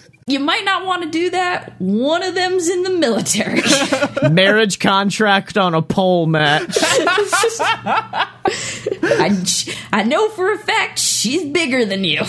you 0.26 0.38
might 0.40 0.64
not 0.64 0.84
want 0.86 1.02
to 1.04 1.10
do 1.10 1.30
that 1.30 1.74
one 1.80 2.22
of 2.22 2.34
them's 2.34 2.68
in 2.68 2.82
the 2.82 2.90
military 2.90 3.62
Marriage 4.30 4.78
contract 4.78 5.56
on 5.56 5.74
a 5.74 5.82
pole 5.82 6.26
match. 6.26 6.76
I, 9.02 9.44
I 9.92 10.02
know 10.04 10.28
for 10.30 10.52
a 10.52 10.58
fact 10.58 10.98
she's 10.98 11.44
bigger 11.50 11.84
than 11.84 12.04
you. 12.04 12.20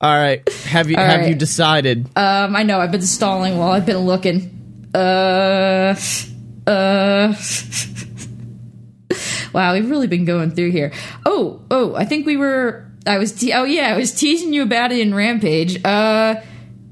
All 0.00 0.14
right, 0.14 0.48
have 0.66 0.88
you 0.88 0.96
All 0.96 1.04
have 1.04 1.26
you 1.28 1.34
decided? 1.34 2.06
um, 2.16 2.54
I 2.54 2.62
know 2.62 2.78
I've 2.78 2.92
been 2.92 3.02
stalling 3.02 3.58
while 3.58 3.72
I've 3.72 3.86
been 3.86 3.98
looking. 3.98 4.54
Uh, 4.94 5.94
uh. 6.66 7.34
wow, 9.52 9.74
we've 9.74 9.90
really 9.90 10.06
been 10.06 10.24
going 10.24 10.50
through 10.50 10.70
here. 10.70 10.92
Oh, 11.26 11.62
oh, 11.70 11.94
I 11.94 12.04
think 12.04 12.26
we 12.26 12.36
were. 12.36 12.86
I 13.06 13.18
was. 13.18 13.32
Te- 13.32 13.52
oh 13.52 13.64
yeah, 13.64 13.94
I 13.94 13.96
was 13.96 14.12
teasing 14.12 14.52
you 14.52 14.62
about 14.62 14.92
it 14.92 15.00
in 15.00 15.14
Rampage. 15.14 15.84
Uh. 15.84 16.36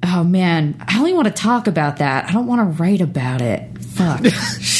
Oh 0.05 0.23
man, 0.23 0.83
I 0.87 0.99
only 0.99 1.13
want 1.13 1.27
to 1.27 1.33
talk 1.33 1.67
about 1.67 1.97
that. 1.97 2.29
I 2.29 2.33
don't 2.33 2.47
want 2.47 2.61
to 2.61 2.83
write 2.83 3.01
about 3.01 3.41
it. 3.41 3.79
Fuck. 3.79 4.25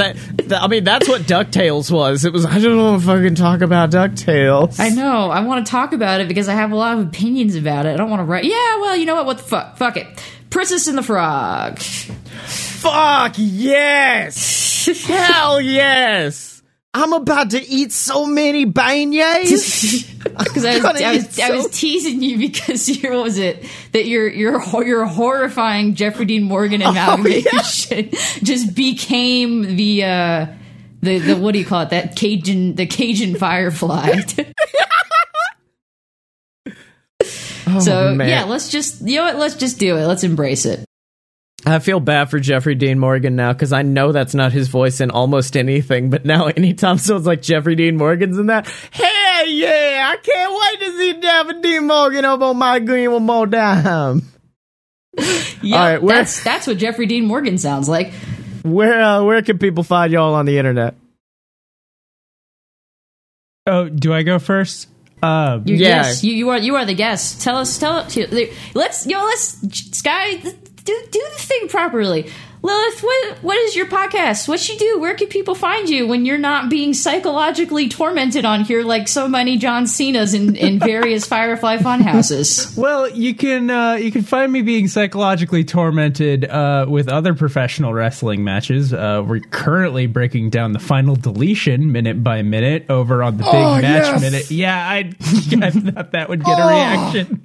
I 0.00 0.68
mean, 0.68 0.84
that's 0.84 1.08
what 1.08 1.22
Ducktales 1.22 1.90
was. 1.90 2.24
It 2.24 2.32
was. 2.32 2.46
I 2.46 2.58
don't 2.58 2.78
want 2.78 3.00
to 3.02 3.06
fucking 3.06 3.34
talk 3.34 3.60
about 3.60 3.90
Ducktales. 3.90 4.80
I 4.80 4.88
know. 4.90 5.30
I 5.30 5.40
want 5.40 5.66
to 5.66 5.70
talk 5.70 5.92
about 5.92 6.20
it 6.20 6.28
because 6.28 6.48
I 6.48 6.54
have 6.54 6.72
a 6.72 6.76
lot 6.76 6.98
of 6.98 7.06
opinions 7.06 7.56
about 7.56 7.86
it. 7.86 7.94
I 7.94 7.96
don't 7.96 8.08
want 8.08 8.20
to 8.20 8.24
write. 8.24 8.44
Yeah, 8.44 8.80
well, 8.80 8.96
you 8.96 9.06
know 9.06 9.16
what? 9.16 9.26
What 9.26 9.38
the 9.38 9.44
fuck? 9.44 9.76
Fuck 9.76 9.96
it. 9.96 10.06
Princess 10.50 10.86
and 10.88 10.98
the 10.98 11.02
Frog. 11.02 11.78
Fuck 11.78 13.34
yes! 13.36 14.86
Hell 15.06 15.60
yes! 15.60 16.62
I'm 16.92 17.12
about 17.12 17.50
to 17.50 17.62
eat 17.62 17.92
so 17.92 18.26
many 18.26 18.66
beignets. 18.66 20.08
Because 20.20 20.66
I 20.66 20.76
was, 20.76 20.84
I, 20.84 21.14
was, 21.14 21.40
I 21.40 21.50
was 21.52 21.68
teasing 21.68 22.22
you 22.22 22.36
because 22.36 22.88
you're, 23.02 23.12
what 23.14 23.24
was 23.24 23.38
it 23.38 23.64
that 23.92 24.06
your 24.06 24.28
your 24.28 24.62
your 24.84 25.06
horrifying 25.06 25.94
Jeffrey 25.94 26.26
Dean 26.26 26.42
Morgan 26.42 26.82
amalgamation 26.82 28.10
just 28.42 28.74
became 28.74 29.76
the 29.76 30.04
uh 30.04 30.46
the 31.02 31.18
the 31.18 31.36
what 31.36 31.52
do 31.52 31.58
you 31.58 31.64
call 31.64 31.82
it 31.82 31.90
that 31.90 32.16
Cajun 32.16 32.74
the 32.74 32.86
Cajun 32.86 33.34
Firefly. 33.34 34.20
so 37.78 38.08
Oh, 38.08 38.14
man. 38.14 38.28
yeah, 38.28 38.44
let's 38.44 38.68
just 38.70 39.00
you 39.06 39.16
know 39.16 39.24
what? 39.24 39.36
Let's 39.36 39.54
just 39.54 39.78
do 39.78 39.96
it. 39.96 40.06
Let's 40.06 40.24
embrace 40.24 40.66
it. 40.66 40.84
I 41.66 41.78
feel 41.78 42.00
bad 42.00 42.30
for 42.30 42.40
Jeffrey 42.40 42.74
Dean 42.74 42.98
Morgan 42.98 43.36
now 43.36 43.52
because 43.52 43.72
I 43.74 43.82
know 43.82 44.12
that's 44.12 44.34
not 44.34 44.50
his 44.50 44.68
voice 44.68 45.00
in 45.02 45.10
almost 45.10 45.58
anything. 45.58 46.08
But 46.08 46.24
now, 46.24 46.46
anytime 46.46 46.96
someone's 46.98 47.26
like 47.26 47.42
Jeffrey 47.42 47.74
Dean 47.76 47.96
Morgan's 47.98 48.38
in 48.38 48.46
that, 48.46 48.66
hell 48.90 49.46
yeah! 49.46 50.10
I 50.12 50.16
can't 50.22 50.52
wait 50.80 50.86
to 50.86 50.96
see 50.96 51.20
Jeffrey 51.20 51.60
Dean 51.60 51.86
Morgan 51.86 52.24
up 52.24 52.40
on 52.40 52.56
my 52.56 52.78
green 52.78 53.12
one 53.12 53.24
more 53.24 53.46
time. 53.46 54.22
Yeah, 55.18 55.24
All 55.76 55.84
right, 55.84 56.02
where- 56.02 56.16
that's 56.16 56.42
that's 56.42 56.66
what 56.66 56.78
Jeffrey 56.78 57.04
Dean 57.06 57.26
Morgan 57.26 57.58
sounds 57.58 57.88
like. 57.90 58.12
Where 58.62 59.02
uh, 59.02 59.22
where 59.24 59.42
can 59.42 59.58
people 59.58 59.82
find 59.84 60.12
y'all 60.12 60.34
on 60.34 60.46
the 60.46 60.56
internet? 60.56 60.94
oh, 63.66 63.88
do 63.88 64.12
I 64.12 64.22
go 64.22 64.38
first? 64.38 64.88
Uh, 65.22 65.60
You, 65.64 65.76
Yeah. 65.76 65.88
Yes, 65.88 66.24
you, 66.24 66.32
you 66.32 66.48
are 66.50 66.58
you 66.58 66.76
are 66.76 66.84
the 66.84 66.94
guest. 66.94 67.40
Tell 67.42 67.56
us, 67.56 67.76
tell 67.78 67.96
us. 67.96 68.16
Let's 68.74 69.06
yo, 69.06 69.22
let's 69.24 69.58
Sky 69.96 70.36
do 70.36 70.52
do 70.84 71.22
the 71.36 71.42
thing 71.42 71.68
properly. 71.68 72.30
Lilith, 72.62 73.00
what 73.02 73.38
what 73.42 73.56
is 73.56 73.74
your 73.74 73.86
podcast? 73.86 74.46
What 74.46 74.68
you 74.68 74.76
do? 74.78 74.98
Where 75.00 75.14
can 75.14 75.28
people 75.28 75.54
find 75.54 75.88
you 75.88 76.06
when 76.06 76.26
you're 76.26 76.36
not 76.36 76.68
being 76.68 76.92
psychologically 76.92 77.88
tormented 77.88 78.44
on 78.44 78.64
here 78.64 78.82
like 78.82 79.08
so 79.08 79.26
many 79.28 79.56
John 79.56 79.86
Cena's 79.86 80.34
in, 80.34 80.56
in 80.56 80.78
various 80.90 81.24
Firefly 81.26 81.78
funhouses? 81.78 82.76
Well, 82.76 83.08
you 83.10 83.34
can 83.34 83.70
uh, 83.70 83.94
you 83.94 84.12
can 84.12 84.20
find 84.22 84.52
me 84.52 84.60
being 84.60 84.88
psychologically 84.88 85.64
tormented 85.64 86.44
uh, 86.44 86.84
with 86.86 87.08
other 87.08 87.32
professional 87.32 87.94
wrestling 87.94 88.44
matches. 88.44 88.92
Uh, 88.92 89.24
we're 89.26 89.40
currently 89.40 90.06
breaking 90.06 90.50
down 90.50 90.72
the 90.72 90.78
final 90.80 91.16
deletion 91.16 91.92
minute 91.92 92.22
by 92.22 92.42
minute 92.42 92.84
over 92.90 93.22
on 93.22 93.38
the 93.38 93.44
Big 93.44 93.54
Oh, 93.54 93.80
Match 93.80 94.04
yes. 94.04 94.20
Minute. 94.20 94.50
Yeah, 94.50 94.76
I, 94.76 94.98
I 95.62 95.70
thought 95.70 96.12
that 96.12 96.28
would 96.28 96.44
get 96.44 96.58
a 96.58 96.66
reaction. 96.66 97.40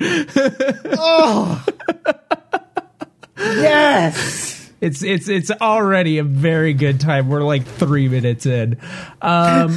Yes. 3.37 4.64
It's 4.85 5.01
it's 5.03 5.27
it's 5.27 5.49
already 5.49 6.19
a 6.19 6.23
very 6.23 6.73
good 6.75 6.99
time. 6.99 7.27
We're 7.27 7.41
like 7.43 7.65
three 7.65 8.07
minutes 8.07 8.45
in. 8.45 8.77
Um, 9.21 9.75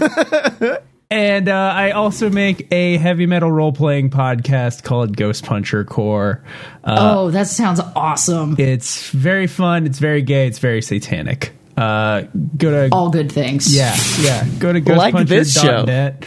and 1.11 1.49
uh, 1.49 1.55
I 1.55 1.93
also 1.93 2.29
make 2.29 2.69
a 2.73 2.99
heavy 2.99 3.25
metal 3.25 3.51
role 3.51 3.73
playing 3.73 4.11
podcast 4.11 4.83
called 4.85 5.17
Ghost 5.17 5.47
Puncher 5.47 5.85
Core. 5.85 6.45
Uh, 6.85 6.97
oh, 6.99 7.31
that 7.31 7.47
sounds 7.47 7.81
awesome. 7.97 8.57
It's 8.59 9.09
very 9.11 9.47
fun. 9.47 9.87
It's 9.87 9.99
very 9.99 10.21
gay. 10.21 10.47
It's 10.47 10.59
very 10.59 10.83
satanic. 10.83 11.53
Uh, 11.75 12.25
go 12.57 12.71
to 12.89 12.95
All 12.95 13.09
good 13.09 13.31
things. 13.33 13.75
yeah 13.75 13.97
yeah. 14.21 14.45
Go 14.59 14.73
to 14.73 14.95
Like 14.95 15.15
this 15.27 15.55
show. 15.55 15.85
ghostpuncher.net. 15.87 16.25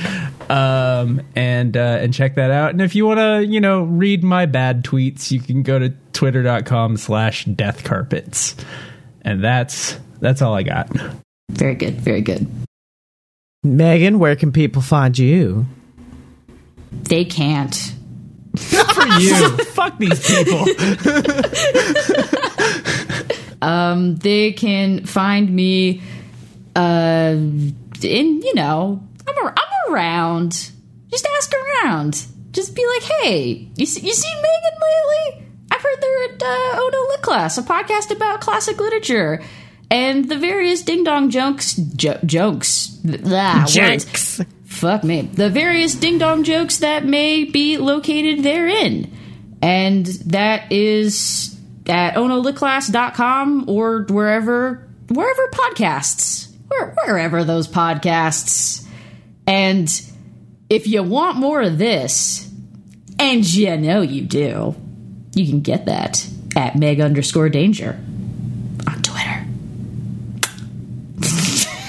um, 0.51 1.21
and 1.35 1.77
uh, 1.77 1.99
and 2.01 2.13
check 2.13 2.35
that 2.35 2.51
out. 2.51 2.71
And 2.71 2.81
if 2.81 2.93
you 2.93 3.05
want 3.05 3.19
to, 3.19 3.45
you 3.45 3.61
know, 3.61 3.83
read 3.83 4.23
my 4.23 4.45
bad 4.45 4.83
tweets, 4.83 5.31
you 5.31 5.39
can 5.39 5.63
go 5.63 5.79
to 5.79 5.89
twitter.com 6.11 6.97
slash 6.97 7.45
death 7.45 7.85
carpets. 7.85 8.55
And 9.21 9.41
that's 9.43 9.97
that's 10.19 10.41
all 10.41 10.53
I 10.53 10.63
got. 10.63 10.89
Very 11.49 11.75
good. 11.75 12.01
Very 12.01 12.21
good. 12.21 12.49
Megan, 13.63 14.19
where 14.19 14.35
can 14.35 14.51
people 14.51 14.81
find 14.81 15.17
you? 15.17 15.65
They 16.91 17.23
can't. 17.23 17.93
For 18.57 19.07
you. 19.19 19.57
Fuck 19.57 19.97
these 19.99 20.27
people. 20.27 20.65
Um, 23.61 24.15
they 24.15 24.53
can 24.53 25.05
find 25.05 25.53
me, 25.53 26.01
uh, 26.75 27.35
in 27.37 28.41
you 28.41 28.55
know, 28.55 29.07
I'm 29.27 29.37
a, 29.37 29.49
I'm 29.49 29.70
around. 29.91 30.71
Just 31.09 31.27
ask 31.37 31.51
around. 31.53 32.25
Just 32.51 32.75
be 32.75 32.85
like, 32.85 33.03
hey, 33.03 33.69
you 33.75 33.85
see, 33.85 34.05
you 34.05 34.13
seen 34.13 34.35
Megan 34.35 34.79
lately? 34.81 35.47
I've 35.71 35.81
heard 35.81 36.01
they're 36.01 36.23
at 36.25 36.43
uh, 36.43 36.81
Ono 36.81 37.07
Lit 37.09 37.21
Class, 37.21 37.57
a 37.57 37.63
podcast 37.63 38.11
about 38.11 38.41
classic 38.41 38.79
literature. 38.79 39.41
And 39.89 40.29
the 40.29 40.37
various 40.37 40.83
ding 40.83 41.03
dong 41.03 41.29
jokes, 41.29 41.75
jo- 41.75 42.19
jokes, 42.25 42.97
words. 43.03 43.73
Jenks. 43.73 44.41
Fuck 44.65 45.03
me. 45.03 45.23
The 45.23 45.49
various 45.49 45.95
ding 45.95 46.17
dong 46.17 46.43
jokes 46.43 46.77
that 46.79 47.05
may 47.05 47.43
be 47.43 47.77
located 47.77 48.43
therein. 48.43 49.11
And 49.61 50.05
that 50.05 50.71
is 50.71 51.59
at 51.87 52.15
onolitclass.com 52.15 53.65
or 53.69 54.05
wherever 54.09 54.87
wherever 55.09 55.47
podcasts. 55.49 56.49
Where, 56.67 56.95
wherever 57.05 57.43
those 57.43 57.67
podcasts. 57.67 58.80
And 59.51 60.01
if 60.69 60.87
you 60.87 61.03
want 61.03 61.35
more 61.35 61.61
of 61.61 61.77
this, 61.77 62.49
and 63.19 63.45
you 63.45 63.75
know 63.75 63.99
you 63.99 64.21
do, 64.21 64.75
you 65.35 65.45
can 65.45 65.59
get 65.59 65.87
that 65.87 66.25
at 66.55 66.77
meg 66.77 67.01
underscore 67.01 67.49
danger 67.49 67.99
on 68.87 69.01
Twitter. 69.01 69.45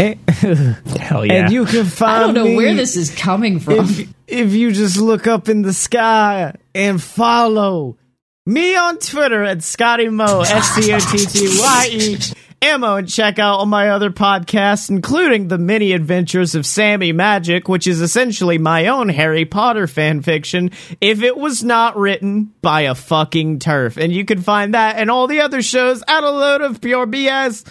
Eh. 0.00 0.14
Hell 0.98 1.24
yeah. 1.24 1.32
And 1.34 1.52
you 1.52 1.66
can 1.66 1.84
find 1.84 2.12
I 2.12 2.20
don't 2.26 2.34
know 2.34 2.44
me 2.46 2.56
where 2.56 2.74
this 2.74 2.96
is 2.96 3.14
coming 3.14 3.60
from. 3.60 3.78
if, 3.78 4.08
if 4.26 4.52
you 4.54 4.72
just 4.72 4.96
look 4.96 5.28
up 5.28 5.48
in 5.48 5.62
the 5.62 5.72
sky 5.72 6.56
and 6.74 7.00
follow 7.00 7.96
me 8.44 8.74
on 8.74 8.98
Twitter 8.98 9.44
at 9.44 9.62
Scotty 9.62 10.08
Mo, 10.08 10.40
S 10.40 10.70
C 10.70 10.92
O 10.92 10.98
T 10.98 11.26
T 11.26 11.58
Y 11.60 11.88
E 11.92 12.18
M 12.62 12.84
O, 12.84 12.96
and 12.96 13.08
check 13.08 13.38
out 13.40 13.58
all 13.58 13.66
my 13.66 13.90
other 13.90 14.10
podcasts, 14.10 14.88
including 14.88 15.48
The 15.48 15.58
Mini 15.58 15.92
Adventures 15.92 16.54
of 16.54 16.64
Sammy 16.64 17.10
Magic, 17.10 17.68
which 17.68 17.88
is 17.88 18.00
essentially 18.00 18.56
my 18.56 18.86
own 18.86 19.08
Harry 19.08 19.44
Potter 19.44 19.88
fan 19.88 20.22
fiction, 20.22 20.70
if 21.00 21.22
it 21.22 21.36
was 21.36 21.64
not 21.64 21.96
written 21.96 22.54
by 22.62 22.82
a 22.82 22.94
fucking 22.94 23.58
TERF. 23.58 23.96
And 23.96 24.12
you 24.12 24.24
can 24.24 24.40
find 24.40 24.74
that 24.74 24.96
and 24.96 25.10
all 25.10 25.26
the 25.26 25.40
other 25.40 25.60
shows 25.60 26.04
at 26.06 26.22
a 26.22 26.30
load 26.30 26.60
of 26.60 26.80
purebs.com. 26.80 27.66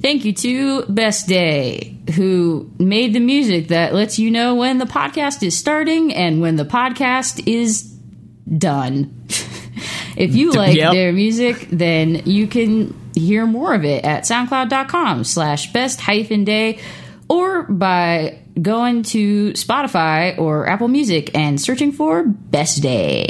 Thank 0.00 0.24
you 0.24 0.32
to 0.34 0.86
Best 0.86 1.28
Day, 1.28 1.96
who 2.14 2.70
made 2.78 3.12
the 3.12 3.20
music 3.20 3.68
that 3.68 3.92
lets 3.94 4.18
you 4.18 4.30
know 4.30 4.54
when 4.54 4.78
the 4.78 4.86
podcast 4.86 5.42
is 5.42 5.56
starting 5.56 6.14
and 6.14 6.40
when 6.40 6.56
the 6.56 6.64
podcast 6.64 7.46
is 7.46 7.82
done. 8.58 9.26
if 10.16 10.34
you 10.34 10.52
like 10.52 10.76
Yep. 10.76 10.92
their 10.92 11.12
music, 11.12 11.68
then 11.70 12.22
you 12.26 12.46
can 12.46 12.94
hear 13.14 13.46
more 13.46 13.74
of 13.74 13.84
it 13.84 14.04
at 14.04 14.24
soundcloud.com 14.24 15.24
slash 15.24 15.72
best 15.72 16.00
hyphen 16.00 16.44
day 16.44 16.78
or 17.28 17.62
by 17.64 18.38
going 18.60 19.02
to 19.02 19.52
Spotify 19.52 20.38
or 20.38 20.68
Apple 20.68 20.88
Music 20.88 21.30
and 21.36 21.60
searching 21.60 21.92
for 21.92 22.24
Best 22.24 22.82
Day. 22.82 23.28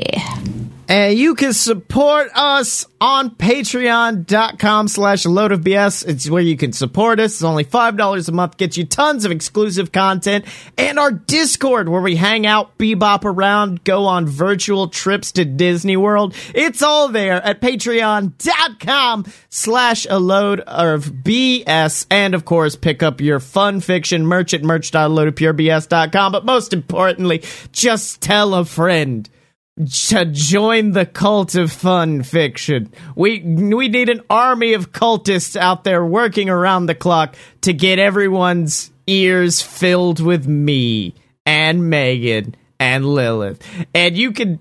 And 0.89 1.19
you 1.19 1.35
can 1.35 1.53
support 1.53 2.31
us 2.35 2.87
on 3.01 3.31
patreon.com 3.31 4.89
slash 4.89 5.27
load 5.27 5.53
of 5.53 5.61
BS. 5.61 6.07
It's 6.07 6.29
where 6.29 6.43
you 6.43 6.57
can 6.57 6.73
support 6.73 7.21
us. 7.21 7.35
It's 7.35 7.43
only 7.43 7.65
$5 7.65 8.29
a 8.29 8.33
month, 8.33 8.57
gets 8.57 8.77
you 8.77 8.85
tons 8.85 9.25
of 9.25 9.33
exclusive 9.33 9.93
content 9.93 10.45
and 10.77 10.99
our 10.99 11.11
Discord 11.11 11.89
where 11.89 12.01
we 12.01 12.17
hang 12.17 12.47
out, 12.47 12.77
bebop 12.79 13.25
around, 13.25 13.85
go 13.85 14.07
on 14.07 14.27
virtual 14.27 14.89
trips 14.89 15.33
to 15.33 15.45
Disney 15.45 15.97
World. 15.97 16.35
It's 16.55 16.83
all 16.83 17.09
there 17.09 17.43
at 17.43 17.61
patreon.com 17.61 19.27
slash 19.49 20.07
a 20.09 20.19
load 20.19 20.61
of 20.61 21.07
BS. 21.07 22.07
And 22.11 22.35
of 22.35 22.45
course, 22.45 22.77
pick 22.77 23.03
up 23.03 23.21
your 23.21 23.41
fun 23.41 23.81
fiction 23.81 24.27
merch 24.27 24.55
at 24.55 24.63
merch.loadofpurebs.com. 24.63 26.33
But 26.33 26.45
most 26.45 26.73
importantly, 26.73 27.43
just 27.73 28.21
tell 28.21 28.55
a 28.55 28.65
friend 28.65 29.29
to 29.77 30.25
join 30.27 30.93
the 30.93 31.05
cult 31.05 31.55
of 31.57 31.73
fun 31.73 32.23
fiction. 32.23 32.93
We 33.17 33.41
we 33.41 33.89
need 33.89 34.09
an 34.09 34.23
army 34.31 34.75
of 34.75 34.93
cultists 34.93 35.57
out 35.57 35.85
there 35.85 36.05
working 36.05 36.49
around 36.49 36.87
the 36.87 36.95
clock 36.95 37.37
to 37.63 37.73
get 37.73 37.99
everyone's 37.99 38.93
ears 39.07 39.61
filled 39.61 40.21
with 40.21 40.47
me 40.47 41.15
and 41.45 41.91
Megan 41.91 42.55
and 42.79 43.05
Lilith. 43.05 43.63
And 43.95 44.17
you 44.17 44.33
can 44.33 44.61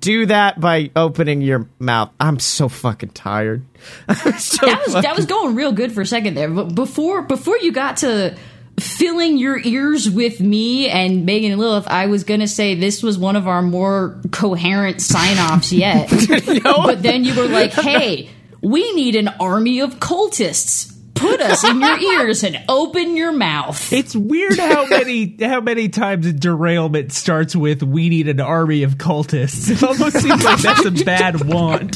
do 0.00 0.26
that 0.26 0.58
by 0.60 0.90
opening 0.96 1.40
your 1.40 1.68
mouth. 1.78 2.10
I'm 2.18 2.38
so 2.38 2.68
fucking 2.68 3.10
tired. 3.10 3.64
So 4.38 4.66
that 4.66 4.82
was 4.86 4.94
that 4.94 5.16
was 5.16 5.26
going 5.26 5.54
real 5.54 5.72
good 5.72 5.92
for 5.92 6.00
a 6.00 6.06
second 6.06 6.34
there. 6.34 6.50
But 6.50 6.74
before 6.74 7.22
before 7.22 7.58
you 7.58 7.70
got 7.70 7.98
to 7.98 8.36
filling 8.80 9.38
your 9.38 9.58
ears 9.58 10.10
with 10.10 10.40
me 10.40 10.88
and 10.88 11.24
Megan 11.26 11.52
and 11.52 11.60
Lilith, 11.60 11.86
I 11.88 12.06
was 12.06 12.24
gonna 12.24 12.48
say 12.48 12.74
this 12.74 13.02
was 13.02 13.18
one 13.18 13.36
of 13.36 13.46
our 13.46 13.62
more 13.62 14.20
coherent 14.30 15.00
sign 15.00 15.38
offs 15.38 15.72
yet. 15.72 16.10
But 16.62 17.02
then 17.02 17.24
you 17.24 17.34
were 17.34 17.48
like, 17.48 17.72
hey, 17.72 18.30
we 18.62 18.92
need 18.92 19.16
an 19.16 19.28
army 19.40 19.80
of 19.80 19.96
cultists. 19.96 20.94
Put 21.14 21.40
us 21.40 21.64
in 21.64 21.80
your 21.80 21.98
ears 21.98 22.44
and 22.44 22.62
open 22.68 23.16
your 23.16 23.32
mouth. 23.32 23.92
It's 23.92 24.14
weird 24.14 24.56
how 24.56 24.86
many 24.86 25.36
how 25.40 25.60
many 25.60 25.88
times 25.88 26.26
a 26.26 26.32
derailment 26.32 27.12
starts 27.12 27.56
with 27.56 27.82
"We 27.82 28.08
need 28.08 28.28
an 28.28 28.38
army 28.40 28.84
of 28.84 28.98
cultists." 28.98 29.68
It 29.68 29.82
almost 29.82 30.20
seems 30.20 30.44
like 30.44 30.60
that's 30.60 30.84
a 30.84 30.92
bad 31.04 31.44
want. 31.44 31.94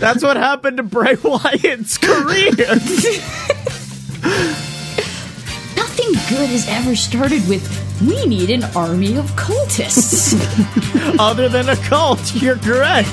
That's 0.00 0.22
what 0.22 0.38
happened 0.38 0.78
to 0.78 0.82
Bray 0.84 1.16
Wyatt's 1.22 1.98
career. 1.98 2.54
Nothing 6.12 6.36
good 6.36 6.48
has 6.48 6.66
ever 6.68 6.96
started 6.96 7.46
with 7.48 7.66
we 8.00 8.24
need 8.24 8.50
an 8.50 8.64
army 8.74 9.16
of 9.16 9.26
cultists. 9.32 10.34
Other 11.18 11.48
than 11.48 11.68
a 11.68 11.76
cult, 11.76 12.34
you're 12.34 12.56
correct. 12.56 13.08